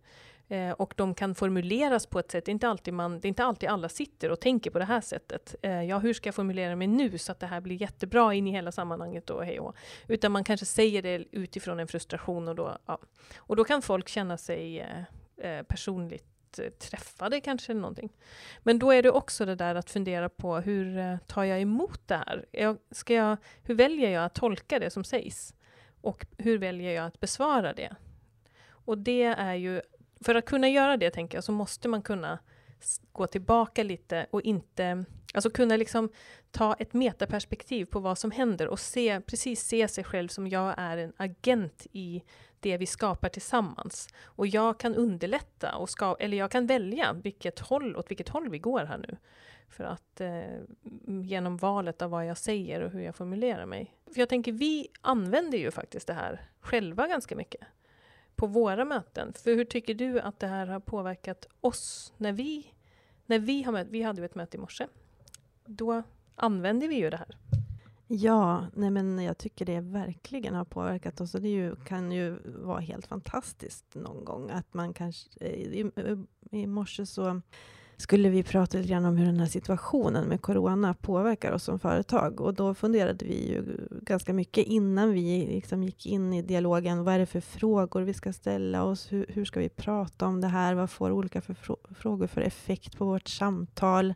Eh, 0.50 0.70
och 0.70 0.94
de 0.96 1.14
kan 1.14 1.34
formuleras 1.34 2.06
på 2.06 2.18
ett 2.18 2.30
sätt, 2.30 2.44
det 2.44 2.50
är, 2.50 2.52
inte 2.52 2.68
alltid 2.68 2.94
man, 2.94 3.20
det 3.20 3.26
är 3.26 3.28
inte 3.28 3.44
alltid 3.44 3.68
alla 3.68 3.88
sitter 3.88 4.30
och 4.30 4.40
tänker 4.40 4.70
på 4.70 4.78
det 4.78 4.84
här 4.84 5.00
sättet. 5.00 5.54
Eh, 5.62 5.82
ja, 5.82 5.98
hur 5.98 6.14
ska 6.14 6.28
jag 6.28 6.34
formulera 6.34 6.76
mig 6.76 6.86
nu 6.86 7.18
så 7.18 7.32
att 7.32 7.40
det 7.40 7.46
här 7.46 7.60
blir 7.60 7.82
jättebra 7.82 8.34
in 8.34 8.46
i 8.46 8.50
hela 8.50 8.72
sammanhanget 8.72 9.30
och 9.30 9.44
hej 9.44 9.60
och 9.60 9.76
Utan 10.06 10.32
man 10.32 10.44
kanske 10.44 10.66
säger 10.66 11.02
det 11.02 11.24
utifrån 11.30 11.80
en 11.80 11.88
frustration 11.88 12.48
och 12.48 12.54
då, 12.54 12.78
ja. 12.86 12.98
och 13.36 13.56
då 13.56 13.64
kan 13.64 13.82
folk 13.82 14.08
känna 14.08 14.36
sig 14.36 14.80
eh, 14.80 15.02
eh, 15.38 15.62
personligt 15.62 16.58
eh, 16.58 16.70
träffade 16.70 17.40
kanske 17.40 17.74
någonting. 17.74 18.12
Men 18.58 18.78
då 18.78 18.92
är 18.92 19.02
det 19.02 19.10
också 19.10 19.46
det 19.46 19.54
där 19.54 19.74
att 19.74 19.90
fundera 19.90 20.28
på 20.28 20.56
hur 20.56 20.98
eh, 20.98 21.16
tar 21.26 21.44
jag 21.44 21.60
emot 21.60 22.00
det 22.06 22.16
här? 22.16 22.46
Jag, 22.52 22.78
ska 22.90 23.14
jag, 23.14 23.36
hur 23.62 23.74
väljer 23.74 24.10
jag 24.10 24.24
att 24.24 24.34
tolka 24.34 24.78
det 24.78 24.90
som 24.90 25.04
sägs? 25.04 25.54
Och 26.00 26.26
hur 26.38 26.58
väljer 26.58 26.92
jag 26.92 27.06
att 27.06 27.20
besvara 27.20 27.72
det? 27.72 27.96
Och 28.68 28.98
det 28.98 29.22
är 29.22 29.54
ju, 29.54 29.80
för 30.20 30.34
att 30.34 30.44
kunna 30.44 30.68
göra 30.68 30.96
det 30.96 31.10
tänker 31.10 31.36
jag, 31.36 31.44
så 31.44 31.52
måste 31.52 31.88
man 31.88 32.02
kunna 32.02 32.38
gå 33.12 33.26
tillbaka 33.26 33.82
lite 33.82 34.26
och 34.30 34.42
inte, 34.42 35.04
alltså 35.38 35.50
kunna 35.50 35.76
liksom 35.76 36.08
ta 36.50 36.74
ett 36.74 36.94
metaperspektiv 36.94 37.84
på 37.84 38.00
vad 38.00 38.18
som 38.18 38.30
händer 38.30 38.68
och 38.68 38.80
se, 38.80 39.20
precis 39.20 39.60
se 39.60 39.88
sig 39.88 40.04
själv 40.04 40.28
som 40.28 40.48
jag 40.48 40.74
är 40.76 40.96
en 40.96 41.12
agent 41.16 41.86
i 41.92 42.22
det 42.60 42.76
vi 42.76 42.86
skapar 42.86 43.28
tillsammans. 43.28 44.08
Och 44.24 44.46
jag 44.46 44.78
kan 44.78 44.94
underlätta, 44.94 45.76
och 45.76 45.90
ska, 45.90 46.16
eller 46.20 46.36
jag 46.36 46.50
kan 46.50 46.66
välja 46.66 47.12
vilket 47.12 47.58
håll, 47.58 47.96
åt 47.96 48.10
vilket 48.10 48.28
håll 48.28 48.48
vi 48.48 48.58
går 48.58 48.84
här 48.84 48.98
nu. 48.98 49.16
För 49.68 49.84
att 49.84 50.20
eh, 50.20 50.60
genom 51.06 51.56
valet 51.56 52.02
av 52.02 52.10
vad 52.10 52.26
jag 52.26 52.38
säger 52.38 52.80
och 52.80 52.90
hur 52.90 53.00
jag 53.00 53.16
formulerar 53.16 53.66
mig. 53.66 53.94
För 54.14 54.20
jag 54.20 54.28
tänker, 54.28 54.52
vi 54.52 54.88
använder 55.00 55.58
ju 55.58 55.70
faktiskt 55.70 56.06
det 56.06 56.14
här 56.14 56.50
själva 56.60 57.08
ganska 57.08 57.36
mycket 57.36 57.60
på 58.36 58.46
våra 58.46 58.84
möten. 58.84 59.32
För 59.32 59.54
hur 59.54 59.64
tycker 59.64 59.94
du 59.94 60.20
att 60.20 60.40
det 60.40 60.46
här 60.46 60.66
har 60.66 60.80
påverkat 60.80 61.48
oss 61.60 62.12
när 62.16 62.32
vi, 62.32 62.74
när 63.26 63.38
vi 63.38 63.62
har 63.62 63.72
mött, 63.72 63.86
vi 63.90 64.02
hade 64.02 64.20
ju 64.20 64.24
ett 64.24 64.34
möte 64.34 64.56
i 64.56 64.60
morse. 64.60 64.86
Då 65.68 66.02
använder 66.36 66.88
vi 66.88 66.94
ju 66.94 67.10
det 67.10 67.16
här. 67.16 67.36
Ja, 68.06 68.66
nej 68.74 68.90
men 68.90 69.18
jag 69.18 69.38
tycker 69.38 69.64
det 69.64 69.80
verkligen 69.80 70.54
har 70.54 70.64
påverkat 70.64 71.20
oss. 71.20 71.34
Och 71.34 71.42
det 71.42 71.48
ju, 71.48 71.76
kan 71.76 72.12
ju 72.12 72.36
vara 72.44 72.80
helt 72.80 73.06
fantastiskt 73.06 73.94
någon 73.94 74.24
gång. 74.24 74.50
Att 74.50 74.74
man 74.74 74.92
kanske, 74.92 75.28
eh, 75.40 75.52
i, 75.52 75.90
eh, 75.96 76.18
I 76.60 76.66
morse 76.66 77.06
så 77.06 77.40
skulle 77.96 78.28
vi 78.28 78.42
prata 78.42 78.78
lite 78.78 78.88
grann 78.88 79.04
om 79.04 79.16
hur 79.16 79.26
den 79.26 79.40
här 79.40 79.46
situationen 79.46 80.28
med 80.28 80.40
corona 80.40 80.94
påverkar 80.94 81.52
oss 81.52 81.64
som 81.64 81.78
företag. 81.78 82.40
Och 82.40 82.54
då 82.54 82.74
funderade 82.74 83.24
vi 83.24 83.48
ju 83.48 83.88
ganska 84.02 84.32
mycket 84.32 84.66
innan 84.66 85.12
vi 85.12 85.46
liksom 85.46 85.82
gick 85.82 86.06
in 86.06 86.32
i 86.32 86.42
dialogen. 86.42 87.04
Vad 87.04 87.14
är 87.14 87.18
det 87.18 87.26
för 87.26 87.40
frågor 87.40 88.02
vi 88.02 88.14
ska 88.14 88.32
ställa 88.32 88.84
oss? 88.84 89.12
Hur, 89.12 89.26
hur 89.28 89.44
ska 89.44 89.60
vi 89.60 89.68
prata 89.68 90.26
om 90.26 90.40
det 90.40 90.48
här? 90.48 90.74
Vad 90.74 90.90
får 90.90 91.10
olika 91.10 91.40
för 91.40 91.54
frågor 91.94 92.26
för 92.26 92.40
effekt 92.40 92.98
på 92.98 93.04
vårt 93.04 93.28
samtal? 93.28 94.14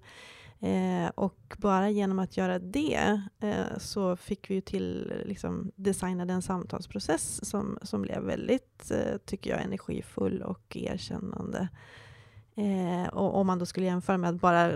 Eh, 0.62 1.08
och 1.14 1.56
bara 1.58 1.90
genom 1.90 2.18
att 2.18 2.36
göra 2.36 2.58
det 2.58 3.22
eh, 3.40 3.78
så 3.78 4.16
fick 4.16 4.50
vi 4.50 4.54
ju 4.54 4.60
till 4.60 5.12
liksom, 5.26 5.72
designade 5.76 6.32
en 6.32 6.42
samtalsprocess 6.42 7.48
som, 7.48 7.78
som 7.82 8.02
blev 8.02 8.22
väldigt, 8.22 8.90
eh, 8.90 9.16
tycker 9.24 9.50
jag, 9.50 9.62
energifull 9.62 10.42
och 10.42 10.76
erkännande. 10.76 11.68
Eh, 12.54 13.08
och 13.08 13.36
om 13.36 13.46
man 13.46 13.58
då 13.58 13.66
skulle 13.66 13.86
jämföra 13.86 14.18
med 14.18 14.30
att 14.30 14.40
bara 14.40 14.72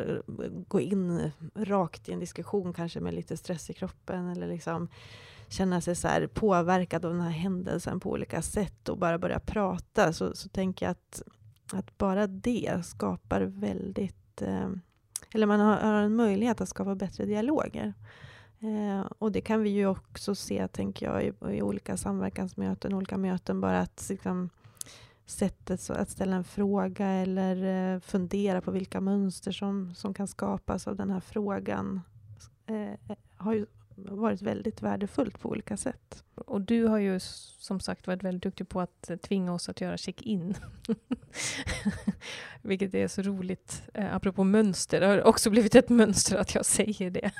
gå 0.68 0.81
in 0.81 1.31
rakt 1.55 2.09
i 2.09 2.12
en 2.12 2.20
diskussion, 2.20 2.72
kanske 2.72 3.01
med 3.01 3.14
lite 3.14 3.37
stress 3.37 3.70
i 3.70 3.75
kroppen 3.75 4.29
eller 4.29 4.46
liksom 4.49 4.88
känna 5.49 5.81
sig 5.81 5.96
så 5.96 6.09
påverkad 6.35 7.05
av 7.05 7.12
den 7.12 7.22
här 7.22 7.31
händelsen 7.31 8.01
på 8.01 8.11
olika 8.11 8.42
sätt 8.42 8.88
och 8.88 8.99
bara 8.99 9.18
börja 9.18 9.40
prata, 9.40 10.12
så, 10.12 10.37
så 10.37 10.49
tänker 10.49 10.87
jag 10.87 10.90
att, 10.90 11.22
att 11.72 11.99
bara 11.99 12.27
det 12.27 12.85
skapar 12.85 13.40
väldigt 13.40 14.42
eh, 14.42 14.70
eller 15.37 15.46
man 15.46 15.61
har, 15.61 15.77
har, 15.77 16.03
en 16.03 16.16
möjlighet 16.16 16.61
att 16.61 16.68
skapa 16.68 16.94
bättre 16.94 17.25
dialoger. 17.25 17.94
Eh, 18.61 19.07
och 19.18 19.33
det 19.33 19.40
kan 19.40 19.62
vi 19.62 19.70
ju 19.70 19.87
också 19.87 20.35
se, 20.35 20.68
tänker 20.68 21.07
jag, 21.07 21.25
i, 21.25 21.57
i 21.57 21.62
olika 21.62 21.96
samverkansmöten, 21.96 22.94
olika 22.94 23.16
möten, 23.16 23.61
bara 23.61 23.81
att 23.81 24.07
liksom, 24.11 24.51
sättet 25.27 25.81
så 25.81 25.92
att 25.92 26.11
ställa 26.11 26.37
en 26.37 26.44
fråga 26.44 27.07
eller 27.07 27.94
eh, 27.94 28.01
fundera 28.01 28.61
på 28.61 28.70
vilka 28.70 29.01
mönster 29.01 29.53
som, 29.53 29.94
som 29.94 30.14
kan 30.14 30.29
skapas 30.29 30.87
av 30.87 30.96
den 30.96 31.11
här 31.11 31.20
frågan 31.20 32.01
eh, 32.66 33.16
har 33.37 33.55
ju 33.55 33.66
varit 33.97 34.43
väldigt 34.43 34.83
värdefullt 34.83 35.41
på 35.41 35.49
olika 35.49 35.77
sätt. 35.77 36.25
Och 36.35 36.61
du 36.61 36.85
har 36.85 36.99
ju 36.99 37.21
som 37.21 37.81
sagt 37.81 38.07
varit 38.07 38.23
väldigt 38.23 38.43
duktig 38.43 38.69
på 38.69 38.81
att 38.81 39.11
tvinga 39.23 39.53
oss 39.53 39.69
att 39.69 39.81
göra 39.81 39.97
check-in. 39.97 40.55
Vilket 42.63 42.95
är 42.95 43.09
så 43.09 43.23
roligt. 43.23 43.83
Eh, 43.95 44.15
apropå 44.15 44.45
mönster, 44.45 45.01
det 45.01 45.07
har 45.07 45.23
också 45.23 45.51
blivit 45.51 45.75
ett 45.75 45.89
mönster 45.89 46.37
att 46.37 46.55
jag 46.55 46.65
säger 46.65 47.11
det. 47.11 47.31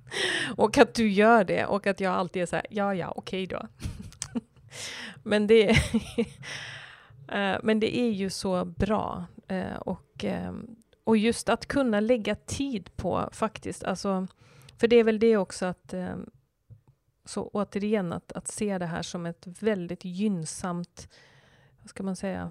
och 0.56 0.78
att 0.78 0.94
du 0.94 1.08
gör 1.08 1.44
det 1.44 1.66
och 1.66 1.86
att 1.86 2.00
jag 2.00 2.12
alltid 2.12 2.42
är 2.42 2.46
så 2.46 2.56
här, 2.56 2.66
ja 2.70 2.94
ja, 2.94 3.12
okej 3.16 3.44
okay 3.44 3.58
då. 3.58 3.68
men, 5.22 5.46
det 5.46 5.70
eh, 7.28 7.56
men 7.62 7.80
det 7.80 7.98
är 7.98 8.10
ju 8.10 8.30
så 8.30 8.64
bra. 8.64 9.26
Eh, 9.48 9.76
och, 9.76 10.24
eh, 10.24 10.52
och 11.04 11.16
just 11.16 11.48
att 11.48 11.66
kunna 11.66 12.00
lägga 12.00 12.34
tid 12.34 12.96
på 12.96 13.28
faktiskt, 13.32 13.84
alltså 13.84 14.26
för 14.76 14.88
det 14.88 14.96
är 14.96 15.04
väl 15.04 15.18
det 15.18 15.36
också 15.36 15.66
att 15.66 15.92
eh, 15.92 16.16
så 17.24 17.48
återigen 17.48 18.12
att, 18.12 18.32
att 18.32 18.48
se 18.48 18.78
det 18.78 18.86
här 18.86 19.02
som 19.02 19.26
ett 19.26 19.46
väldigt 19.46 20.04
gynnsamt, 20.04 21.08
vad 21.80 21.90
ska 21.90 22.02
man 22.02 22.16
säga, 22.16 22.50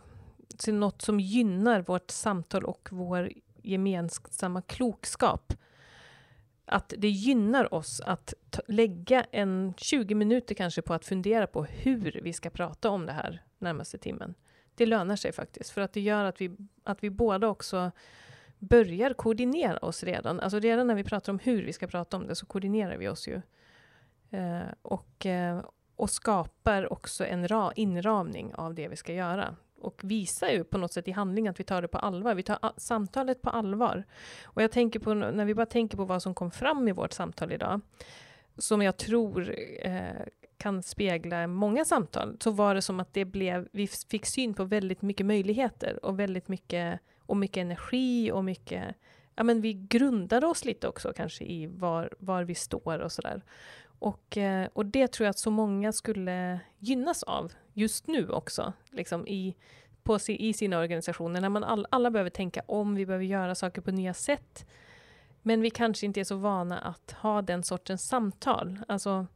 något 0.68 1.02
som 1.02 1.20
gynnar 1.20 1.82
vårt 1.82 2.12
samtal 2.12 2.64
och 2.64 2.90
vår 2.92 3.32
gemensamma 3.64 4.62
klokskap. 4.62 5.54
Att 6.66 6.94
det 6.98 7.10
gynnar 7.10 7.74
oss 7.74 8.02
att 8.02 8.34
lägga 8.68 9.24
en 9.32 9.74
20 9.78 10.16
minuter 10.16 10.56
kanske 10.56 10.82
på 10.82 10.94
att 10.94 11.06
fundera 11.06 11.48
på 11.48 11.64
hur 11.64 12.20
vi 12.24 12.34
ska 12.34 12.50
prata 12.50 12.90
om 12.90 13.06
det 13.06 13.12
här 13.12 13.44
närmaste 13.60 13.98
timmen. 13.98 14.36
Det 14.76 14.86
lönar 14.86 15.16
sig 15.16 15.32
faktiskt, 15.32 15.70
för 15.70 15.82
att 15.82 15.94
det 15.94 16.02
gör 16.02 16.26
att 16.26 16.42
vi, 16.42 16.58
att 16.84 17.04
vi 17.04 17.10
båda 17.10 17.48
också 17.48 17.92
börjar 18.60 19.14
koordinera 19.14 19.78
oss 19.78 20.04
redan. 20.04 20.40
Alltså 20.40 20.60
redan 20.60 20.88
när 20.88 20.96
vi 20.96 21.04
pratar 21.04 21.34
om 21.34 21.40
hur 21.40 21.64
vi 21.66 21.74
ska 21.74 21.88
prata 21.88 22.18
om 22.18 22.28
det 22.28 22.36
så 22.36 22.46
koordinerar 22.46 22.98
vi 22.98 23.08
oss 23.08 23.28
ju. 23.28 23.42
Eh, 24.32 24.68
och, 24.82 25.26
eh, 25.26 25.66
och 25.96 26.10
skapar 26.10 26.94
också 26.94 27.26
en 27.26 27.48
ra, 27.48 27.74
inramning 27.76 28.56
av 28.56 28.74
det 28.74 28.88
vi 28.88 28.96
ska 28.96 29.14
göra. 29.14 29.56
Och 29.82 30.02
visar 30.04 30.48
ju 30.48 30.64
på 30.64 30.78
något 30.78 30.94
sätt 30.94 31.08
i 31.08 31.12
handling 31.12 31.48
att 31.48 31.60
vi 31.60 31.64
tar 31.64 31.82
det 31.82 31.88
på 31.88 31.98
allvar. 31.98 32.36
Vi 32.36 32.44
tar 32.44 32.60
samtalet 32.78 33.42
på 33.42 33.50
allvar. 33.50 34.04
Och 34.44 34.64
jag 34.64 34.72
tänker 34.72 35.00
på, 35.00 35.14
när 35.14 35.46
vi 35.46 35.56
bara 35.56 35.66
tänker 35.66 35.98
på 35.98 36.06
vad 36.06 36.22
som 36.22 36.34
kom 36.34 36.52
fram 36.52 36.88
i 36.88 36.92
vårt 36.92 37.14
samtal 37.14 37.52
idag, 37.52 37.82
som 38.58 38.82
jag 38.82 38.98
tror 38.98 39.56
eh, 39.82 40.26
kan 40.58 40.84
spegla 40.84 41.48
många 41.48 41.86
samtal, 41.86 42.38
så 42.40 42.52
var 42.52 42.76
det 42.76 42.82
som 42.82 43.00
att 43.00 43.14
det 43.14 43.26
blev, 43.26 43.68
vi 43.72 43.88
fick 43.88 44.26
syn 44.26 44.54
på 44.54 44.64
väldigt 44.64 45.02
mycket 45.02 45.26
möjligheter 45.26 46.06
och 46.06 46.20
väldigt 46.20 46.48
mycket 46.48 47.00
och 47.26 47.38
mycket 47.38 47.62
energi 47.62 48.32
och 48.32 48.44
mycket 48.44 48.96
ja, 49.36 49.44
men 49.44 49.62
vi 49.62 49.74
grundade 49.74 50.48
oss 50.48 50.66
lite 50.66 50.88
också 50.88 51.14
kanske 51.14 51.44
i 51.44 51.68
var, 51.68 52.10
var 52.20 52.44
vi 52.44 52.56
står 52.56 53.00
och 53.00 53.12
sådär. 53.12 53.42
Och, 54.00 54.38
eh, 54.38 54.68
och 54.74 54.86
det 54.86 55.08
tror 55.08 55.26
jag 55.26 55.30
att 55.30 55.40
så 55.40 55.52
många 55.52 55.92
skulle 55.92 56.60
gynnas 56.80 57.24
av 57.24 57.54
just 57.74 58.08
nu 58.08 58.30
också, 58.30 58.74
liksom 58.92 59.28
i, 59.28 59.56
på, 60.04 60.20
i 60.28 60.54
sina 60.54 60.80
organisationer, 60.80 61.42
när 61.42 61.50
man 61.50 61.64
all, 61.64 61.88
alla 61.90 62.12
behöver 62.12 62.30
tänka 62.30 62.62
om, 62.66 62.96
vi 62.96 63.06
behöver 63.06 63.26
göra 63.26 63.56
saker 63.56 63.82
på 63.82 63.92
nya 63.92 64.14
sätt. 64.14 64.66
Men 65.42 65.62
vi 65.62 65.70
kanske 65.70 66.06
inte 66.06 66.20
är 66.20 66.24
så 66.24 66.36
vana 66.36 66.80
att 66.80 67.12
ha 67.12 67.42
den 67.42 67.64
sortens 67.64 68.08
samtal. 68.08 68.80
Alltså, 68.88 69.28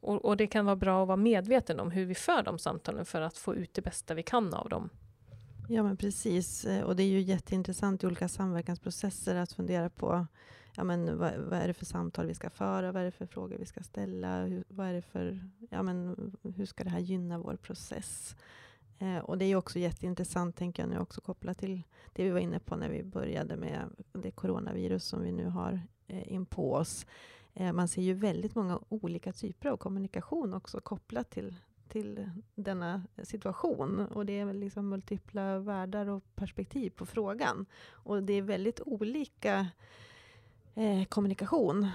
och, 0.00 0.24
och 0.24 0.36
det 0.36 0.46
kan 0.46 0.66
vara 0.66 0.76
bra 0.76 1.02
att 1.02 1.08
vara 1.08 1.16
medveten 1.16 1.80
om 1.80 1.90
hur 1.90 2.04
vi 2.04 2.14
för 2.14 2.42
de 2.42 2.58
samtalen 2.58 3.04
för 3.04 3.20
att 3.20 3.38
få 3.38 3.54
ut 3.54 3.74
det 3.74 3.82
bästa 3.82 4.14
vi 4.14 4.22
kan 4.22 4.54
av 4.54 4.68
dem. 4.68 4.90
Ja, 5.72 5.82
men 5.82 5.96
precis. 5.96 6.64
Eh, 6.64 6.84
och 6.84 6.96
det 6.96 7.02
är 7.02 7.08
ju 7.08 7.20
jätteintressant 7.20 8.04
i 8.04 8.06
olika 8.06 8.28
samverkansprocesser 8.28 9.34
att 9.34 9.52
fundera 9.52 9.90
på 9.90 10.26
ja, 10.76 10.84
men 10.84 11.18
vad, 11.18 11.34
vad, 11.36 11.58
är 11.58 11.68
det 11.68 11.74
för 11.74 11.84
samtal 11.84 12.26
vi 12.26 12.34
ska 12.34 12.50
föra, 12.50 12.92
vad 12.92 13.02
är 13.02 13.06
det 13.06 13.12
för 13.12 13.26
frågor 13.26 13.56
vi 13.58 13.66
ska 13.66 13.82
ställa, 13.82 14.44
hur, 14.44 14.64
vad 14.68 14.86
är 14.86 14.92
det 14.92 15.02
för, 15.02 15.50
ja, 15.70 15.82
men 15.82 16.16
hur 16.56 16.66
ska 16.66 16.84
det 16.84 16.90
här 16.90 16.98
gynna 16.98 17.38
vår 17.38 17.56
process? 17.56 18.36
Eh, 18.98 19.18
och 19.18 19.38
det 19.38 19.44
är 19.44 19.56
också 19.56 19.78
jätteintressant, 19.78 20.56
tänker 20.56 20.82
jag 20.82 20.90
nu 20.90 20.98
också 20.98 21.20
kopplat 21.20 21.58
till 21.58 21.82
det 22.12 22.24
vi 22.24 22.30
var 22.30 22.40
inne 22.40 22.58
på 22.58 22.76
när 22.76 22.88
vi 22.88 23.02
började 23.02 23.56
med 23.56 23.78
det 24.12 24.30
coronavirus 24.30 25.04
som 25.04 25.22
vi 25.22 25.32
nu 25.32 25.46
har 25.46 25.80
eh, 26.06 26.32
in 26.32 26.46
på 26.46 26.74
oss. 26.74 27.06
Eh, 27.54 27.72
man 27.72 27.88
ser 27.88 28.02
ju 28.02 28.14
väldigt 28.14 28.54
många 28.54 28.80
olika 28.88 29.32
typer 29.32 29.68
av 29.68 29.76
kommunikation 29.76 30.54
också 30.54 30.80
kopplat 30.80 31.30
till 31.30 31.56
till 31.90 32.30
denna 32.54 33.02
situation. 33.22 34.06
Och 34.06 34.26
det 34.26 34.40
är 34.40 34.44
väl 34.44 34.58
liksom 34.58 34.88
multipla 34.88 35.58
världar 35.58 36.06
och 36.06 36.24
perspektiv 36.34 36.90
på 36.90 37.06
frågan. 37.06 37.66
Och 37.90 38.22
det 38.22 38.32
är 38.32 38.42
väldigt 38.42 38.80
olika 38.80 39.66
eh, 40.74 41.04
kommunikation. 41.04 41.88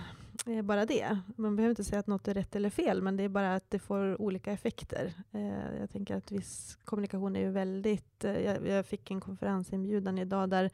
Eh, 0.48 0.62
bara 0.62 0.86
det. 0.86 1.20
Man 1.36 1.56
behöver 1.56 1.70
inte 1.70 1.84
säga 1.84 2.00
att 2.00 2.08
något 2.08 2.28
är 2.28 2.34
rätt 2.34 2.56
eller 2.56 2.70
fel, 2.70 3.02
men 3.02 3.18
det 3.18 3.24
är 3.24 3.30
bara 3.30 3.56
att 3.56 3.70
det 3.70 3.80
får 3.80 4.22
olika 4.22 4.52
effekter. 4.52 5.14
Eh, 5.32 5.80
jag 5.80 5.90
tänker 5.90 6.16
att 6.16 6.32
viss 6.32 6.78
kommunikation 6.86 7.36
är 7.36 7.40
ju 7.40 7.50
väldigt... 7.50 8.24
Eh, 8.24 8.40
jag, 8.40 8.68
jag, 8.68 8.86
fick 8.86 9.12
en 9.12 9.22
konferensinbjudan 9.22 10.18
idag 10.18 10.50
där 10.50 10.72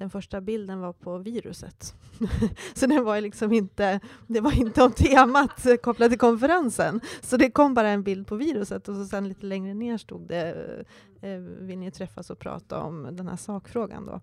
den 0.00 0.10
första 0.10 0.40
bilden 0.40 0.80
var 0.80 0.92
på 0.92 1.18
viruset. 1.18 1.94
så 2.74 2.86
det 2.86 3.00
var 3.00 3.20
liksom 3.20 3.52
inte, 3.52 4.00
det 4.26 4.40
var 4.40 4.58
inte 4.58 4.82
om 4.82 4.92
temat 4.92 5.66
kopplat 5.82 6.10
till 6.10 6.18
konferensen. 6.18 7.00
Så 7.20 7.36
det 7.36 7.50
kom 7.50 7.74
bara 7.74 7.88
en 7.88 8.02
bild 8.02 8.26
på 8.26 8.36
viruset 8.36 8.88
och 8.88 8.96
så 8.96 9.04
sen 9.04 9.28
lite 9.28 9.46
längre 9.46 9.74
ner 9.74 9.98
stod 9.98 10.28
det 10.28 10.52
eh, 10.52 10.86
Eh, 11.20 11.38
vill 11.38 11.78
ni 11.78 11.90
träffas 11.90 12.30
och 12.30 12.38
prata 12.38 12.82
om 12.82 13.16
den 13.16 13.28
här 13.28 13.36
sakfrågan 13.36 14.06
då? 14.06 14.20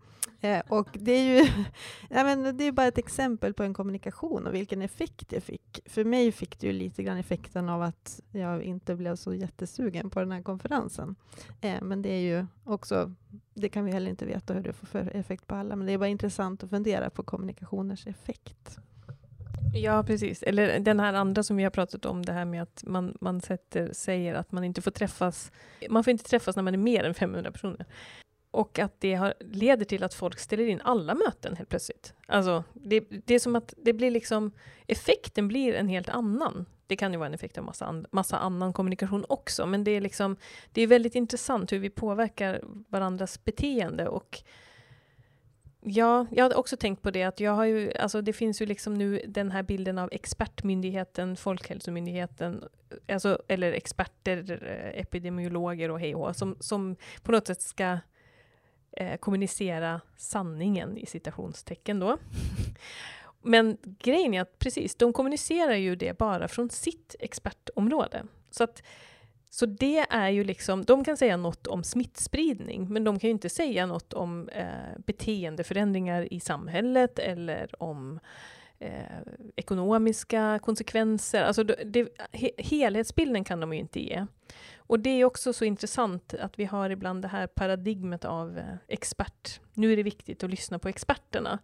Eh, 0.48 0.62
och 0.68 0.88
det 0.94 1.12
är 1.12 1.36
ju 1.36 1.50
ja, 2.10 2.24
men 2.24 2.58
det 2.58 2.64
är 2.64 2.72
bara 2.72 2.88
ett 2.88 2.98
exempel 2.98 3.54
på 3.54 3.64
en 3.64 3.74
kommunikation 3.74 4.48
och 4.48 4.54
vilken 4.54 4.82
effekt 4.82 5.30
det 5.30 5.42
fick. 5.42 5.80
För 5.86 6.04
mig 6.04 6.32
fick 6.32 6.60
det 6.60 6.68
ju 6.68 6.74
lite 6.74 7.04
grann 7.04 7.18
effekten 7.18 7.70
av 7.70 7.82
att 7.82 8.22
jag 8.32 8.64
inte 8.64 8.96
blev 8.96 9.16
så 9.16 9.34
jättesugen 9.34 10.10
på 10.10 10.20
den 10.20 10.32
här 10.32 10.42
konferensen. 10.42 11.16
Eh, 11.62 11.82
men 11.82 12.02
det 12.02 12.10
är 12.10 12.22
ju 12.22 12.46
också, 12.64 13.14
det 13.54 13.70
kan 13.70 13.86
vi 13.86 13.92
heller 13.92 14.10
inte 14.10 14.26
veta 14.26 14.54
hur 14.54 14.64
det 14.64 14.74
får 14.74 14.88
för 14.88 15.16
effekt 15.16 15.48
på 15.48 15.56
alla, 15.56 15.76
men 15.76 15.88
det 15.88 15.94
är 15.94 15.98
bara 15.98 16.08
intressant 16.08 16.64
att 16.64 16.70
fundera 16.70 17.10
på 17.10 17.24
kommunikationers 17.24 18.08
effekt. 18.08 18.80
Ja, 19.74 20.04
precis. 20.04 20.44
Eller 20.44 20.80
den 20.80 21.00
här 21.00 21.14
andra 21.14 21.44
som 21.44 21.58
vi 21.58 21.64
har 21.64 21.70
pratat 21.70 22.06
om, 22.06 22.26
det 22.26 22.32
här 22.32 22.46
med 22.46 22.62
att 22.62 22.84
man, 22.88 23.18
man 23.22 23.42
sätter, 23.42 23.94
säger 23.94 24.36
att 24.36 24.52
man 24.52 24.64
inte 24.64 24.82
får 24.82 24.92
träffas. 24.92 25.52
Man 25.90 26.04
får 26.04 26.12
inte 26.12 26.24
träffas 26.24 26.56
när 26.56 26.64
man 26.64 26.74
är 26.74 26.78
mer 26.78 27.04
än 27.04 27.14
500 27.14 27.52
personer. 27.52 27.86
Och 28.52 28.80
att 28.80 29.02
det 29.02 29.14
har, 29.14 29.34
leder 29.40 29.86
till 29.86 30.04
att 30.04 30.14
folk 30.14 30.40
ställer 30.40 30.68
in 30.68 30.82
alla 30.84 31.16
möten 31.16 31.56
helt 31.56 31.70
plötsligt. 31.70 32.14
Alltså, 32.26 32.64
det, 32.74 33.00
det 33.26 33.36
är 33.36 33.40
som 33.40 33.56
att 33.56 33.74
det 33.78 33.94
blir 33.94 34.12
liksom, 34.12 34.52
effekten 34.88 35.48
blir 35.48 35.74
en 35.74 35.88
helt 35.88 36.10
annan. 36.10 36.66
Det 36.88 36.96
kan 36.96 37.12
ju 37.12 37.18
vara 37.18 37.28
en 37.28 37.34
effekt 37.34 37.58
av 37.58 37.64
massa, 37.64 37.86
an, 37.86 38.06
massa 38.12 38.38
annan 38.38 38.74
kommunikation 38.74 39.26
också, 39.30 39.66
men 39.66 39.84
det 39.84 39.92
är 39.92 40.02
liksom, 40.02 40.36
det 40.72 40.82
är 40.82 40.88
väldigt 40.88 41.16
intressant 41.16 41.72
hur 41.72 41.80
vi 41.80 41.90
påverkar 41.90 42.62
varandras 42.88 43.44
beteende 43.44 44.08
och 44.08 44.44
Ja, 45.90 46.26
jag 46.32 46.44
har 46.44 46.56
också 46.56 46.78
tänkt 46.78 47.02
på 47.02 47.12
det 47.12 47.24
att 47.24 47.40
jag 47.40 47.52
har 47.52 47.66
ju, 47.66 47.94
alltså 47.94 48.22
det 48.22 48.34
finns 48.34 48.62
ju 48.62 48.66
liksom 48.66 48.94
nu 48.94 49.22
den 49.28 49.52
här 49.52 49.64
bilden 49.64 49.98
av 49.98 50.10
expertmyndigheten, 50.12 51.36
Folkhälsomyndigheten, 51.36 52.64
alltså, 53.08 53.42
eller 53.48 53.72
experter, 53.72 54.64
eh, 54.64 55.02
epidemiologer 55.02 55.92
och 55.92 56.00
hej 56.00 56.16
och 56.16 56.36
som, 56.36 56.56
som 56.60 56.96
på 57.24 57.32
något 57.32 57.48
sätt 57.48 57.62
ska 57.62 57.98
eh, 58.92 59.18
kommunicera 59.18 60.02
sanningen 60.18 60.98
i 60.98 61.06
citationstecken 61.06 62.00
då. 62.00 62.18
Men 63.42 63.78
grejen 63.84 64.34
är 64.34 64.42
att 64.42 64.60
precis, 64.60 64.96
de 64.96 65.14
kommunicerar 65.14 65.76
ju 65.76 65.96
det 65.96 66.18
bara 66.18 66.48
från 66.48 66.70
sitt 66.70 67.16
expertområde. 67.20 68.24
Så 68.52 68.64
att 68.64 68.84
så 69.50 69.66
det 69.66 70.06
är 70.10 70.30
ju 70.30 70.44
liksom, 70.44 70.86
de 70.86 71.04
kan 71.04 71.18
säga 71.18 71.38
något 71.38 71.68
om 71.68 71.84
smittspridning, 71.84 72.94
men 72.94 73.04
de 73.04 73.20
kan 73.20 73.28
ju 73.28 73.32
inte 73.32 73.50
säga 73.50 73.86
något 73.86 74.14
om 74.14 74.50
eh, 74.50 74.66
beteendeförändringar 75.06 76.34
i 76.34 76.40
samhället 76.40 77.20
eller 77.20 77.84
om 77.84 78.20
eh, 78.80 79.22
ekonomiska 79.56 80.60
konsekvenser. 80.64 81.44
Alltså 81.44 81.64
det, 81.64 81.76
det, 81.86 82.08
he, 82.32 82.50
helhetsbilden 82.58 83.44
kan 83.44 83.60
de 83.60 83.74
ju 83.74 83.80
inte 83.80 84.04
ge. 84.04 84.26
Och 84.78 85.00
det 85.00 85.10
är 85.10 85.26
också 85.26 85.54
så 85.54 85.66
intressant 85.66 86.34
att 86.34 86.60
vi 86.60 86.66
har 86.66 86.90
ibland 86.90 87.22
det 87.22 87.28
här 87.28 87.48
paradigmet 87.48 88.26
av 88.26 88.58
eh, 88.58 88.76
expert. 88.88 89.60
Nu 89.74 89.94
är 89.94 89.98
det 89.98 90.04
viktigt 90.04 90.44
att 90.44 90.50
lyssna 90.50 90.80
på 90.80 90.90
experterna. 90.90 91.60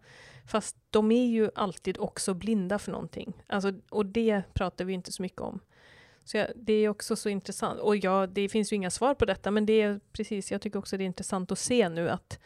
Fast 0.46 0.76
de 0.90 1.12
är 1.12 1.26
ju 1.26 1.50
alltid 1.54 1.98
också 1.98 2.34
blinda 2.34 2.78
för 2.78 2.92
någonting. 2.92 3.32
Alltså, 3.46 3.72
och 3.90 4.06
det 4.06 4.42
pratar 4.54 4.84
vi 4.84 4.92
inte 4.92 5.12
så 5.12 5.22
mycket 5.22 5.40
om. 5.40 5.60
Så 6.24 6.36
jag, 6.36 6.46
det 6.56 6.72
är 6.72 6.88
också 6.88 7.16
så 7.16 7.28
intressant. 7.28 7.80
Och 7.80 7.96
ja, 7.96 8.26
det 8.26 8.48
finns 8.48 8.72
ju 8.72 8.76
inga 8.76 8.90
svar 8.90 9.14
på 9.14 9.24
detta, 9.24 9.50
men 9.50 9.66
det 9.66 9.82
är 9.82 10.00
precis, 10.12 10.52
jag 10.52 10.60
tycker 10.60 10.78
också 10.78 10.96
det 10.96 11.04
är 11.04 11.06
intressant 11.06 11.52
att 11.52 11.58
se 11.58 11.88
nu 11.88 12.10
att 12.10 12.38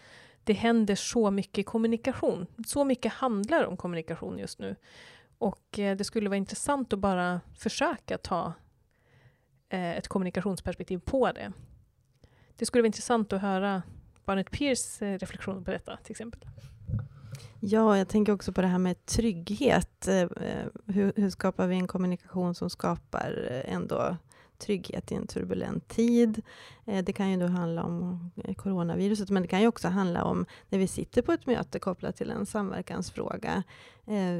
det 0.44 0.52
händer 0.52 0.94
så 0.94 1.30
mycket 1.30 1.66
kommunikation. 1.66 2.46
Så 2.66 2.84
mycket 2.84 3.12
handlar 3.12 3.64
om 3.64 3.76
kommunikation 3.76 4.38
just 4.38 4.58
nu. 4.58 4.76
Och 5.38 5.78
eh, 5.78 5.96
det 5.96 6.04
skulle 6.04 6.28
vara 6.28 6.36
intressant 6.36 6.92
att 6.92 6.98
bara 6.98 7.40
försöka 7.58 8.18
ta 8.18 8.52
eh, 9.68 9.96
ett 9.96 10.08
kommunikationsperspektiv 10.08 10.98
på 10.98 11.32
det. 11.32 11.52
Det 12.56 12.66
skulle 12.66 12.82
vara 12.82 12.86
intressant 12.86 13.32
att 13.32 13.42
höra 13.42 13.82
Barnett 14.24 14.50
Peers 14.50 15.02
eh, 15.02 15.18
reflektion 15.18 15.64
på 15.64 15.70
detta 15.70 15.96
till 15.96 16.12
exempel. 16.12 16.40
Ja, 17.60 17.98
jag 17.98 18.08
tänker 18.08 18.32
också 18.32 18.52
på 18.52 18.60
det 18.60 18.66
här 18.66 18.78
med 18.78 19.06
trygghet. 19.06 20.08
Eh, 20.08 20.20
eh, 20.20 20.66
hur, 20.86 21.12
hur 21.16 21.30
skapar 21.30 21.66
vi 21.66 21.76
en 21.76 21.86
kommunikation 21.86 22.54
som 22.54 22.70
skapar 22.70 23.48
eh, 23.50 23.74
ändå 23.74 24.16
trygghet 24.58 25.12
i 25.12 25.14
en 25.14 25.26
turbulent 25.26 25.88
tid. 25.88 26.42
Det 26.84 27.12
kan 27.12 27.30
ju 27.30 27.36
då 27.36 27.46
handla 27.46 27.84
om 27.84 28.30
coronaviruset, 28.56 29.30
men 29.30 29.42
det 29.42 29.48
kan 29.48 29.60
ju 29.60 29.68
också 29.68 29.88
handla 29.88 30.24
om 30.24 30.46
när 30.68 30.78
vi 30.78 30.86
sitter 30.86 31.22
på 31.22 31.32
ett 31.32 31.46
möte 31.46 31.78
kopplat 31.78 32.16
till 32.16 32.30
en 32.30 32.46
samverkansfråga. 32.46 33.62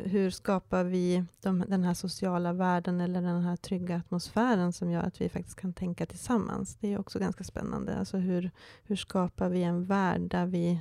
Hur 0.04 0.30
skapar 0.30 0.84
vi 0.84 1.24
de, 1.42 1.64
den 1.68 1.84
här 1.84 1.94
sociala 1.94 2.52
världen 2.52 3.00
eller 3.00 3.22
den 3.22 3.42
här 3.42 3.56
trygga 3.56 3.96
atmosfären 3.96 4.72
som 4.72 4.90
gör 4.90 5.02
att 5.02 5.20
vi 5.20 5.28
faktiskt 5.28 5.60
kan 5.60 5.72
tänka 5.72 6.06
tillsammans? 6.06 6.76
Det 6.80 6.92
är 6.92 7.00
också 7.00 7.18
ganska 7.18 7.44
spännande. 7.44 7.98
Alltså 7.98 8.16
hur, 8.16 8.50
hur 8.84 8.96
skapar 8.96 9.48
vi 9.48 9.62
en 9.62 9.84
värld 9.84 10.20
där 10.20 10.46
vi 10.46 10.80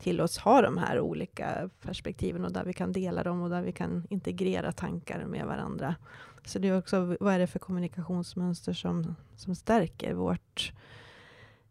till 0.00 0.20
oss 0.20 0.38
ha 0.38 0.62
de 0.62 0.78
här 0.78 1.00
olika 1.00 1.70
perspektiven 1.82 2.44
och 2.44 2.52
där 2.52 2.64
vi 2.64 2.72
kan 2.72 2.92
dela 2.92 3.22
dem 3.22 3.42
och 3.42 3.50
där 3.50 3.62
vi 3.62 3.72
kan 3.72 4.06
integrera 4.10 4.72
tankar 4.72 5.24
med 5.24 5.46
varandra. 5.46 5.94
Så 6.44 6.58
det 6.58 6.68
är 6.68 6.78
också, 6.78 7.16
vad 7.20 7.34
är 7.34 7.38
det 7.38 7.46
för 7.46 7.58
kommunikationsmönster 7.58 8.72
som, 8.72 9.14
som 9.36 9.54
stärker 9.54 10.14
vårt, 10.14 10.72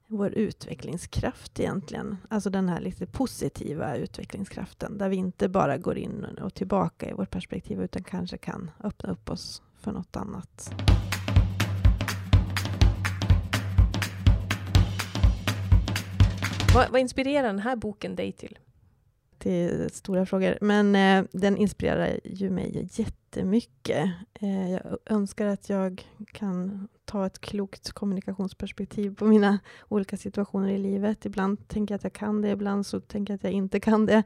vår 0.07 0.31
utvecklingskraft 0.31 1.59
egentligen? 1.59 2.17
Alltså 2.29 2.49
den 2.49 2.69
här 2.69 2.81
lite 2.81 3.05
positiva 3.05 3.95
utvecklingskraften, 3.95 4.97
där 4.97 5.09
vi 5.09 5.15
inte 5.15 5.49
bara 5.49 5.77
går 5.77 5.97
in 5.97 6.25
och 6.41 6.53
tillbaka 6.53 7.09
i 7.09 7.13
vårt 7.13 7.31
perspektiv, 7.31 7.81
utan 7.81 8.03
kanske 8.03 8.37
kan 8.37 8.71
öppna 8.83 9.11
upp 9.11 9.29
oss 9.29 9.61
för 9.77 9.91
något 9.91 10.15
annat. 10.15 10.73
Vad, 16.73 16.91
vad 16.91 17.01
inspirerar 17.01 17.47
den 17.47 17.59
här 17.59 17.75
boken 17.75 18.15
dig 18.15 18.31
till? 18.31 18.59
till 19.39 19.89
stora 19.93 20.25
frågor. 20.25 20.57
Men 20.61 20.95
eh, 20.95 21.25
den 21.31 21.57
inspirerar 21.57 22.19
ju 22.23 22.49
mig 22.49 22.87
jättemycket. 22.91 24.09
Eh, 24.33 24.71
jag 24.71 24.97
önskar 25.05 25.45
att 25.45 25.69
jag 25.69 26.07
kan 26.31 26.87
ta 27.05 27.25
ett 27.25 27.41
klokt 27.41 27.91
kommunikationsperspektiv 27.91 29.15
på 29.15 29.25
mina 29.25 29.59
olika 29.87 30.17
situationer 30.17 30.69
i 30.69 30.77
livet. 30.77 31.25
Ibland 31.25 31.67
tänker 31.67 31.93
jag 31.93 31.97
att 31.97 32.03
jag 32.03 32.13
kan 32.13 32.41
det, 32.41 32.49
ibland 32.49 32.85
så 32.85 32.99
tänker 32.99 33.33
jag 33.33 33.35
att 33.35 33.43
jag 33.43 33.53
inte 33.53 33.79
kan 33.79 34.05
det. 34.05 34.23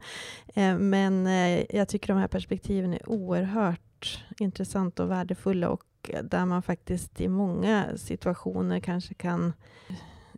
Eh, 0.54 0.78
men 0.78 1.26
eh, 1.26 1.76
jag 1.76 1.88
tycker 1.88 2.08
de 2.08 2.18
här 2.18 2.28
perspektiven 2.28 2.94
är 2.94 3.08
oerhört 3.08 4.24
intressanta 4.38 5.02
och 5.02 5.10
värdefulla 5.10 5.68
och 5.68 5.84
eh, 6.08 6.22
där 6.22 6.46
man 6.46 6.62
faktiskt 6.62 7.20
i 7.20 7.28
många 7.28 7.84
situationer 7.96 8.80
kanske 8.80 9.14
kan 9.14 9.52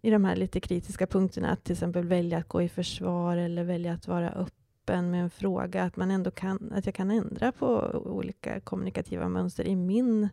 i 0.02 0.10
de 0.10 0.24
här 0.24 0.36
lite 0.36 0.60
kritiska 0.60 1.06
punkterna, 1.06 1.50
att 1.50 1.64
till 1.64 1.72
exempel 1.72 2.04
välja 2.04 2.38
att 2.38 2.48
gå 2.48 2.62
i 2.62 2.68
försvar 2.68 3.36
eller 3.36 3.64
välja 3.64 3.92
att 3.92 4.08
vara 4.08 4.30
öppen 4.30 5.10
med 5.10 5.22
en 5.22 5.30
fråga, 5.30 5.82
att, 5.82 5.96
man 5.96 6.10
ändå 6.10 6.30
kan, 6.30 6.72
att 6.74 6.86
jag 6.86 6.94
kan 6.94 7.10
ändra 7.10 7.52
på 7.52 7.80
olika 8.04 8.60
kommunikativa 8.60 9.28
mönster 9.28 9.64
i, 9.64 9.76
min, 9.76 10.28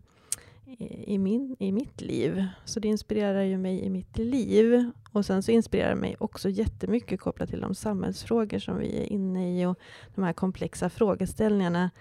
i, 1.05 1.17
min, 1.17 1.55
i 1.59 1.71
mitt 1.71 2.01
liv. 2.01 2.45
Så 2.65 2.79
det 2.79 2.87
inspirerar 2.87 3.41
ju 3.41 3.57
mig 3.57 3.79
i 3.79 3.89
mitt 3.89 4.17
liv. 4.17 4.91
Och 5.11 5.25
sen 5.25 5.43
så 5.43 5.51
inspirerar 5.51 5.89
det 5.89 6.01
mig 6.01 6.15
också 6.19 6.49
jättemycket 6.49 7.19
kopplat 7.19 7.49
till 7.49 7.61
de 7.61 7.75
samhällsfrågor 7.75 8.59
som 8.59 8.77
vi 8.77 8.97
är 8.97 9.05
inne 9.05 9.61
i 9.61 9.65
och 9.65 9.79
de 10.15 10.23
här 10.23 10.33
komplexa 10.33 10.89
frågeställningarna. 10.89 11.91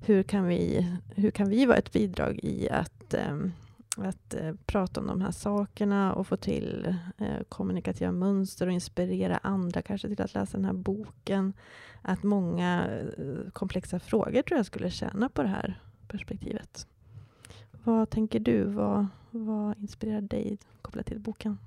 Hur 0.00 0.22
kan 0.22 0.46
vi, 0.46 0.86
hur 1.14 1.30
kan 1.30 1.48
vi 1.48 1.66
vara 1.66 1.76
ett 1.76 1.92
bidrag 1.92 2.40
i 2.42 2.68
att 2.70 3.14
um, 3.30 3.52
Liksom 3.98 4.08
att 4.08 4.34
eh, 4.34 4.54
prata 4.66 5.00
om 5.00 5.06
de 5.06 5.20
här 5.20 5.30
sakerna 5.30 6.14
och 6.14 6.26
få 6.26 6.36
till 6.36 6.96
eh, 7.18 7.42
kommunikativa 7.48 8.12
mönster 8.12 8.66
och 8.66 8.72
inspirera 8.72 9.40
andra 9.42 9.82
kanske 9.82 10.08
till 10.08 10.22
att 10.22 10.34
läsa 10.34 10.56
den 10.56 10.64
här 10.64 10.72
boken. 10.72 11.52
Att 12.02 12.22
många 12.22 12.86
eh, 13.18 13.50
komplexa 13.52 13.98
frågor 13.98 14.42
tror 14.42 14.58
jag 14.58 14.66
skulle 14.66 14.90
tjäna 14.90 15.28
på 15.28 15.42
det 15.42 15.48
här 15.48 15.80
perspektivet. 16.08 16.86
Vad 17.84 18.10
tänker 18.10 18.40
du? 18.40 18.64
Vad, 18.64 19.06
vad 19.30 19.78
inspirerar 19.78 20.20
dig 20.20 20.58
kopplat 20.82 21.06
till 21.06 21.20
boken? 21.20 21.58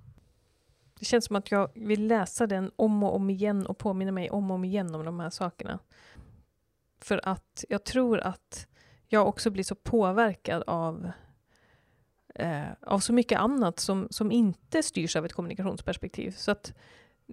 Det 0.99 1.05
känns 1.05 1.25
som 1.25 1.35
att 1.35 1.51
jag 1.51 1.69
vill 1.75 2.07
läsa 2.07 2.47
den 2.47 2.71
om 2.75 3.03
och 3.03 3.15
om 3.15 3.29
igen 3.29 3.65
och 3.65 3.77
påminna 3.77 4.11
mig 4.11 4.29
om 4.29 4.51
och 4.51 4.55
om 4.55 4.65
igen 4.65 4.95
om 4.95 5.05
de 5.05 5.19
här 5.19 5.29
sakerna. 5.29 5.79
För 7.01 7.27
att 7.27 7.65
jag 7.69 7.83
tror 7.83 8.19
att 8.19 8.67
jag 9.07 9.27
också 9.27 9.49
blir 9.49 9.63
så 9.63 9.75
påverkad 9.75 10.63
av 10.67 11.11
eh, 12.35 12.63
av 12.81 12.99
så 12.99 13.13
mycket 13.13 13.39
annat 13.39 13.79
som, 13.79 14.07
som 14.09 14.31
inte 14.31 14.83
styrs 14.83 15.15
av 15.15 15.25
ett 15.25 15.33
kommunikationsperspektiv. 15.33 16.31
Så 16.31 16.51
att 16.51 16.73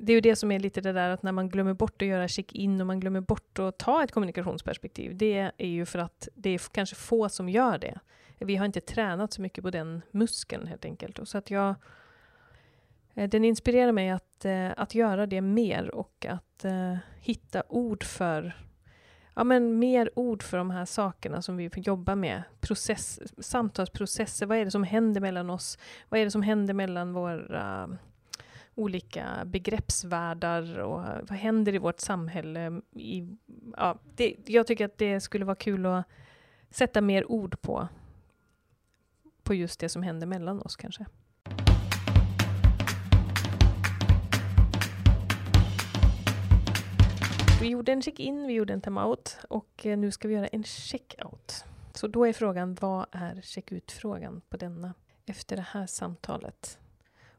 det 0.00 0.12
är 0.12 0.14
ju 0.14 0.20
det 0.20 0.36
som 0.36 0.52
är 0.52 0.58
lite 0.58 0.80
det 0.80 0.92
där 0.92 1.10
att 1.10 1.22
när 1.22 1.32
man 1.32 1.48
glömmer 1.48 1.74
bort 1.74 2.02
att 2.02 2.08
göra 2.08 2.28
check-in 2.28 2.80
och 2.80 2.86
man 2.86 3.00
glömmer 3.00 3.20
bort 3.20 3.58
att 3.58 3.78
ta 3.78 4.04
ett 4.04 4.12
kommunikationsperspektiv, 4.12 5.16
det 5.16 5.52
är 5.58 5.68
ju 5.68 5.86
för 5.86 5.98
att 5.98 6.28
det 6.34 6.50
är 6.50 6.58
kanske 6.72 6.96
få 6.96 7.28
som 7.28 7.48
gör 7.48 7.78
det. 7.78 7.98
Vi 8.38 8.56
har 8.56 8.66
inte 8.66 8.80
tränat 8.80 9.32
så 9.32 9.42
mycket 9.42 9.64
på 9.64 9.70
den 9.70 10.02
muskeln 10.10 10.66
helt 10.66 10.84
enkelt. 10.84 11.18
Och 11.18 11.28
så 11.28 11.38
att 11.38 11.50
jag, 11.50 11.74
eh, 13.14 13.28
den 13.28 13.44
inspirerar 13.44 13.92
mig 13.92 14.10
att, 14.10 14.44
eh, 14.44 14.70
att 14.76 14.94
göra 14.94 15.26
det 15.26 15.40
mer 15.40 15.94
och 15.94 16.26
att 16.28 16.64
eh, 16.64 16.96
hitta 17.20 17.62
ord 17.68 18.04
för 18.04 18.67
ja, 19.38 19.44
men 19.44 19.78
mer 19.78 20.10
ord 20.14 20.42
för 20.42 20.58
de 20.58 20.70
här 20.70 20.84
sakerna 20.84 21.42
som 21.42 21.56
vi 21.56 21.70
jobbar 21.74 22.14
med. 22.14 22.42
Process, 22.60 23.20
samtalsprocesser, 23.38 24.46
vad 24.46 24.58
är 24.58 24.64
det 24.64 24.70
som 24.70 24.82
händer 24.82 25.20
mellan 25.20 25.50
oss? 25.50 25.78
Vad 26.08 26.20
är 26.20 26.24
det 26.24 26.30
som 26.30 26.42
händer 26.42 26.74
mellan 26.74 27.12
våra 27.12 27.84
um, 27.84 27.98
olika 28.74 29.26
begreppsvärldar 29.44 30.78
och 30.78 31.00
uh, 31.00 31.18
vad 31.22 31.38
händer 31.38 31.74
i 31.74 31.78
vårt 31.78 32.00
samhälle? 32.00 32.80
I, 32.92 33.36
ja, 33.76 33.98
det, 34.16 34.36
jag 34.46 34.66
tycker 34.66 34.84
att 34.84 34.98
det 34.98 35.20
skulle 35.20 35.44
vara 35.44 35.56
kul 35.56 35.86
att 35.86 36.04
sätta 36.70 37.00
mer 37.00 37.30
ord 37.30 37.60
på, 37.60 37.88
på 39.42 39.54
just 39.54 39.80
det 39.80 39.88
som 39.88 40.02
händer 40.02 40.26
mellan 40.26 40.62
oss 40.62 40.76
kanske. 40.76 41.06
Vi 47.60 47.68
gjorde 47.68 47.92
en 47.92 48.02
check-in, 48.02 48.46
vi 48.46 48.52
gjorde 48.52 48.72
en 48.72 48.80
time-out 48.80 49.38
och 49.48 49.86
eh, 49.86 49.98
nu 49.98 50.10
ska 50.10 50.28
vi 50.28 50.34
göra 50.34 50.46
en 50.46 50.64
check-out. 50.64 51.64
Så 51.94 52.06
då 52.06 52.26
är 52.26 52.32
frågan, 52.32 52.74
vad 52.80 53.06
är 53.12 53.40
check-ut-frågan 53.42 54.40
på 54.48 54.56
denna 54.56 54.94
efter 55.26 55.56
det 55.56 55.66
här 55.70 55.86
samtalet? 55.86 56.78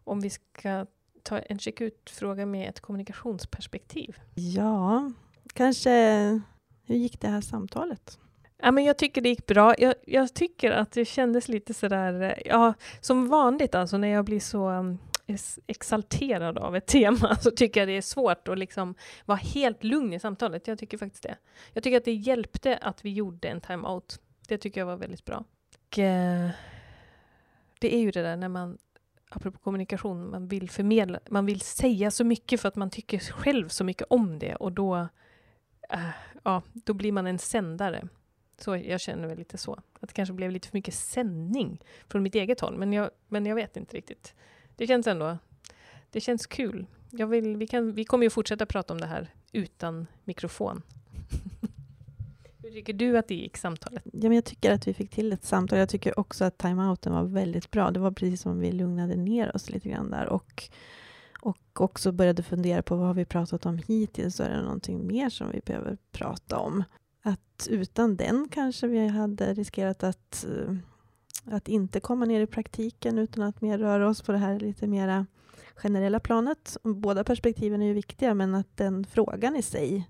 Om 0.04 0.22
vi 0.22 0.30
ska 0.30 0.86
ta 1.24 1.40
en 1.40 1.60
check-ut-fråga 1.60 2.46
med 2.46 2.70
ett 2.70 2.80
kommunikationsperspektiv. 2.80 4.20
Ja, 4.36 5.12
kanske 5.54 5.90
hur 6.86 6.96
gick 6.96 7.22
det 7.22 7.28
här 7.28 7.42
samtalet? 7.42 8.20
Ja, 8.62 8.72
men 8.72 8.84
jag 8.84 8.98
tycker 8.98 9.22
det 9.22 9.30
gick 9.30 9.46
bra. 9.46 9.76
Jag, 9.78 9.94
jag 10.06 10.34
tycker 10.34 10.72
att 10.72 10.92
det 10.92 11.06
kändes 11.06 11.48
lite 11.48 11.74
sådär, 11.74 12.22
eh, 12.22 12.34
ja, 12.46 12.74
som 13.02 13.28
vanligt 13.28 13.76
alltså 13.76 13.98
när 13.98 14.08
jag 14.08 14.26
blir 14.26 14.40
så 14.40 14.68
mm, 14.68 14.98
exalterad 15.68 16.58
av 16.58 16.76
ett 16.76 16.86
tema 16.86 17.36
så 17.42 17.52
tycker 17.52 17.82
jag 17.82 17.88
det 17.88 17.98
är 17.98 18.02
svårt 18.02 18.48
att 18.48 18.58
liksom 18.58 18.96
vara 19.26 19.38
helt 19.38 19.84
lugn 19.84 20.14
i 20.14 20.20
samtalet. 20.20 20.68
Jag 20.68 20.80
tycker 20.80 20.98
faktiskt 20.98 21.24
det. 21.24 21.38
Jag 21.74 21.84
tycker 21.84 21.98
att 21.98 22.06
det 22.06 22.14
hjälpte 22.14 22.78
att 22.78 23.06
vi 23.06 23.14
gjorde 23.14 23.48
en 23.48 23.62
time-out. 23.62 24.20
Det 24.48 24.58
tycker 24.58 24.82
jag 24.82 24.86
var 24.86 24.98
väldigt 24.98 25.26
bra. 25.26 25.44
Och, 25.88 26.00
eh, 26.00 26.50
det 27.80 27.96
är 27.96 28.00
ju 28.00 28.12
det 28.12 28.22
där 28.22 28.38
när 28.38 28.50
man, 28.50 28.78
apropå 29.30 29.60
kommunikation, 29.60 30.32
man 30.32 30.48
vill 30.48 30.70
förmedla, 30.70 31.20
man 31.30 31.46
vill 31.46 31.62
säga 31.62 32.12
så 32.12 32.24
mycket 32.24 32.62
för 32.62 32.68
att 32.68 32.76
man 32.76 32.90
tycker 32.90 33.20
själv 33.20 33.68
så 33.68 33.84
mycket 33.84 34.08
om 34.10 34.40
det 34.40 34.56
och 34.56 34.72
då, 34.72 34.96
eh, 35.90 36.10
ja, 36.44 36.62
då 36.74 36.94
blir 36.94 37.12
man 37.12 37.28
en 37.28 37.40
sändare. 37.40 38.08
Så 38.58 38.78
jag 38.78 39.02
känner 39.02 39.28
väl 39.28 39.38
lite 39.38 39.58
så. 39.58 39.74
Att 39.74 40.10
det 40.10 40.14
kanske 40.14 40.34
blev 40.34 40.52
lite 40.52 40.68
för 40.68 40.78
mycket 40.78 40.94
sändning 40.94 41.82
från 42.08 42.24
mitt 42.24 42.36
eget 42.36 42.60
håll, 42.60 42.78
men 42.78 42.94
jag, 42.94 43.10
men 43.28 43.46
jag 43.46 43.56
vet 43.56 43.78
inte 43.78 43.98
riktigt 43.98 44.36
det 44.80 44.88
känns 44.88 45.08
ändå, 45.08 45.38
det 46.12 46.22
känns 46.22 46.48
kul. 46.48 46.86
Jag 47.10 47.28
vill, 47.28 47.58
vi, 47.58 47.68
kan, 47.68 47.94
vi 47.94 48.06
kommer 48.06 48.24
ju 48.24 48.30
fortsätta 48.30 48.66
prata 48.66 48.94
om 48.94 49.02
det 49.02 49.08
här 49.08 49.34
utan 49.52 50.08
mikrofon. 50.24 50.82
Hur 52.64 52.72
tycker 52.72 52.94
du 52.94 53.18
att 53.18 53.28
det 53.28 53.36
gick, 53.36 53.58
samtalet? 53.58 54.04
Ja, 54.06 54.30
men 54.30 54.32
jag 54.32 54.46
tycker 54.46 54.74
att 54.74 54.88
vi 54.88 54.94
fick 54.94 55.10
till 55.10 55.34
ett 55.34 55.44
samtal. 55.44 55.80
Jag 55.80 55.90
tycker 55.90 56.20
också 56.20 56.46
att 56.46 56.58
timeouten 56.58 57.14
var 57.14 57.24
väldigt 57.24 57.72
bra. 57.72 57.92
Det 57.92 58.00
var 58.00 58.12
precis 58.12 58.42
som 58.42 58.60
vi 58.60 58.72
lugnade 58.72 59.16
ner 59.16 59.56
oss 59.56 59.70
lite 59.70 59.90
grann 59.90 60.12
där. 60.12 60.26
Och, 60.26 60.70
och 61.42 61.82
också 61.82 62.12
började 62.12 62.44
fundera 62.44 62.82
på 62.82 62.96
vad 62.96 63.08
har 63.08 63.14
vi 63.14 63.26
pratat 63.26 63.66
om 63.66 63.80
hittills? 63.88 64.40
Är 64.40 64.50
det 64.50 64.62
någonting 64.62 65.08
mer 65.08 65.30
som 65.30 65.52
vi 65.52 65.62
behöver 65.66 65.98
prata 66.12 66.58
om? 66.58 66.84
Att 67.22 67.68
utan 67.70 68.16
den 68.16 68.48
kanske 68.52 68.88
vi 68.88 69.08
hade 69.08 69.54
riskerat 69.54 70.04
att 70.04 70.46
uh, 70.50 70.76
att 71.52 71.68
inte 71.68 72.00
komma 72.00 72.26
ner 72.26 72.42
i 72.42 72.48
praktiken 72.48 73.18
utan 73.18 73.44
att 73.44 73.62
mer 73.62 73.78
röra 73.78 74.10
oss 74.10 74.22
på 74.22 74.32
det 74.32 74.38
här 74.38 74.60
lite 74.60 74.88
mera 74.88 75.26
generella 75.76 76.20
planet. 76.20 76.78
Båda 76.84 77.24
perspektiven 77.24 77.82
är 77.82 77.86
ju 77.86 77.94
viktiga 77.94 78.34
men 78.34 78.56
att 78.56 78.78
den 78.78 79.06
frågan 79.06 79.56
i 79.56 79.62
sig 79.62 80.10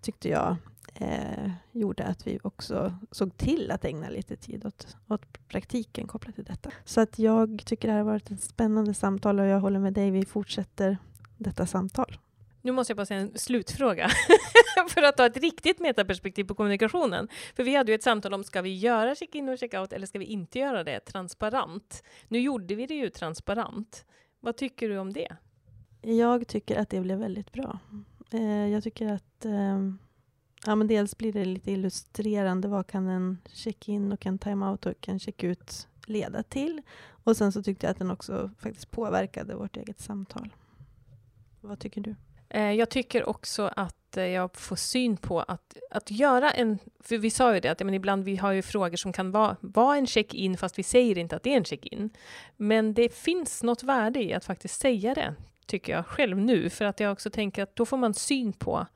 tyckte 0.00 0.28
jag 0.28 0.56
eh, 0.94 1.50
gjorde 1.72 2.04
att 2.04 2.26
vi 2.26 2.38
också 2.42 2.94
såg 3.10 3.36
till 3.36 3.70
att 3.70 3.84
ägna 3.84 4.08
lite 4.08 4.36
tid 4.36 4.66
åt, 4.66 4.96
åt 5.08 5.48
praktiken 5.48 6.06
kopplat 6.06 6.34
till 6.34 6.44
detta. 6.44 6.70
Så 6.84 7.00
att 7.00 7.18
jag 7.18 7.62
tycker 7.66 7.88
det 7.88 7.92
här 7.92 8.00
har 8.00 8.10
varit 8.10 8.30
ett 8.30 8.42
spännande 8.42 8.94
samtal 8.94 9.40
och 9.40 9.46
jag 9.46 9.60
håller 9.60 9.78
med 9.78 9.92
dig. 9.92 10.10
Vi 10.10 10.24
fortsätter 10.24 10.98
detta 11.36 11.66
samtal. 11.66 12.18
Nu 12.62 12.72
måste 12.72 12.90
jag 12.90 12.96
bara 12.96 13.06
säga 13.06 13.20
en 13.20 13.38
slutfråga, 13.38 14.10
för 14.88 15.02
att 15.02 15.16
ta 15.16 15.26
ett 15.26 15.36
riktigt 15.36 15.80
metaperspektiv 15.80 16.44
på 16.44 16.54
kommunikationen. 16.54 17.28
För 17.56 17.64
vi 17.64 17.76
hade 17.76 17.92
ju 17.92 17.94
ett 17.94 18.02
samtal 18.02 18.34
om, 18.34 18.44
ska 18.44 18.62
vi 18.62 18.78
göra 18.78 19.14
check-in 19.14 19.48
och 19.48 19.58
check-out 19.58 19.92
eller 19.92 20.06
ska 20.06 20.18
vi 20.18 20.24
inte 20.24 20.58
göra 20.58 20.84
det 20.84 21.00
transparent? 21.00 22.02
Nu 22.28 22.40
gjorde 22.40 22.74
vi 22.74 22.86
det 22.86 22.94
ju 22.94 23.10
transparent. 23.10 24.04
Vad 24.40 24.56
tycker 24.56 24.88
du 24.88 24.98
om 24.98 25.12
det? 25.12 25.36
Jag 26.02 26.46
tycker 26.46 26.76
att 26.76 26.90
det 26.90 27.00
blev 27.00 27.18
väldigt 27.18 27.52
bra. 27.52 27.78
Eh, 28.30 28.66
jag 28.66 28.82
tycker 28.82 29.12
att 29.12 29.44
eh, 29.44 29.78
ja, 30.66 30.74
men 30.74 30.86
dels 30.86 31.16
blir 31.16 31.32
det 31.32 31.44
lite 31.44 31.72
illustrerande. 31.72 32.68
Vad 32.68 32.86
kan 32.86 33.08
en 33.08 33.38
check-in 33.52 34.12
och 34.12 34.26
en 34.26 34.38
time-out 34.38 34.86
och 34.86 35.08
en 35.08 35.18
check-ut 35.18 35.88
leda 36.06 36.42
till? 36.42 36.82
Och 37.24 37.36
sen 37.36 37.52
så 37.52 37.62
tyckte 37.62 37.86
jag 37.86 37.90
att 37.90 37.98
den 37.98 38.10
också 38.10 38.50
faktiskt 38.58 38.90
påverkade 38.90 39.54
vårt 39.54 39.76
eget 39.76 40.00
samtal. 40.00 40.54
Vad 41.60 41.78
tycker 41.78 42.00
du? 42.00 42.14
Eh, 42.50 42.72
jag 42.72 42.90
tycker 42.90 43.28
också 43.28 43.70
att 43.76 44.16
eh, 44.16 44.24
jag 44.24 44.56
får 44.56 44.76
syn 44.76 45.16
på 45.16 45.40
att, 45.40 45.76
att 45.90 46.10
göra 46.10 46.50
en... 46.50 46.78
För 47.00 47.18
vi 47.18 47.30
sa 47.30 47.54
ju 47.54 47.60
det, 47.60 47.68
att 47.68 47.80
men 47.80 47.94
ibland 47.94 48.24
vi 48.24 48.36
har 48.36 48.52
ju 48.52 48.62
frågor 48.62 48.96
som 48.96 49.12
kan 49.12 49.30
vara, 49.30 49.56
vara 49.60 49.96
en 49.96 50.06
check-in, 50.06 50.56
fast 50.56 50.78
vi 50.78 50.82
säger 50.82 51.18
inte 51.18 51.36
att 51.36 51.42
det 51.42 51.52
är 51.52 51.56
en 51.56 51.64
check-in. 51.64 52.10
Men 52.56 52.94
det 52.94 53.14
finns 53.14 53.62
något 53.62 53.82
värde 53.82 54.22
i 54.22 54.34
att 54.34 54.44
faktiskt 54.44 54.80
säga 54.80 55.14
det, 55.14 55.34
tycker 55.66 55.92
jag 55.92 56.06
själv 56.06 56.38
nu, 56.38 56.70
för 56.70 56.84
att 56.84 57.00
jag 57.00 57.12
också 57.12 57.30
tänker 57.30 57.62
att 57.62 57.76
då 57.76 57.86
får 57.86 57.96
man 57.96 58.14
syn 58.14 58.52
på 58.52 58.86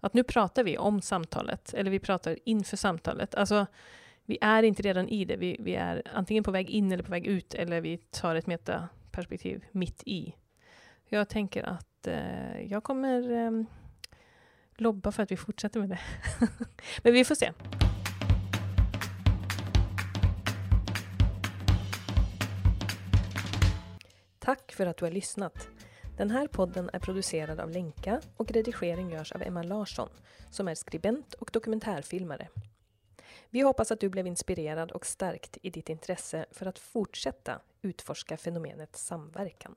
att 0.00 0.14
nu 0.14 0.22
pratar 0.22 0.64
vi 0.64 0.78
om 0.78 1.02
samtalet, 1.02 1.74
eller 1.74 1.90
vi 1.90 1.98
pratar 1.98 2.38
inför 2.44 2.76
samtalet. 2.76 3.34
Alltså, 3.34 3.66
vi 4.24 4.38
är 4.40 4.62
inte 4.62 4.82
redan 4.82 5.08
i 5.08 5.24
det, 5.24 5.36
vi, 5.36 5.56
vi 5.60 5.74
är 5.74 6.02
antingen 6.14 6.44
på 6.44 6.50
väg 6.50 6.70
in 6.70 6.92
eller 6.92 7.02
på 7.02 7.10
väg 7.10 7.26
ut, 7.26 7.54
eller 7.54 7.80
vi 7.80 7.98
tar 7.98 8.34
ett 8.34 8.46
metaperspektiv 8.46 9.64
mitt 9.72 10.02
i. 10.06 10.34
Jag 11.08 11.28
tänker 11.28 11.62
att 11.62 11.87
eh, 12.06 12.60
jag 12.60 12.84
kommer 12.84 13.30
eh, 13.30 13.50
lobba 14.76 15.12
för 15.12 15.22
att 15.22 15.32
vi 15.32 15.36
fortsätter 15.36 15.80
med 15.80 15.88
det. 15.88 16.00
Men 17.02 17.12
vi 17.12 17.24
får 17.24 17.34
se. 17.34 17.52
Tack 24.38 24.72
för 24.72 24.86
att 24.86 24.96
du 24.96 25.04
har 25.04 25.12
lyssnat. 25.12 25.68
Den 26.16 26.30
här 26.30 26.46
podden 26.46 26.90
är 26.92 26.98
producerad 26.98 27.60
av 27.60 27.70
Lenka 27.70 28.20
och 28.36 28.50
redigering 28.50 29.10
görs 29.10 29.32
av 29.32 29.42
Emma 29.42 29.62
Larsson 29.62 30.08
som 30.50 30.68
är 30.68 30.74
skribent 30.74 31.34
och 31.34 31.50
dokumentärfilmare. 31.52 32.48
Vi 33.50 33.60
hoppas 33.60 33.90
att 33.90 34.00
du 34.00 34.08
blev 34.08 34.26
inspirerad 34.26 34.92
och 34.92 35.06
stärkt 35.06 35.58
i 35.62 35.70
ditt 35.70 35.88
intresse 35.88 36.46
för 36.50 36.66
att 36.66 36.78
fortsätta 36.78 37.60
utforska 37.82 38.36
fenomenet 38.36 38.96
samverkan. 38.96 39.74